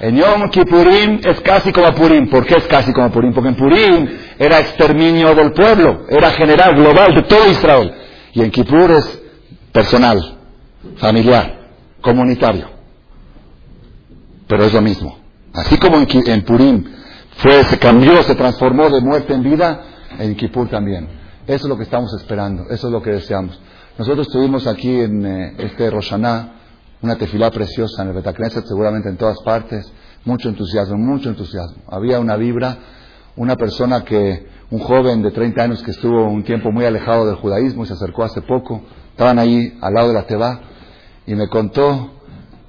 En 0.01 0.17
Yom 0.17 0.51
Kippurim 0.51 1.21
es 1.25 1.41
casi 1.41 1.73
como 1.73 1.93
Purim. 1.93 2.29
¿Por 2.29 2.45
qué 2.47 2.55
es 2.59 2.67
casi 2.67 2.93
como 2.93 3.11
Purim? 3.11 3.33
Porque 3.33 3.49
en 3.49 3.57
Purim 3.57 4.09
era 4.39 4.59
exterminio 4.61 5.35
del 5.35 5.53
pueblo, 5.53 6.05
era 6.09 6.31
general, 6.33 6.75
global, 6.75 7.15
de 7.15 7.23
todo 7.23 7.49
Israel. 7.51 7.95
Y 8.35 8.43
en 8.43 8.51
Kippur 8.51 8.91
es 8.91 9.23
personal, 9.73 10.39
familiar, 10.97 11.58
comunitario. 12.01 12.69
Pero 14.47 14.65
es 14.65 14.73
lo 14.73 14.81
mismo. 14.81 15.19
Así 15.53 15.77
como 15.79 15.99
en, 15.99 16.43
Purim 16.43 16.85
fue, 17.37 17.65
se 17.65 17.79
cambió, 17.79 18.23
se 18.23 18.35
transformó 18.35 18.89
de 18.91 19.01
muerte 19.01 19.35
en 19.35 19.43
vida, 19.43 19.83
en 20.19 20.37
Kippur 20.37 20.69
también. 20.69 21.09
Eso 21.47 21.67
es 21.67 21.69
lo 21.69 21.77
que 21.77 21.85
estamos 21.85 22.13
esperando, 22.15 22.65
eso 22.71 22.89
es 22.89 22.93
lo 22.93 23.03
que 23.03 23.11
deseamos. 23.11 23.59
Nosotros 23.99 24.29
tuvimos 24.29 24.67
aquí 24.67 25.01
en 25.01 25.27
eh, 25.27 25.55
este 25.59 25.91
Roshaná 25.91 26.55
una 27.01 27.17
tefilá 27.17 27.51
preciosa 27.51 28.03
en 28.03 28.09
el 28.09 28.15
Betacneset, 28.15 28.67
seguramente 28.67 29.09
en 29.09 29.17
todas 29.17 29.41
partes, 29.43 29.91
mucho 30.25 30.49
entusiasmo, 30.49 30.97
mucho 30.97 31.29
entusiasmo. 31.29 31.83
Había 31.89 32.19
una 32.19 32.37
vibra, 32.37 32.77
una 33.37 33.57
persona 33.57 34.05
que, 34.05 34.47
un 34.71 34.81
joven 34.81 35.23
de 35.23 35.31
30 35.31 35.63
años 35.63 35.83
que 35.83 35.93
estuvo 35.93 36.25
un 36.25 36.45
tiempo 36.45 36.71
muy 36.71 36.85
alejado 36.85 37.27
del 37.27 37.37
judaísmo 37.37 37.85
y 37.85 37.87
se 37.87 37.95
acercó 37.95 38.25
hace 38.25 38.43
poco, 38.43 38.83
estaban 39.11 39.39
ahí 39.39 39.79
al 39.81 39.95
lado 39.95 40.09
de 40.09 40.15
la 40.15 40.25
Teba 40.25 40.61
y 41.29 41.35
me 41.35 41.47
contó 41.49 42.15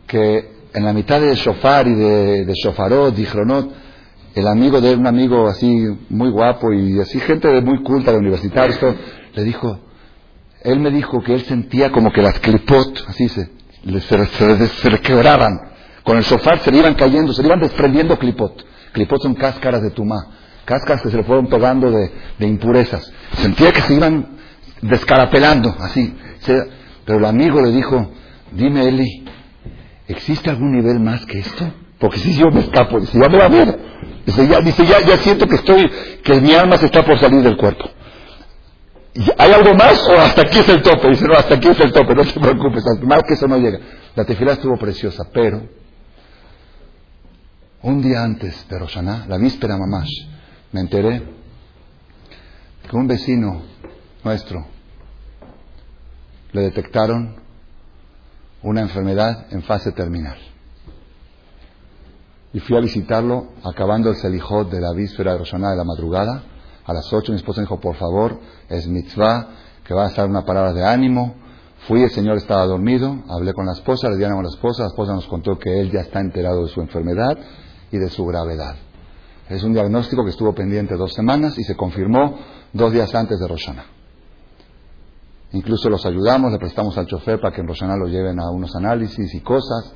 que 0.05 0.51
en 0.73 0.83
la 0.83 0.91
mitad 0.91 1.21
de 1.21 1.33
Shofar 1.33 1.87
y 1.87 1.95
de, 1.95 2.45
de 2.45 2.53
Shofarot 2.53 3.15
el 4.35 4.47
amigo 4.47 4.81
de 4.81 4.91
él, 4.91 4.99
un 4.99 5.07
amigo 5.07 5.47
así 5.47 5.87
muy 6.09 6.29
guapo 6.29 6.73
y 6.73 6.99
así 6.99 7.21
gente 7.21 7.47
de 7.47 7.61
muy 7.61 7.81
culta 7.83 8.11
de 8.11 8.17
universitarios, 8.17 8.77
le 9.33 9.43
dijo, 9.45 9.79
él 10.61 10.81
me 10.81 10.91
dijo 10.91 11.23
que 11.23 11.35
él 11.35 11.41
sentía 11.45 11.89
como 11.89 12.11
que 12.11 12.21
las 12.21 12.37
clipot, 12.39 13.05
así 13.07 13.29
se, 13.29 13.49
se, 13.49 14.89
le 14.89 14.99
quebraban. 14.99 15.57
Con 16.03 16.17
el 16.17 16.25
sofá 16.25 16.57
se 16.57 16.69
le 16.69 16.79
iban 16.79 16.95
cayendo, 16.95 17.31
se 17.31 17.41
le 17.41 17.47
iban 17.47 17.61
desprendiendo 17.61 18.19
clipot. 18.19 18.65
Clipot 18.91 19.21
son 19.21 19.35
cáscaras 19.35 19.81
de 19.81 19.91
tumá, 19.91 20.17
cáscaras 20.65 21.01
que 21.01 21.11
se 21.11 21.15
le 21.15 21.23
fueron 21.23 21.47
pegando 21.47 21.89
de, 21.91 22.11
impurezas. 22.45 23.09
Sentía 23.37 23.71
que 23.71 23.81
se 23.81 23.93
iban 23.93 24.37
descarapelando, 24.81 25.73
así. 25.79 26.13
pero 27.05 27.19
el 27.19 27.25
amigo 27.25 27.61
le 27.61 27.71
dijo, 27.71 28.18
dime 28.51 28.87
Eli, 28.87 29.25
¿existe 30.07 30.49
algún 30.49 30.71
nivel 30.71 30.99
más 30.99 31.25
que 31.25 31.39
esto? 31.39 31.71
Porque 31.99 32.19
si 32.19 32.33
yo 32.35 32.49
me 32.51 32.61
escapo, 32.61 32.99
dice, 32.99 33.19
ya 33.21 33.29
me 33.29 33.37
va 33.37 33.45
a 33.45 33.49
ver. 33.49 33.79
Dice, 34.25 34.47
ya, 34.47 34.59
dice, 34.61 34.85
ya, 34.85 35.01
ya 35.01 35.17
siento 35.17 35.45
que 35.47 35.55
estoy, 35.55 35.89
que 36.23 36.39
mi 36.39 36.53
alma 36.53 36.77
se 36.77 36.85
está 36.85 37.03
por 37.03 37.19
salir 37.19 37.41
del 37.41 37.57
cuerpo. 37.57 37.89
¿Hay 39.37 39.51
algo 39.51 39.73
más 39.73 40.07
o 40.07 40.13
hasta 40.13 40.43
aquí 40.43 40.59
es 40.59 40.69
el 40.69 40.81
tope? 40.81 41.09
Dice, 41.09 41.25
no, 41.25 41.33
hasta 41.33 41.55
aquí 41.55 41.67
es 41.67 41.79
el 41.79 41.91
tope, 41.91 42.15
no 42.15 42.23
te 42.23 42.39
preocupes, 42.39 42.83
más 43.01 43.23
que 43.23 43.33
eso 43.33 43.47
no 43.47 43.57
llega. 43.57 43.79
La 44.15 44.23
tefila 44.23 44.53
estuvo 44.53 44.77
preciosa, 44.77 45.23
pero 45.33 45.61
un 47.81 48.01
día 48.01 48.23
antes 48.23 48.67
de 48.69 48.79
Roshaná, 48.79 49.25
la 49.27 49.37
víspera 49.37 49.77
mamás, 49.77 50.09
me 50.71 50.81
enteré 50.81 51.21
que 52.89 52.95
un 52.95 53.07
vecino 53.07 53.63
nuestro 54.23 54.65
le 56.51 56.61
detectaron 56.61 57.35
una 58.63 58.81
enfermedad 58.81 59.47
en 59.51 59.63
fase 59.63 59.91
terminal. 59.91 60.37
Y 62.53 62.59
fui 62.59 62.75
a 62.75 62.81
visitarlo 62.81 63.49
acabando 63.63 64.09
el 64.09 64.15
selijot 64.15 64.69
de 64.69 64.81
la 64.81 64.93
víspera 64.93 65.33
de 65.33 65.39
Roshaná 65.39 65.71
de 65.71 65.77
la 65.77 65.83
madrugada 65.83 66.43
a 66.89 66.93
las 66.93 67.13
ocho 67.13 67.31
mi 67.31 67.37
esposa 67.37 67.61
dijo, 67.61 67.79
por 67.79 67.95
favor, 67.97 68.39
es 68.67 68.87
mitzvah, 68.87 69.47
que 69.83 69.93
va 69.93 70.05
a 70.05 70.07
estar 70.07 70.27
una 70.27 70.43
palabra 70.43 70.73
de 70.73 70.83
ánimo. 70.83 71.35
Fui, 71.87 72.01
el 72.01 72.09
Señor 72.09 72.37
estaba 72.37 72.65
dormido, 72.65 73.15
hablé 73.29 73.53
con 73.53 73.67
la 73.67 73.73
esposa, 73.73 74.09
le 74.09 74.17
di 74.17 74.23
a 74.23 74.29
la 74.29 74.49
esposa, 74.49 74.81
la 74.81 74.89
esposa 74.89 75.13
nos 75.13 75.27
contó 75.27 75.59
que 75.59 75.79
él 75.79 75.91
ya 75.91 75.99
está 75.99 76.19
enterado 76.19 76.63
de 76.63 76.69
su 76.69 76.81
enfermedad 76.81 77.37
y 77.91 77.99
de 77.99 78.09
su 78.09 78.25
gravedad. 78.25 78.75
Es 79.47 79.61
un 79.61 79.73
diagnóstico 79.73 80.23
que 80.23 80.31
estuvo 80.31 80.55
pendiente 80.55 80.95
dos 80.95 81.13
semanas 81.13 81.59
y 81.59 81.63
se 81.63 81.75
confirmó 81.75 82.39
dos 82.73 82.91
días 82.91 83.13
antes 83.13 83.39
de 83.39 83.47
Rosana. 83.47 83.85
Incluso 85.51 85.89
los 85.89 86.05
ayudamos, 86.05 86.51
le 86.51 86.59
prestamos 86.59 86.97
al 86.97 87.07
chofer 87.07 87.39
para 87.39 87.53
que 87.53 87.61
en 87.61 87.67
Rosana 87.67 87.97
lo 87.97 88.07
lleven 88.07 88.39
a 88.39 88.49
unos 88.51 88.75
análisis 88.75 89.33
y 89.33 89.41
cosas. 89.41 89.93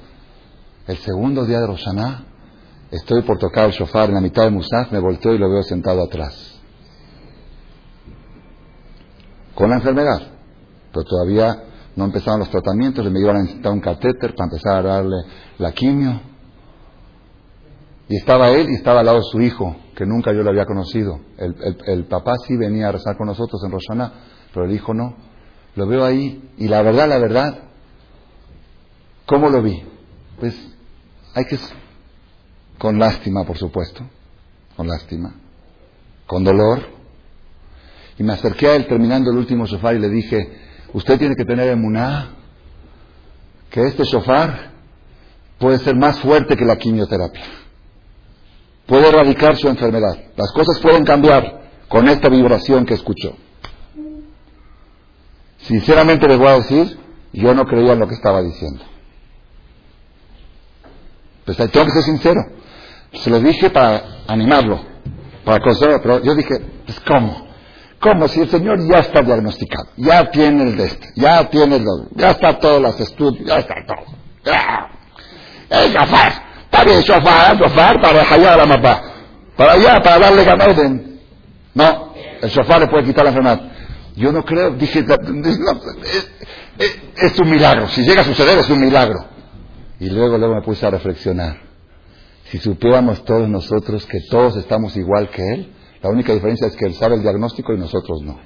El 0.88 0.98
segundo 0.98 1.46
día 1.46 1.60
de 1.60 1.68
Rosana, 1.68 2.26
estoy 2.92 3.22
por 3.22 3.38
tocar 3.38 3.66
el 3.66 3.72
shofar 3.72 4.10
en 4.10 4.16
la 4.16 4.22
mitad 4.22 4.44
de 4.44 4.50
Musaf, 4.50 4.92
me 4.92 5.00
volteo 5.00 5.34
y 5.34 5.38
lo 5.38 5.50
veo 5.50 5.64
sentado 5.64 6.04
atrás 6.04 6.54
con 9.54 9.70
la 9.70 9.76
enfermedad. 9.76 10.22
Pero 10.92 11.06
todavía 11.06 11.64
no 11.96 12.06
empezaron 12.06 12.40
los 12.40 12.50
tratamientos, 12.50 13.10
me 13.12 13.20
iban 13.20 13.38
a 13.38 13.42
necesitar 13.42 13.72
un 13.72 13.80
catéter 13.80 14.36
para 14.36 14.46
empezar 14.46 14.78
a 14.78 14.82
darle 14.82 15.18
la 15.58 15.72
quimio. 15.72 16.22
Y 18.10 18.18
estaba 18.18 18.50
él 18.50 18.70
y 18.70 18.76
estaba 18.76 19.00
al 19.00 19.06
lado 19.06 19.20
de 19.20 19.24
su 19.24 19.42
hijo, 19.42 19.76
que 19.96 20.06
nunca 20.06 20.34
yo 20.34 20.44
le 20.44 20.50
había 20.50 20.66
conocido. 20.66 21.20
El, 21.38 22.06
papá 22.06 22.34
sí 22.46 22.58
venía 22.58 22.90
a 22.90 22.92
rezar 22.92 23.18
con 23.18 23.28
nosotros 23.28 23.62
en 23.64 23.72
Rosana, 23.72 24.12
pero 24.54 24.66
el 24.66 24.72
hijo 24.74 24.94
no. 24.94 25.16
Lo 25.76 25.88
veo 25.88 26.06
ahí 26.06 26.50
y 26.58 26.68
la 26.68 26.82
verdad, 26.82 27.08
la 27.08 27.18
verdad, 27.18 27.60
¿cómo 29.26 29.50
lo 29.50 29.62
vi? 29.62 29.84
Pues 30.40 30.56
hay 31.34 31.46
que, 31.46 31.58
con 32.78 33.00
lástima, 33.00 33.44
por 33.44 33.58
supuesto, 33.58 34.04
con 34.76 34.88
lástima, 34.88 35.34
con 36.28 36.44
dolor, 36.44 36.94
y 38.18 38.24
me 38.24 38.34
acerqué 38.34 38.68
a 38.68 38.76
él 38.76 38.88
terminando 38.88 39.32
el 39.32 39.38
último 39.38 39.66
sofá 39.66 39.94
y 39.94 40.00
le 40.00 40.10
dije, 40.10 40.60
usted 40.94 41.18
tiene 41.18 41.36
que 41.36 41.46
tener 41.46 41.70
emuná, 41.70 42.30
que 43.70 43.82
este 43.88 44.06
sofá 44.06 44.72
puede 45.58 45.80
ser 45.80 45.96
más 45.96 46.20
fuerte 46.20 46.56
que 46.56 46.66
la 46.66 46.78
quimioterapia. 46.78 47.44
Puede 48.86 49.08
erradicar 49.08 49.56
su 49.58 49.68
enfermedad. 49.68 50.16
Las 50.36 50.52
cosas 50.52 50.80
pueden 50.80 51.06
cambiar 51.06 51.62
con 51.88 52.08
esta 52.08 52.30
vibración 52.30 52.86
que 52.86 52.94
escuchó. 52.94 53.36
Sinceramente 55.64 56.28
les 56.28 56.38
voy 56.38 56.48
a 56.48 56.56
decir, 56.56 56.98
yo 57.34 57.54
no 57.54 57.66
creía 57.66 57.94
en 57.94 58.00
lo 58.00 58.08
que 58.08 58.16
estaba 58.16 58.42
diciendo. 58.42 58.84
Pues 61.46 61.58
tengo 61.58 61.86
que 61.86 61.92
ser 61.92 62.04
sincero. 62.04 62.42
Se 63.14 63.30
lo 63.30 63.40
dije 63.40 63.70
para 63.70 64.02
animarlo, 64.28 64.80
para 65.46 65.60
consolarlo, 65.64 66.02
pero 66.02 66.24
yo 66.24 66.36
dije, 66.36 66.56
pues 66.86 67.00
¿cómo? 67.02 67.48
Como 68.00 68.28
si 68.28 68.42
el 68.42 68.50
Señor 68.50 68.80
ya 68.90 69.00
está 69.00 69.22
diagnosticado, 69.22 69.90
ya 69.96 70.30
tiene 70.32 70.64
el 70.64 70.76
de 70.76 70.86
este, 70.86 71.08
ya 71.16 71.50
tiene 71.50 71.78
el 71.78 71.86
ya 72.16 72.32
está 72.32 72.60
todos 72.60 72.82
los 72.82 73.00
estudios, 73.00 73.46
ya 73.48 73.60
está 73.60 73.76
todo. 73.88 74.06
El 75.70 75.92
shofar, 75.94 76.34
está 76.64 76.84
bien, 76.84 77.02
shofar, 77.02 77.58
shofar 77.58 78.02
para 78.02 78.24
hallar 78.26 78.58
la 78.58 78.66
mapa, 78.66 79.02
para 79.56 79.74
allá, 79.74 80.02
para 80.02 80.20
darle 80.20 80.52
orden. 80.52 81.20
No, 81.76 82.14
el 82.42 82.50
shofar 82.50 82.82
le 82.82 82.88
puede 82.88 83.06
quitar 83.06 83.24
la 83.24 83.30
enfermedad. 83.30 83.73
Yo 84.16 84.32
no 84.32 84.46
creo, 84.46 84.72
dije, 84.72 85.06
es, 86.78 86.98
es, 87.18 87.40
un 87.40 87.50
milagro, 87.50 87.88
si 87.88 88.04
llega 88.04 88.22
a 88.22 88.26
suceder 88.26 88.60
es 88.60 88.70
un 88.70 88.80
milagro. 88.80 89.26
Y 90.00 90.10
luego, 90.10 90.38
luego 90.38 90.56
me 90.56 90.62
puse 90.62 90.86
a 90.86 90.92
reflexionar. 90.92 91.62
Si 92.46 92.60
supiéramos 92.60 93.24
todos 93.26 93.50
nosotros 93.50 94.06
que 94.06 94.20
todos 94.30 94.56
estamos 94.58 94.96
igual 94.98 95.30
que 95.30 95.42
Él, 95.42 95.74
la 96.02 96.10
única 96.10 96.34
diferencia 96.34 96.68
es 96.68 96.76
que 96.76 96.86
Él 96.86 96.94
sabe 96.94 97.16
el 97.16 97.24
diagnóstico 97.24 97.74
y 97.74 97.78
nosotros 97.78 98.22
no. 98.22 98.40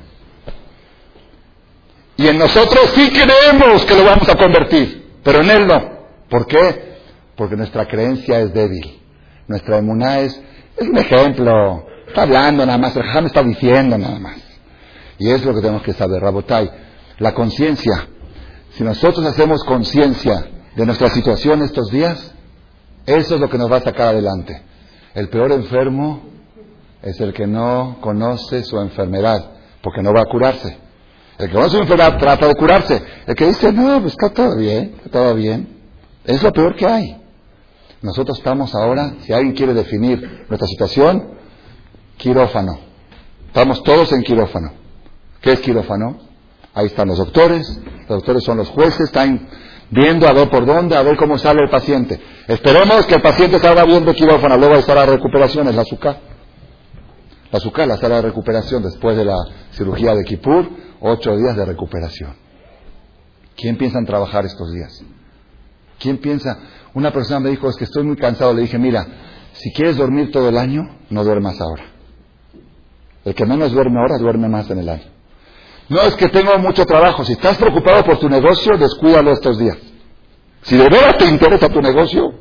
Y 2.15 2.27
en 2.27 2.37
nosotros 2.37 2.91
sí 2.95 3.11
creemos 3.11 3.85
que 3.85 3.95
lo 3.95 4.05
vamos 4.05 4.29
a 4.29 4.35
convertir, 4.35 5.19
pero 5.23 5.41
en 5.41 5.49
Él 5.49 5.67
no. 5.67 5.97
¿Por 6.29 6.47
qué? 6.47 6.97
Porque 7.35 7.55
nuestra 7.55 7.87
creencia 7.87 8.39
es 8.39 8.53
débil. 8.53 9.01
Nuestra 9.47 9.77
emuná 9.77 10.19
es, 10.19 10.39
es 10.77 10.87
un 10.87 10.97
ejemplo. 10.97 11.85
Está 12.07 12.23
hablando 12.23 12.65
nada 12.65 12.77
más, 12.77 12.95
el 12.95 13.25
está 13.25 13.43
diciendo 13.43 13.97
nada 13.97 14.19
más. 14.19 14.46
Y 15.19 15.29
es 15.29 15.43
lo 15.43 15.53
que 15.53 15.61
tenemos 15.61 15.83
que 15.83 15.93
saber, 15.93 16.21
Rabotai. 16.21 16.69
La 17.19 17.33
conciencia. 17.33 18.07
Si 18.71 18.83
nosotros 18.83 19.25
hacemos 19.25 19.63
conciencia 19.63 20.45
de 20.75 20.85
nuestra 20.85 21.09
situación 21.09 21.63
estos 21.63 21.89
días, 21.89 22.31
eso 23.05 23.35
es 23.35 23.41
lo 23.41 23.49
que 23.49 23.57
nos 23.57 23.71
va 23.71 23.77
a 23.77 23.81
sacar 23.81 24.09
adelante. 24.09 24.61
El 25.15 25.29
peor 25.29 25.51
enfermo 25.51 26.21
es 27.01 27.19
el 27.19 27.33
que 27.33 27.47
no 27.47 27.97
conoce 28.01 28.63
su 28.63 28.79
enfermedad, 28.79 29.51
porque 29.81 30.03
no 30.03 30.13
va 30.13 30.21
a 30.21 30.25
curarse. 30.25 30.77
El 31.39 31.47
que 31.47 31.53
conoce 31.53 31.77
su 31.77 31.81
enfermedad 31.81 32.17
trata 32.19 32.47
de 32.47 32.55
curarse. 32.55 33.01
El 33.25 33.35
que 33.35 33.47
dice, 33.47 33.71
no, 33.71 33.99
pues 34.01 34.13
está 34.13 34.29
todo 34.29 34.55
bien, 34.57 34.95
está 34.97 35.09
todo 35.09 35.33
bien. 35.33 35.77
Es 36.25 36.43
lo 36.43 36.51
peor 36.51 36.75
que 36.75 36.85
hay. 36.85 37.21
Nosotros 38.01 38.37
estamos 38.37 38.75
ahora, 38.75 39.15
si 39.21 39.33
alguien 39.33 39.55
quiere 39.55 39.73
definir 39.73 40.45
nuestra 40.49 40.67
situación, 40.67 41.29
quirófano. 42.17 42.77
Estamos 43.47 43.81
todos 43.83 44.11
en 44.11 44.21
quirófano. 44.21 44.86
¿Qué 45.47 45.53
es 45.53 45.61
quirófano? 45.61 46.17
Ahí 46.73 46.87
están 46.87 47.07
los 47.07 47.19
doctores, 47.19 47.65
los 47.99 48.17
doctores 48.17 48.43
son 48.43 48.57
los 48.57 48.67
jueces, 48.67 48.99
están 48.99 49.47
viendo 49.89 50.27
a 50.27 50.33
ver 50.33 50.49
por 50.49 50.65
dónde, 50.65 50.97
a 50.97 51.01
ver 51.03 51.15
cómo 51.15 51.37
sale 51.37 51.61
el 51.63 51.69
paciente. 51.69 52.19
Esperemos 52.49 53.05
que 53.05 53.15
el 53.15 53.21
paciente 53.21 53.57
salga 53.57 53.85
bien 53.85 54.03
de 54.03 54.13
quirófano, 54.13 54.57
luego 54.57 54.75
estará 54.75 55.05
la 55.05 55.13
recuperación, 55.13 55.69
es 55.69 55.75
la 55.75 55.83
azúcar. 55.83 56.19
La 57.49 57.59
azúcar, 57.59 57.87
la 57.87 57.95
sala 57.95 58.17
de 58.17 58.23
recuperación 58.23 58.83
después 58.83 59.15
de 59.15 59.23
la 59.23 59.37
cirugía 59.71 60.13
de 60.15 60.25
Kippur, 60.25 60.69
ocho 60.99 61.33
días 61.37 61.55
de 61.55 61.63
recuperación. 61.63 62.35
¿Quién 63.55 63.77
piensa 63.77 63.99
en 63.99 64.05
trabajar 64.05 64.43
estos 64.43 64.69
días? 64.73 65.01
¿Quién 65.97 66.17
piensa? 66.17 66.59
Una 66.93 67.13
persona 67.13 67.39
me 67.39 67.51
dijo, 67.51 67.69
es 67.69 67.77
que 67.77 67.85
estoy 67.85 68.03
muy 68.03 68.17
cansado. 68.17 68.53
Le 68.53 68.63
dije, 68.63 68.77
mira, 68.77 69.07
si 69.53 69.71
quieres 69.71 69.95
dormir 69.95 70.29
todo 70.29 70.49
el 70.49 70.57
año, 70.57 70.81
no 71.09 71.23
duermas 71.23 71.61
ahora. 71.61 71.85
El 73.23 73.33
que 73.33 73.45
menos 73.45 73.71
duerme 73.71 73.97
ahora, 74.01 74.17
duerme 74.17 74.49
más 74.49 74.69
en 74.69 74.79
el 74.79 74.89
año. 74.89 75.16
No 75.89 76.01
es 76.01 76.15
que 76.15 76.27
tengo 76.29 76.57
mucho 76.59 76.85
trabajo. 76.85 77.23
Si 77.23 77.33
estás 77.33 77.57
preocupado 77.57 78.03
por 78.03 78.19
tu 78.19 78.29
negocio, 78.29 78.77
descuídalo 78.77 79.31
estos 79.31 79.57
días. 79.57 79.77
Si 80.63 80.75
de 80.75 80.83
verdad 80.83 81.17
te 81.17 81.25
interesa 81.25 81.69
tu 81.69 81.81
negocio, 81.81 82.33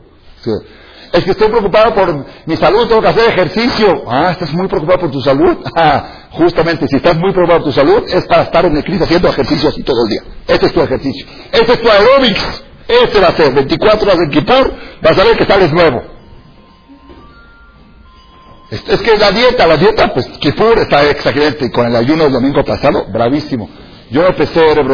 es 1.13 1.25
que 1.25 1.31
estoy 1.31 1.49
preocupado 1.49 1.95
por 1.95 2.27
mi 2.47 2.57
salud, 2.57 2.89
tengo 2.89 3.01
que 3.01 3.09
hacer 3.09 3.31
ejercicio. 3.31 4.05
Ah, 4.09 4.33
estás 4.33 4.53
muy 4.53 4.67
preocupado 4.67 5.01
por 5.01 5.11
tu 5.11 5.21
salud. 5.21 5.57
Ah, 5.77 6.29
justamente, 6.31 6.89
si 6.89 6.97
estás 6.97 7.17
muy 7.17 7.33
preocupado 7.33 7.61
por 7.61 7.73
tu 7.73 7.81
salud, 7.81 8.03
es 8.09 8.27
para 8.27 8.43
estar 8.43 8.65
en 8.65 8.77
el 8.77 8.83
crisis 8.83 9.03
haciendo 9.03 9.29
ejercicio 9.29 9.69
así 9.69 9.83
todo 9.83 10.03
el 10.05 10.09
día. 10.09 10.23
Este 10.49 10.67
es 10.67 10.73
tu 10.73 10.81
ejercicio. 10.81 11.27
Este 11.53 11.73
es 11.73 11.81
tu 11.81 11.89
aeróbics. 11.89 12.65
Este 12.89 13.21
va 13.21 13.29
a 13.29 13.33
ser 13.33 13.53
24 13.53 14.03
horas 14.07 14.19
de 14.19 14.29
Kippur, 14.29 14.73
vas 15.03 15.19
a 15.19 15.25
ver 15.25 15.37
que 15.37 15.45
sales 15.45 15.73
nuevo. 15.73 16.16
Es, 18.71 19.01
que 19.01 19.17
la 19.17 19.31
dieta, 19.31 19.67
la 19.67 19.77
dieta, 19.77 20.13
pues 20.13 20.27
Kippur 20.41 20.79
está 20.81 21.09
exagerante. 21.09 21.71
Con 21.71 21.87
el 21.87 21.97
ayuno 21.97 22.25
del 22.25 22.33
domingo 22.33 22.65
pasado, 22.65 23.07
bravísimo. 23.13 23.69
Yo 24.11 24.27
empecé 24.27 24.71
Erev 24.71 24.89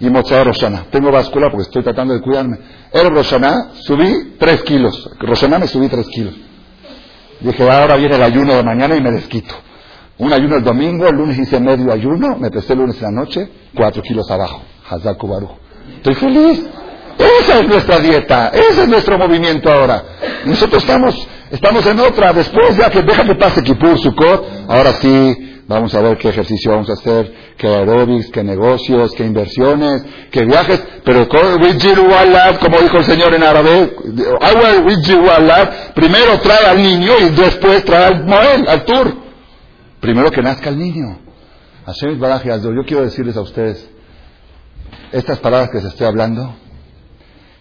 y 0.00 0.10
Motzah 0.10 0.44
Roshaná. 0.44 0.86
Tengo 0.90 1.10
báscula 1.12 1.48
porque 1.50 1.62
estoy 1.62 1.82
tratando 1.82 2.14
de 2.14 2.20
cuidarme. 2.20 2.58
Erev 2.92 3.14
Roshaná, 3.14 3.72
subí 3.74 4.34
3 4.38 4.62
kilos. 4.62 5.10
Roshaná 5.20 5.58
me 5.58 5.68
subí 5.68 5.88
3 5.88 6.06
kilos. 6.08 6.34
Dije, 7.40 7.70
ahora 7.70 7.96
viene 7.96 8.16
el 8.16 8.22
ayuno 8.22 8.54
de 8.54 8.62
mañana 8.62 8.96
y 8.96 9.00
me 9.00 9.12
desquito. 9.12 9.54
Un 10.18 10.32
ayuno 10.32 10.56
el 10.56 10.64
domingo, 10.64 11.06
el 11.06 11.16
lunes 11.16 11.38
hice 11.38 11.58
medio 11.60 11.92
ayuno, 11.92 12.36
me 12.38 12.50
pesé 12.50 12.74
el 12.74 12.80
lunes 12.80 12.96
en 12.96 13.14
la 13.14 13.22
noche, 13.22 13.48
4 13.74 14.02
kilos 14.02 14.30
abajo. 14.30 14.62
Hazak 14.88 15.18
Estoy 15.96 16.14
feliz. 16.14 16.66
Esa 17.18 17.60
es 17.60 17.68
nuestra 17.68 17.98
dieta, 17.98 18.48
ese 18.48 18.82
es 18.82 18.88
nuestro 18.88 19.18
movimiento 19.18 19.70
ahora. 19.70 20.02
Nosotros 20.44 20.82
estamos, 20.82 21.28
estamos 21.50 21.86
en 21.86 22.00
otra, 22.00 22.32
después 22.32 22.76
ya 22.76 22.90
que 22.90 23.02
deja 23.02 23.24
que 23.24 23.34
pase 23.34 23.62
Kipur, 23.62 23.98
Sukkot, 23.98 24.66
ahora 24.68 24.92
sí, 24.94 25.62
vamos 25.66 25.94
a 25.94 26.00
ver 26.00 26.18
qué 26.18 26.28
ejercicio 26.28 26.72
vamos 26.72 26.90
a 26.90 26.94
hacer, 26.94 27.32
qué 27.56 27.68
aerobics, 27.68 28.30
qué 28.30 28.42
negocios, 28.42 29.12
qué 29.14 29.24
inversiones, 29.24 30.04
qué 30.30 30.44
viajes, 30.44 30.82
pero 31.04 31.28
como 31.28 32.78
dijo 32.80 32.96
el 32.96 33.04
Señor 33.04 33.34
en 33.34 33.42
árabe, 33.42 33.94
primero 35.94 36.40
trae 36.40 36.66
al 36.66 36.82
niño 36.82 37.12
y 37.20 37.28
después 37.30 37.84
trae 37.84 38.04
al 38.04 38.24
Moel, 38.24 38.68
al 38.68 38.84
Tur. 38.84 39.16
Primero 40.00 40.30
que 40.30 40.40
nazca 40.42 40.70
el 40.70 40.78
niño. 40.78 41.18
Yo 41.86 42.84
quiero 42.86 43.02
decirles 43.02 43.36
a 43.36 43.42
ustedes, 43.42 43.86
estas 45.12 45.38
palabras 45.40 45.70
que 45.70 45.76
les 45.78 45.86
estoy 45.86 46.06
hablando, 46.06 46.54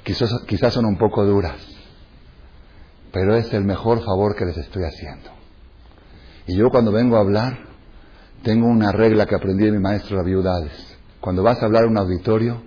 Quizás, 0.03 0.73
son 0.73 0.85
un 0.85 0.97
poco 0.97 1.23
duras, 1.23 1.53
pero 3.11 3.35
es 3.35 3.51
el 3.53 3.63
mejor 3.63 4.03
favor 4.03 4.35
que 4.35 4.45
les 4.45 4.57
estoy 4.57 4.83
haciendo. 4.83 5.29
Y 6.47 6.55
yo 6.55 6.69
cuando 6.69 6.91
vengo 6.91 7.17
a 7.17 7.21
hablar, 7.21 7.57
tengo 8.43 8.67
una 8.67 8.91
regla 8.91 9.25
que 9.25 9.35
aprendí 9.35 9.65
de 9.65 9.71
mi 9.71 9.79
maestro 9.79 10.17
de 10.17 10.23
viudades. 10.23 10.71
Cuando 11.19 11.43
vas 11.43 11.61
a 11.61 11.65
hablar 11.65 11.83
a 11.83 11.87
un 11.87 11.97
auditorio, 11.97 12.61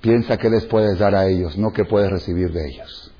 piensa 0.00 0.38
qué 0.38 0.48
les 0.50 0.64
puedes 0.66 0.98
dar 0.98 1.14
a 1.14 1.26
ellos, 1.26 1.56
no 1.58 1.72
qué 1.72 1.84
puedes 1.84 2.10
recibir 2.10 2.52
de 2.52 2.68
ellos. 2.68 3.12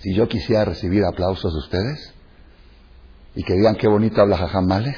Si 0.00 0.14
yo 0.14 0.28
quisiera 0.28 0.64
recibir 0.64 1.04
aplausos 1.04 1.52
de 1.52 1.58
ustedes 1.58 2.14
y 3.34 3.42
que 3.44 3.54
digan 3.54 3.76
qué 3.76 3.88
bonito 3.88 4.20
habla 4.20 4.36
Jajam 4.36 4.66
Malek, 4.66 4.96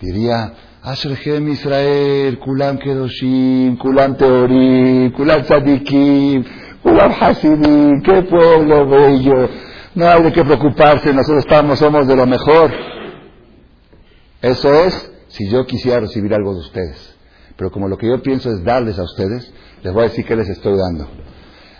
diría, 0.00 0.54
Asherhem 0.82 1.48
Israel, 1.48 2.38
Kulam 2.38 2.78
Kedoshim, 2.78 3.76
Kulam 3.76 4.16
Teorim, 4.16 5.12
Kulam 5.12 5.42
Tzadikim, 5.42 6.44
Kulam 6.82 7.12
Hasidim, 7.12 8.02
qué 8.02 8.22
pueblo 8.22 8.88
bello. 8.88 9.48
No 9.94 10.08
hay 10.08 10.22
de 10.22 10.32
qué 10.32 10.44
preocuparse, 10.44 11.12
nosotros 11.12 11.44
estamos, 11.44 11.78
somos 11.78 12.06
de 12.06 12.16
lo 12.16 12.26
mejor. 12.26 12.70
Eso 14.40 14.72
es 14.72 15.12
si 15.28 15.48
yo 15.48 15.66
quisiera 15.66 16.00
recibir 16.00 16.32
algo 16.34 16.54
de 16.54 16.60
ustedes. 16.60 17.16
Pero 17.56 17.70
como 17.70 17.88
lo 17.88 17.98
que 17.98 18.06
yo 18.06 18.22
pienso 18.22 18.50
es 18.50 18.64
darles 18.64 18.98
a 18.98 19.02
ustedes, 19.02 19.52
les 19.82 19.92
voy 19.92 20.04
a 20.04 20.08
decir 20.08 20.24
qué 20.24 20.36
les 20.36 20.48
estoy 20.48 20.78
dando. 20.78 21.08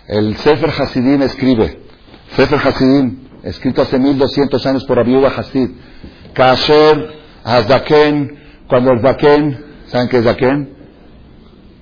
El 0.07 0.36
Sefer 0.36 0.70
Hasidim 0.70 1.22
escribe, 1.22 1.78
Sefer 2.36 2.59
Hasidim, 2.59 3.28
escrito 3.42 3.82
hace 3.82 3.98
1200 3.98 4.66
años 4.66 4.84
por 4.84 4.98
Abiuba 4.98 5.28
Hasid, 5.28 5.70
Kasher, 6.34 7.20
Azdaken, 7.44 8.38
cuando 8.68 8.92
el 8.92 9.01
zaquén, 9.01 9.64
¿saben 9.86 10.09
qué 10.09 10.18
es 10.18 10.24
zaquén? 10.24 10.76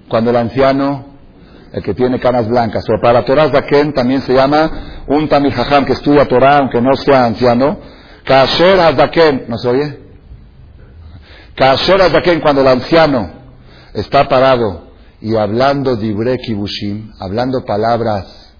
Cuando 0.08 0.30
el 0.30 0.36
anciano, 0.36 1.07
el 1.72 1.82
que 1.82 1.94
tiene 1.94 2.18
canas 2.18 2.48
blancas, 2.48 2.84
o 2.88 3.00
para 3.00 3.20
la 3.20 3.24
Torah 3.24 3.50
zaquén 3.50 3.92
también 3.92 4.22
se 4.22 4.34
llama 4.34 5.04
un 5.06 5.28
tamil 5.28 5.52
que 5.86 5.92
estudia 5.92 6.26
Torah 6.26 6.58
aunque 6.58 6.80
no 6.80 6.94
sea 6.94 7.26
anciano. 7.26 7.78
Kasher 8.24 8.78
Hazaken, 8.78 9.44
¿no 9.48 9.56
se 9.56 9.68
oye? 9.68 9.98
Kasher 11.54 12.00
Hazaken, 12.02 12.40
cuando 12.40 12.60
el 12.62 12.68
anciano 12.68 13.30
está 13.94 14.28
parado 14.28 14.88
y 15.20 15.34
hablando 15.34 15.96
dibre 15.96 16.36
kibushim, 16.38 17.12
hablando 17.18 17.64
palabras 17.64 18.54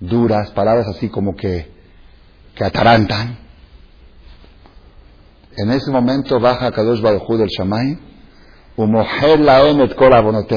duras, 0.00 0.50
palabras 0.50 0.86
así 0.88 1.08
como 1.08 1.34
que, 1.34 1.70
que 2.54 2.64
atarantan, 2.64 3.38
en 5.56 5.70
ese 5.70 5.90
momento 5.90 6.38
baja 6.38 6.70
Kadosh 6.70 7.00
Baruj 7.00 7.38
del 7.38 7.48
Shamay, 7.48 7.98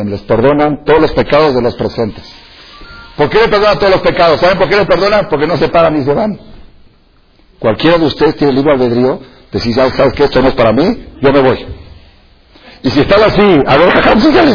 les 0.05 0.21
perdonan 0.21 0.83
todos 0.83 1.01
los 1.01 1.11
pecados 1.13 1.55
de 1.55 1.61
los 1.61 1.75
presentes. 1.75 2.23
¿Por 3.15 3.29
qué 3.29 3.39
le 3.39 3.47
perdonan 3.47 3.79
todos 3.79 3.93
los 3.93 4.01
pecados? 4.01 4.39
¿Saben 4.39 4.57
por 4.57 4.69
qué 4.69 4.75
le 4.75 4.85
perdonan? 4.85 5.27
Porque 5.29 5.47
no 5.47 5.57
se 5.57 5.69
paran 5.69 5.97
ni 5.97 6.03
se 6.03 6.13
van. 6.13 6.39
Cualquiera 7.59 7.97
de 7.97 8.05
ustedes 8.05 8.35
tiene 8.35 8.53
libre 8.53 8.73
albedrío, 8.73 9.19
decir, 9.51 9.73
¿sabes 9.73 10.13
que 10.13 10.23
Esto 10.23 10.41
no 10.41 10.49
es 10.49 10.53
para 10.53 10.71
mí, 10.71 11.07
yo 11.21 11.31
me 11.31 11.41
voy. 11.41 11.65
Y 12.83 12.89
si 12.89 13.01
están 13.01 13.21
así, 13.23 13.41
a 13.41 13.77
ver, 13.77 13.89
échale, 13.89 14.51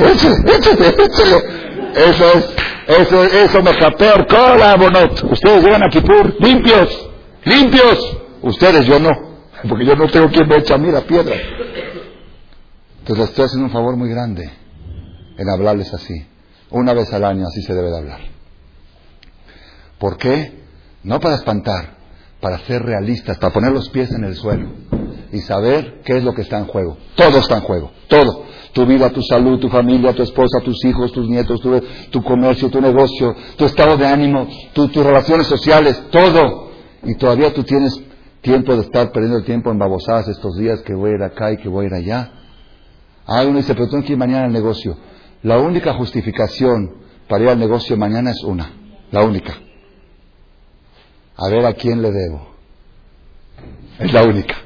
échale, 0.56 0.88
échale. 0.88 1.64
Eso 1.94 2.24
es, 2.34 2.54
eso, 2.86 3.24
eso 3.24 3.62
me 3.62 3.76
capea 3.76 4.26
cola, 4.26 4.76
bonot. 4.76 5.22
Ustedes 5.30 5.62
llegan 5.64 5.82
a 5.84 5.88
Kipur 5.88 6.34
limpios, 6.40 7.10
limpios. 7.44 8.18
Ustedes, 8.42 8.86
yo 8.86 8.98
no 8.98 9.34
porque 9.68 9.86
yo 9.86 9.96
no 9.96 10.06
tengo 10.08 10.28
quien 10.28 10.48
me 10.48 10.56
eche 10.56 10.74
a 10.74 10.78
mí 10.78 10.90
la 10.90 11.00
piedra. 11.00 11.34
Entonces 13.04 13.18
les 13.18 13.28
estoy 13.32 13.44
haciendo 13.44 13.66
un 13.66 13.70
favor 13.70 13.98
muy 13.98 14.08
grande 14.08 14.50
en 15.36 15.50
hablarles 15.50 15.92
así. 15.92 16.14
Una 16.70 16.94
vez 16.94 17.12
al 17.12 17.22
año 17.22 17.46
así 17.46 17.60
se 17.60 17.74
debe 17.74 17.90
de 17.90 17.98
hablar. 17.98 18.20
¿Por 19.98 20.16
qué? 20.16 20.62
No 21.02 21.20
para 21.20 21.34
espantar, 21.34 21.98
para 22.40 22.60
ser 22.60 22.82
realistas, 22.82 23.36
para 23.36 23.52
poner 23.52 23.72
los 23.72 23.90
pies 23.90 24.10
en 24.10 24.24
el 24.24 24.34
suelo 24.34 24.70
y 25.30 25.38
saber 25.40 26.00
qué 26.02 26.16
es 26.16 26.24
lo 26.24 26.32
que 26.32 26.40
está 26.40 26.58
en 26.58 26.64
juego. 26.64 26.96
Todo 27.14 27.40
está 27.40 27.56
en 27.56 27.64
juego, 27.64 27.90
todo. 28.08 28.46
Tu 28.72 28.86
vida, 28.86 29.10
tu 29.10 29.20
salud, 29.20 29.60
tu 29.60 29.68
familia, 29.68 30.14
tu 30.14 30.22
esposa, 30.22 30.60
tus 30.64 30.82
hijos, 30.86 31.12
tus 31.12 31.28
nietos, 31.28 31.60
tu, 32.10 32.22
comercio, 32.22 32.70
tu 32.70 32.80
negocio, 32.80 33.36
tu 33.58 33.66
estado 33.66 33.98
de 33.98 34.06
ánimo, 34.06 34.48
tus 34.72 34.94
relaciones 34.96 35.46
sociales, 35.46 36.04
todo. 36.10 36.70
Y 37.02 37.16
todavía 37.16 37.52
tú 37.52 37.64
tienes 37.64 38.00
tiempo 38.40 38.74
de 38.74 38.80
estar 38.80 39.12
perdiendo 39.12 39.40
el 39.40 39.44
tiempo 39.44 39.70
en 39.70 39.78
babosadas 39.78 40.26
estos 40.28 40.56
días 40.56 40.80
que 40.80 40.94
voy 40.94 41.10
a 41.10 41.14
ir 41.16 41.22
acá 41.22 41.52
y 41.52 41.58
que 41.58 41.68
voy 41.68 41.84
a 41.84 41.88
ir 41.88 41.94
allá. 41.94 42.32
Ah, 43.26 43.42
uno 43.42 43.58
dice, 43.58 43.74
pero 43.74 43.88
tengo 43.88 44.04
que 44.04 44.12
ir 44.12 44.18
mañana 44.18 44.44
al 44.46 44.52
negocio. 44.52 44.96
La 45.42 45.58
única 45.58 45.94
justificación 45.94 46.94
para 47.28 47.44
ir 47.44 47.50
al 47.50 47.58
negocio 47.58 47.96
mañana 47.96 48.30
es 48.30 48.42
una, 48.44 48.70
la 49.10 49.22
única. 49.22 49.54
A 51.36 51.48
ver 51.48 51.64
a 51.66 51.72
quién 51.72 52.02
le 52.02 52.10
debo. 52.10 52.54
Es 53.98 54.12
la 54.12 54.22
única. 54.22 54.56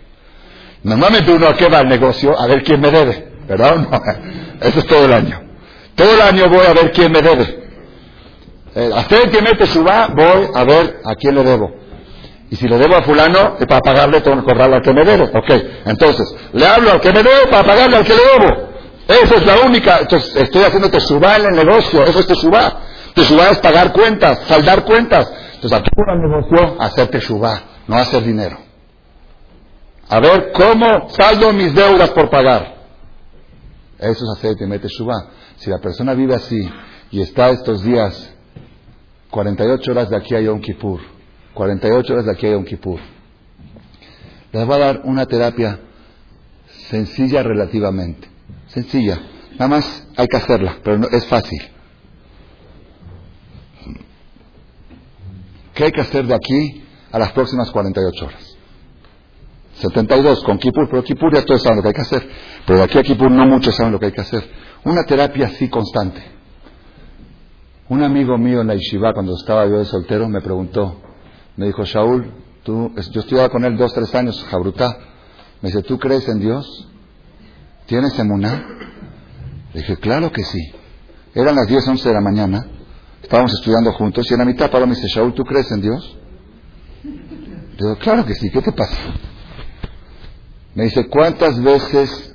Normalmente 0.82 1.32
uno 1.32 1.48
a 1.48 1.56
qué 1.56 1.68
va 1.68 1.78
al 1.78 1.88
negocio, 1.88 2.38
a 2.38 2.46
ver 2.46 2.62
quién 2.62 2.80
me 2.80 2.90
debe, 2.90 3.32
¿verdad? 3.48 4.20
Eso 4.60 4.78
es 4.78 4.86
todo 4.86 5.04
el 5.04 5.12
año. 5.12 5.40
Todo 5.94 6.14
el 6.14 6.20
año 6.20 6.48
voy 6.48 6.66
a 6.66 6.72
ver 6.72 6.92
quién 6.92 7.10
me 7.10 7.20
debe. 7.20 7.68
Eh, 8.74 8.90
hasta 8.94 9.22
el 9.22 9.30
que 9.30 9.42
mete 9.42 9.66
su 9.66 9.82
va, 9.82 10.08
voy 10.08 10.48
a 10.54 10.64
ver 10.64 11.00
a 11.04 11.14
quién 11.16 11.34
le 11.34 11.42
debo. 11.42 11.74
Y 12.50 12.56
si 12.56 12.66
le 12.66 12.78
debo 12.78 12.96
a 12.96 13.02
fulano, 13.02 13.56
para 13.58 13.80
pagarle 13.80 14.20
todo 14.20 14.34
el 14.34 14.42
corral 14.42 14.72
al 14.72 14.82
que 14.82 14.92
me 14.92 15.04
debo. 15.04 15.24
Ok, 15.24 15.50
entonces, 15.84 16.34
le 16.52 16.66
hablo 16.66 16.92
al 16.92 17.00
que 17.00 17.12
me 17.12 17.22
debo 17.22 17.50
para 17.50 17.64
pagarle 17.64 17.96
al 17.96 18.04
que 18.04 18.14
le 18.14 18.22
debo. 18.22 18.68
Esa 19.06 19.34
es 19.36 19.46
la 19.46 19.60
única. 19.60 19.98
Entonces, 20.00 20.36
estoy 20.36 20.62
haciendo 20.62 20.90
tesubá 20.90 21.36
en 21.36 21.46
el 21.46 21.52
negocio. 21.52 22.04
Eso 22.04 22.20
es 22.20 22.26
tesubá. 22.26 22.80
Tesubá 23.14 23.50
es 23.50 23.58
pagar 23.58 23.92
cuentas, 23.92 24.40
saldar 24.46 24.84
cuentas. 24.84 25.30
Entonces, 25.54 25.78
aquí 25.78 25.90
el 25.96 26.20
negocio, 26.20 26.76
hacer 26.80 27.08
tesubá, 27.08 27.62
no 27.86 27.96
hacer 27.96 28.22
dinero. 28.22 28.58
A 30.08 30.20
ver 30.20 30.52
cómo 30.52 31.08
saldo 31.10 31.52
mis 31.52 31.74
deudas 31.74 32.10
por 32.10 32.30
pagar. 32.30 32.76
Eso 33.98 34.24
es 34.24 34.38
hacer 34.38 34.56
tesubá. 34.80 35.26
Si 35.56 35.68
la 35.68 35.78
persona 35.78 36.14
vive 36.14 36.34
así 36.34 36.70
y 37.10 37.20
está 37.20 37.50
estos 37.50 37.82
días, 37.82 38.32
48 39.30 39.90
horas 39.90 40.08
de 40.08 40.16
aquí 40.16 40.34
a 40.34 40.40
Yom 40.40 40.60
Kippur, 40.60 41.00
48 41.58 42.12
horas 42.12 42.24
de 42.24 42.30
aquí 42.30 42.46
a 42.46 42.52
Yom 42.52 42.64
Kippur. 42.64 43.00
Les 44.52 44.64
voy 44.64 44.76
a 44.76 44.78
dar 44.78 45.00
una 45.02 45.26
terapia 45.26 45.80
sencilla 46.88 47.42
relativamente. 47.42 48.28
Sencilla. 48.68 49.18
Nada 49.54 49.66
más 49.66 50.06
hay 50.16 50.28
que 50.28 50.36
hacerla, 50.36 50.76
pero 50.84 50.98
no, 50.98 51.08
es 51.08 51.26
fácil. 51.26 51.60
¿Qué 55.74 55.86
hay 55.86 55.90
que 55.90 56.00
hacer 56.00 56.26
de 56.26 56.34
aquí 56.34 56.84
a 57.10 57.18
las 57.18 57.32
próximas 57.32 57.72
48 57.72 58.24
horas? 58.24 58.56
72 59.80 60.44
con 60.44 60.58
Kipur, 60.58 60.88
pero 60.88 61.02
Kipur 61.02 61.34
ya 61.34 61.44
todos 61.44 61.60
saben 61.60 61.78
lo 61.78 61.82
que 61.82 61.88
hay 61.88 61.94
que 61.94 62.02
hacer. 62.02 62.28
Pero 62.66 62.78
de 62.78 62.84
aquí 62.84 62.98
a 62.98 63.02
Kipur 63.02 63.32
no 63.32 63.46
muchos 63.46 63.74
saben 63.74 63.92
lo 63.92 63.98
que 63.98 64.06
hay 64.06 64.12
que 64.12 64.20
hacer. 64.20 64.48
Una 64.84 65.02
terapia 65.02 65.48
así 65.48 65.68
constante. 65.68 66.22
Un 67.88 68.04
amigo 68.04 68.38
mío 68.38 68.60
en 68.60 68.68
la 68.68 68.74
Yeshiva, 68.76 69.12
cuando 69.12 69.34
estaba 69.34 69.66
yo 69.66 69.78
de 69.78 69.86
soltero, 69.86 70.28
me 70.28 70.40
preguntó, 70.40 71.07
me 71.58 71.66
dijo, 71.66 71.84
Shaul, 71.84 72.32
tú, 72.62 72.92
yo 73.12 73.20
estudiaba 73.20 73.48
con 73.48 73.64
él 73.64 73.76
dos, 73.76 73.92
tres 73.92 74.14
años, 74.14 74.46
Jabrutá. 74.48 74.96
Me 75.60 75.70
dice, 75.70 75.82
¿tú 75.82 75.98
crees 75.98 76.26
en 76.28 76.38
Dios? 76.38 76.88
¿Tienes 77.86 78.16
emuná? 78.16 78.64
Le 79.74 79.80
dije, 79.80 79.96
claro 79.96 80.30
que 80.30 80.44
sí. 80.44 80.72
Eran 81.34 81.56
las 81.56 81.66
10, 81.66 81.88
11 81.88 82.08
de 82.08 82.14
la 82.14 82.20
mañana, 82.20 82.64
estábamos 83.20 83.52
estudiando 83.54 83.92
juntos, 83.92 84.30
y 84.30 84.34
en 84.34 84.38
la 84.38 84.44
mitad 84.44 84.70
Pablo 84.70 84.86
me 84.86 84.94
dice, 84.94 85.08
Shaul, 85.08 85.34
¿tú 85.34 85.42
crees 85.42 85.68
en 85.72 85.80
Dios? 85.80 86.18
Le 87.02 87.76
digo, 87.76 87.96
claro 87.96 88.24
que 88.24 88.34
sí, 88.34 88.50
¿qué 88.50 88.62
te 88.62 88.70
pasa? 88.70 88.96
Me 90.76 90.84
dice, 90.84 91.08
¿cuántas 91.08 91.60
veces 91.60 92.34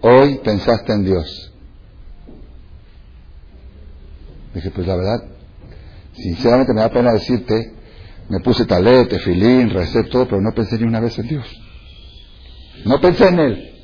hoy 0.00 0.40
pensaste 0.42 0.94
en 0.94 1.04
Dios? 1.04 1.52
Dije, 4.54 4.70
pues 4.70 4.86
la 4.86 4.96
verdad, 4.96 5.24
sinceramente 6.14 6.72
me 6.72 6.80
da 6.80 6.88
pena 6.88 7.12
decirte, 7.12 7.81
me 8.32 8.40
puse 8.40 8.64
talete, 8.64 9.18
filín, 9.18 9.68
recé 9.68 10.04
todo, 10.04 10.26
pero 10.26 10.40
no 10.40 10.54
pensé 10.54 10.78
ni 10.78 10.84
una 10.84 11.00
vez 11.00 11.18
en 11.18 11.28
Dios. 11.28 11.46
No 12.86 12.98
pensé 12.98 13.28
en 13.28 13.38
Él. 13.38 13.74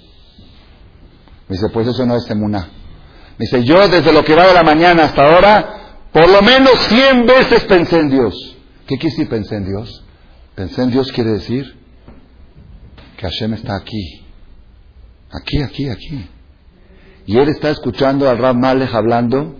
Me 1.46 1.54
dice, 1.54 1.68
pues 1.70 1.86
eso 1.86 2.06
no 2.06 2.16
es 2.16 2.30
emuná. 2.30 2.66
Me 3.36 3.44
dice, 3.44 3.62
yo 3.62 3.86
desde 3.86 4.10
lo 4.10 4.24
que 4.24 4.34
va 4.34 4.46
de 4.46 4.54
la 4.54 4.62
mañana 4.62 5.04
hasta 5.04 5.22
ahora, 5.22 5.98
por 6.10 6.30
lo 6.30 6.40
menos 6.40 6.78
cien 6.88 7.26
veces 7.26 7.64
pensé 7.64 7.98
en 7.98 8.08
Dios. 8.08 8.56
¿Qué 8.86 8.96
decir 8.96 9.26
pensé 9.26 9.54
en 9.54 9.66
Dios? 9.66 10.02
Pensé 10.54 10.82
en 10.82 10.92
Dios 10.92 11.12
quiere 11.12 11.32
decir 11.32 11.76
que 13.18 13.26
Hashem 13.26 13.52
está 13.52 13.76
aquí. 13.76 14.24
Aquí, 15.30 15.60
aquí, 15.60 15.90
aquí. 15.90 16.26
Y 17.26 17.36
él 17.36 17.50
está 17.50 17.68
escuchando 17.68 18.30
al 18.30 18.38
Rab 18.38 18.56
hablando 18.94 19.56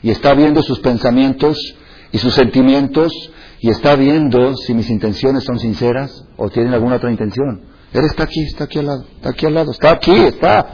y 0.00 0.12
está 0.12 0.32
viendo 0.34 0.62
sus 0.62 0.78
pensamientos 0.78 1.58
y 2.12 2.18
sus 2.18 2.34
sentimientos 2.34 3.12
y 3.62 3.70
está 3.70 3.94
viendo 3.94 4.56
si 4.56 4.74
mis 4.74 4.90
intenciones 4.90 5.44
son 5.44 5.56
sinceras 5.60 6.24
o 6.36 6.50
tienen 6.50 6.74
alguna 6.74 6.96
otra 6.96 7.12
intención. 7.12 7.62
Él 7.92 8.04
está 8.06 8.24
aquí, 8.24 8.42
está 8.42 8.64
aquí 8.64 8.80
al 8.80 8.86
lado, 8.86 9.04
está 9.14 9.30
aquí 9.30 9.46
al 9.46 9.54
lado, 9.54 9.70
está 9.70 9.90
aquí, 9.92 10.10
está. 10.10 10.66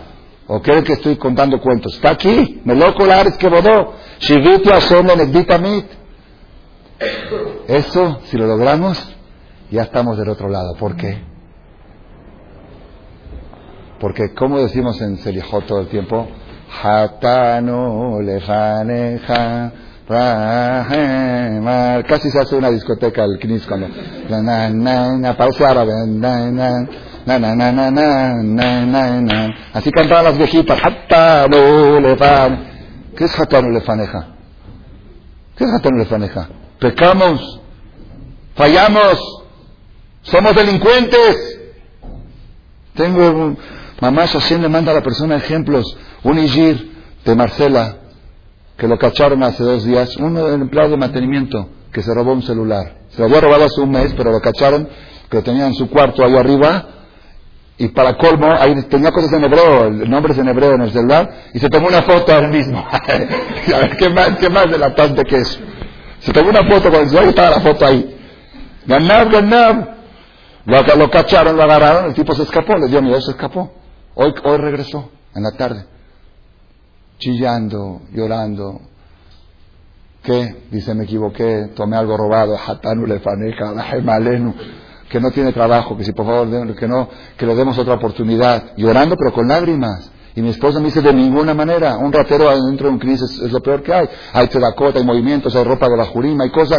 ¿O 0.47 0.62
creen 0.62 0.84
que 0.84 0.95
estoy 0.95 1.16
contando 1.16 1.61
cuentos? 1.61 1.95
Está 1.97 2.12
aquí, 2.12 2.62
me 2.64 2.74
loco 2.74 3.05
es 3.05 3.36
que 3.36 3.51
rodó. 3.51 3.93
Shiviti. 4.20 4.70
Eso, 7.68 8.20
si 8.24 8.39
lo 8.39 8.47
logramos, 8.47 9.16
ya 9.70 9.82
estamos 9.82 10.16
del 10.16 10.30
otro 10.30 10.49
lado. 10.49 10.74
¿Por 10.76 10.97
qué? 10.97 11.22
Porque, 14.01 14.32
como 14.32 14.61
decimos 14.61 14.99
en 15.03 15.18
Selijot 15.18 15.66
todo 15.66 15.80
el 15.80 15.89
tiempo, 15.89 16.26
Hatanu 16.82 18.22
lefaneja 18.22 19.72
casi 22.06 22.30
se 22.30 22.40
hace 22.40 22.56
una 22.56 22.70
discoteca 22.70 23.24
el 23.24 23.38
Knis 23.38 23.66
cuando 23.66 23.88
parece 25.36 25.66
árabe. 25.66 25.92
Así 29.74 29.90
cantaban 29.90 30.24
las 30.24 30.38
viejitas. 30.38 30.80
¿qué 33.16 33.24
es 33.24 33.38
Hatanu 33.38 33.70
lefaneja? 33.70 34.28
¿qué 35.56 35.64
es 35.64 35.72
Hatanu 35.72 35.98
lefaneja? 35.98 36.48
pecamos. 36.78 37.61
Fallamos. 38.54 39.44
Somos 40.22 40.54
delincuentes. 40.54 41.61
Tengo 42.94 43.56
Mamá 44.00 44.26
Hashem 44.26 44.62
le 44.62 44.68
manda 44.68 44.92
a 44.92 44.94
la 44.96 45.02
persona 45.02 45.36
ejemplos. 45.36 45.84
Un 46.22 46.38
Igir 46.38 46.96
de 47.24 47.34
Marcela, 47.34 47.96
que 48.79 48.87
lo 48.87 48.97
cacharon 48.97 49.43
hace 49.43 49.62
dos 49.64 49.85
días, 49.85 50.16
uno 50.18 50.45
del 50.47 50.62
empleado 50.62 50.91
de 50.91 50.97
mantenimiento, 50.97 51.68
que 51.93 52.01
se 52.01 52.14
robó 52.14 52.33
un 52.33 52.43
celular. 52.43 52.99
Se 53.11 53.18
lo 53.18 53.24
había 53.24 53.41
robado 53.41 53.64
hace 53.64 53.81
un 53.81 53.91
mes, 53.91 54.14
pero 54.16 54.31
lo 54.31 54.41
cacharon, 54.41 54.89
que 55.29 55.37
lo 55.37 55.43
tenía 55.43 55.66
en 55.66 55.74
su 55.74 55.91
cuarto 55.91 56.24
ahí 56.24 56.37
arriba, 56.37 56.87
y 57.76 57.89
para 57.89 58.16
colmo, 58.16 58.47
ahí 58.53 58.81
tenía 58.85 59.11
cosas 59.11 59.33
en 59.33 59.45
hebreo, 59.45 59.91
nombres 59.91 60.39
en 60.39 60.49
hebreo 60.49 60.74
en 60.74 60.83
el 60.83 60.93
celular, 60.93 61.29
y 61.55 61.59
se 61.59 61.68
tomó 61.68 61.89
una 61.89 62.03
foto 62.03 62.33
ahora 62.33 62.49
mismo. 62.49 62.79
a 62.93 63.79
ver, 63.79 63.97
¿qué 63.97 64.11
más, 64.11 64.37
qué 64.39 64.49
más 64.49 64.70
delatante 64.70 65.24
que 65.24 65.37
eso? 65.39 65.59
Se 66.20 66.33
tomó 66.33 66.51
una 66.51 66.68
foto 66.68 66.89
con 66.89 67.01
el 67.01 67.09
celular 67.09 67.26
y 67.26 67.29
estaba 67.31 67.51
la 67.51 67.61
foto 67.61 67.85
ahí. 67.85 68.16
Ganab, 68.87 69.31
ganab. 69.31 69.89
Lo, 70.66 70.83
lo 70.97 71.11
cacharon, 71.11 71.57
lo 71.57 71.62
agarraron, 71.64 72.07
el 72.07 72.14
tipo 72.14 72.33
se 72.33 72.45
escapó, 72.45 72.76
le 72.76 72.87
dio 72.87 73.03
miedo, 73.03 73.20
se 73.20 73.33
escapó. 73.33 73.72
Hoy, 74.14 74.33
hoy 74.45 74.59
regresó, 74.59 75.11
en 75.35 75.43
la 75.43 75.51
tarde, 75.53 75.85
chillando, 77.19 78.03
llorando. 78.12 78.81
¿Qué? 80.23 80.64
Dice, 80.71 80.95
me 80.95 81.05
equivoqué, 81.05 81.71
tomé 81.75 81.97
algo 81.97 82.16
robado, 82.16 82.57
hatanu 82.57 83.07
que 85.09 85.21
no 85.21 85.31
tiene 85.31 85.53
trabajo, 85.53 85.97
que 85.97 86.05
si 86.05 86.12
por 86.12 86.27
favor, 86.27 86.77
que 86.77 86.87
no, 86.87 87.09
que 87.37 87.47
le 87.47 87.55
demos 87.55 87.79
otra 87.79 87.95
oportunidad. 87.95 88.77
Llorando, 88.77 89.16
pero 89.16 89.33
con 89.33 89.49
lágrimas. 89.49 90.11
Y 90.35 90.43
mi 90.43 90.51
esposa 90.51 90.79
me 90.79 90.87
dice, 90.87 91.01
de 91.01 91.12
ninguna 91.12 91.55
manera, 91.55 91.97
un 91.97 92.12
ratero 92.12 92.51
dentro 92.66 92.89
de 92.89 92.93
un 92.93 92.99
crisis 92.99 93.41
es, 93.43 93.51
lo 93.51 93.61
peor 93.61 93.83
que 93.83 93.93
hay. 93.93 94.07
Hay 94.33 94.49
teracota, 94.49 94.99
hay 94.99 95.05
movimientos, 95.05 95.57
hay 95.57 95.64
ropa 95.64 95.89
de 95.89 95.97
la 95.97 96.05
jurima, 96.05 96.45
hay 96.45 96.51
cosas. 96.51 96.79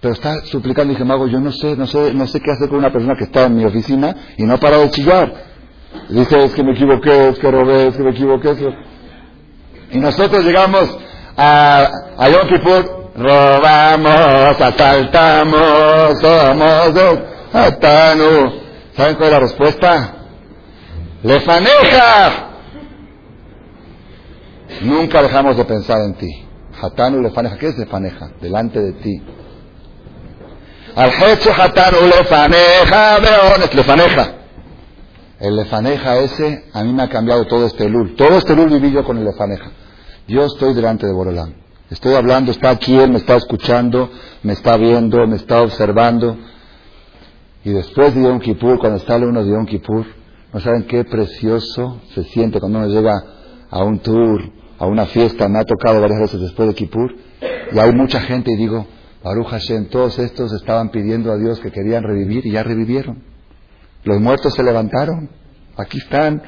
Pero 0.00 0.14
está 0.14 0.44
suplicando, 0.44 0.92
dije, 0.92 1.04
Mago, 1.04 1.26
yo 1.26 1.40
no 1.40 1.50
sé, 1.50 1.76
no 1.76 1.86
sé, 1.86 2.12
no 2.12 2.26
sé 2.26 2.40
qué 2.40 2.50
hacer 2.52 2.68
con 2.68 2.78
una 2.78 2.92
persona 2.92 3.14
que 3.16 3.24
está 3.24 3.46
en 3.46 3.54
mi 3.56 3.64
oficina 3.64 4.14
y 4.36 4.44
no 4.44 4.54
ha 4.54 4.58
parado 4.58 4.82
de 4.82 4.90
chillar. 4.90 5.32
Dice, 6.10 6.44
es 6.44 6.52
que 6.52 6.62
me 6.62 6.72
equivoqué, 6.72 7.28
es 7.30 7.38
que 7.38 7.50
robé, 7.50 7.88
es 7.88 7.96
que 7.96 8.02
me 8.02 8.10
equivoqué. 8.10 8.54
Y 9.92 9.98
nosotros 9.98 10.42
llegamos 10.44 10.88
a, 11.36 11.88
a 12.16 12.28
Yom 12.30 12.48
Kippur, 12.48 13.10
robamos, 13.14 14.60
asaltamos, 14.60 16.18
somos 16.20 17.20
atanu. 17.52 18.52
¿Saben 18.96 19.16
cuál 19.16 19.26
es 19.28 19.32
la 19.32 19.40
respuesta? 19.40 20.14
Lefaneja. 21.22 22.48
Nunca 24.82 25.22
dejamos 25.22 25.56
de 25.56 25.64
pensar 25.64 25.98
en 26.06 26.14
ti. 26.14 26.48
Hatanu 26.80 27.20
lefaneja. 27.20 27.58
¿Qué 27.58 27.68
es 27.68 27.78
lefaneja? 27.78 28.30
Delante 28.40 28.80
de 28.80 28.92
ti. 28.94 29.22
Al 30.96 31.10
hatanu 31.10 32.06
lefaneja, 32.06 33.18
veones, 33.18 33.74
lefaneja. 33.74 34.32
El 35.38 35.56
lefaneja 35.56 36.18
ese 36.18 36.66
a 36.72 36.84
mí 36.84 36.92
me 36.92 37.02
ha 37.02 37.08
cambiado 37.08 37.44
todo 37.46 37.66
este 37.66 37.88
lul. 37.88 38.14
Todo 38.16 38.38
este 38.38 38.54
lul 38.54 38.70
viví 38.70 38.92
yo 38.92 39.04
con 39.04 39.18
el 39.18 39.24
lefaneja. 39.24 39.70
Yo 40.28 40.44
estoy 40.44 40.74
delante 40.74 41.06
de 41.06 41.12
Borolán. 41.12 41.54
Estoy 41.90 42.14
hablando, 42.14 42.52
está 42.52 42.70
aquí, 42.70 42.96
él 42.96 43.10
me 43.10 43.18
está 43.18 43.36
escuchando, 43.36 44.08
me 44.42 44.54
está 44.54 44.76
viendo, 44.76 45.26
me 45.26 45.36
está 45.36 45.62
observando. 45.62 46.38
Y 47.64 47.70
después 47.70 48.14
de 48.14 48.22
Yom 48.22 48.40
Kippur, 48.40 48.78
cuando 48.78 48.98
sale 49.00 49.26
uno 49.26 49.44
de 49.44 49.50
Yom 49.50 49.66
Kippur, 49.66 50.06
no 50.52 50.60
saben 50.60 50.84
qué 50.84 51.04
precioso 51.04 52.00
se 52.14 52.24
siente 52.24 52.60
cuando 52.60 52.78
uno 52.78 52.88
llega 52.88 53.12
a 53.68 53.84
un 53.84 53.98
tour, 53.98 54.40
a 54.78 54.86
una 54.86 55.06
fiesta. 55.06 55.48
Me 55.48 55.58
ha 55.58 55.64
tocado 55.64 56.00
varias 56.00 56.20
veces 56.20 56.40
después 56.40 56.68
de 56.68 56.74
Kippur. 56.74 57.14
Y 57.72 57.78
hay 57.78 57.92
mucha 57.92 58.20
gente 58.20 58.52
y 58.52 58.56
digo, 58.56 58.86
Baruch 59.22 59.48
Hashem, 59.48 59.86
todos 59.88 60.18
estos 60.18 60.52
estaban 60.52 60.90
pidiendo 60.90 61.32
a 61.32 61.36
Dios 61.36 61.60
que 61.60 61.70
querían 61.70 62.04
revivir 62.04 62.46
y 62.46 62.52
ya 62.52 62.62
revivieron. 62.62 63.22
Los 64.04 64.20
muertos 64.20 64.54
se 64.54 64.62
levantaron. 64.62 65.30
Aquí 65.76 65.98
están. 65.98 66.42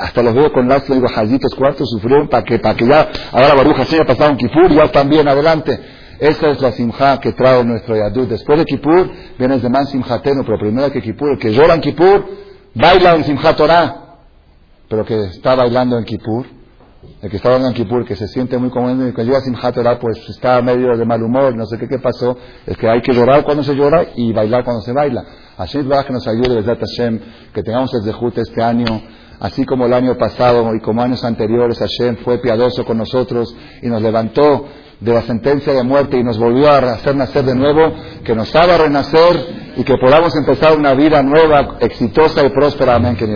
Hasta 0.00 0.22
los 0.22 0.34
veo 0.34 0.52
con 0.52 0.68
lazos, 0.68 0.96
digo, 0.96 1.08
jazitos 1.08 1.54
cuartos 1.54 1.88
sufrieron 1.90 2.28
para 2.28 2.44
que, 2.44 2.58
para 2.58 2.74
que 2.74 2.86
ya, 2.86 3.08
ahora 3.32 3.54
Baruja 3.54 3.84
se 3.84 3.96
haya 3.96 4.06
pasado 4.06 4.30
un 4.30 4.36
Kipur, 4.38 4.70
ya 4.70 5.02
bien, 5.02 5.28
adelante. 5.28 5.78
Esa 6.18 6.48
es 6.48 6.62
la 6.62 6.72
simja 6.72 7.20
que 7.20 7.32
trae 7.32 7.62
nuestro 7.62 7.94
Yadut. 7.94 8.28
Después 8.28 8.58
de 8.58 8.64
Kipur, 8.64 9.10
viene 9.38 9.56
el 9.56 9.62
demás 9.62 9.90
simjateno, 9.90 10.44
pero 10.44 10.58
primero 10.58 10.90
que 10.90 11.02
Kipur, 11.02 11.32
el 11.32 11.38
que 11.38 11.52
llora 11.52 11.74
en 11.74 11.80
Kipur, 11.82 12.24
baila 12.74 13.16
en 13.16 13.24
Simchat 13.24 13.56
Torah. 13.56 14.02
Pero 14.88 15.04
que 15.04 15.24
está 15.24 15.54
bailando 15.54 15.98
en 15.98 16.04
Kipur, 16.04 16.46
el 17.20 17.30
que 17.30 17.36
está 17.36 17.50
bailando 17.50 17.68
en 17.68 17.74
Kipur, 17.74 18.06
que 18.06 18.16
se 18.16 18.28
siente 18.28 18.56
muy 18.56 18.70
cómodo, 18.70 19.08
y 19.08 19.12
que 19.12 19.24
llega 19.24 19.40
Simchat 19.40 19.74
Torah, 19.74 19.98
pues 19.98 20.16
está 20.28 20.62
medio 20.62 20.96
de 20.96 21.04
mal 21.04 21.22
humor, 21.22 21.54
no 21.54 21.66
sé 21.66 21.76
qué, 21.76 21.86
qué 21.86 21.98
pasó, 21.98 22.38
es 22.66 22.76
que 22.78 22.88
hay 22.88 23.02
que 23.02 23.12
llorar 23.12 23.44
cuando 23.44 23.62
se 23.62 23.74
llora 23.74 24.06
y 24.14 24.32
bailar 24.32 24.64
cuando 24.64 24.80
se 24.80 24.92
baila. 24.92 25.22
Hashem 25.58 25.88
que 25.88 26.12
nos 26.12 26.26
ayude, 26.28 26.62
Hashem, 26.62 27.20
que 27.52 27.62
tengamos 27.62 27.92
el 27.94 28.02
Zehut 28.04 28.38
este 28.38 28.62
año, 28.62 29.02
así 29.40 29.64
como 29.64 29.86
el 29.86 29.92
año 29.92 30.16
pasado 30.16 30.74
y 30.74 30.80
como 30.80 31.02
años 31.02 31.24
anteriores, 31.24 31.78
Hashem 31.78 32.16
fue 32.18 32.38
piadoso 32.38 32.84
con 32.84 32.98
nosotros 32.98 33.54
y 33.82 33.88
nos 33.88 34.02
levantó 34.02 34.66
de 35.00 35.12
la 35.12 35.22
sentencia 35.22 35.72
de 35.74 35.82
muerte 35.82 36.18
y 36.18 36.24
nos 36.24 36.38
volvió 36.38 36.70
a 36.70 36.78
hacer 36.78 37.14
nacer 37.16 37.44
de 37.44 37.54
nuevo, 37.54 37.92
que 38.24 38.34
nos 38.34 38.54
haga 38.54 38.78
renacer 38.78 39.74
y 39.76 39.84
que 39.84 39.96
podamos 39.98 40.34
empezar 40.36 40.76
una 40.76 40.94
vida 40.94 41.22
nueva, 41.22 41.76
exitosa 41.80 42.44
y 42.44 42.50
próspera. 42.50 42.94
Amén. 42.94 43.16
Que 43.16 43.26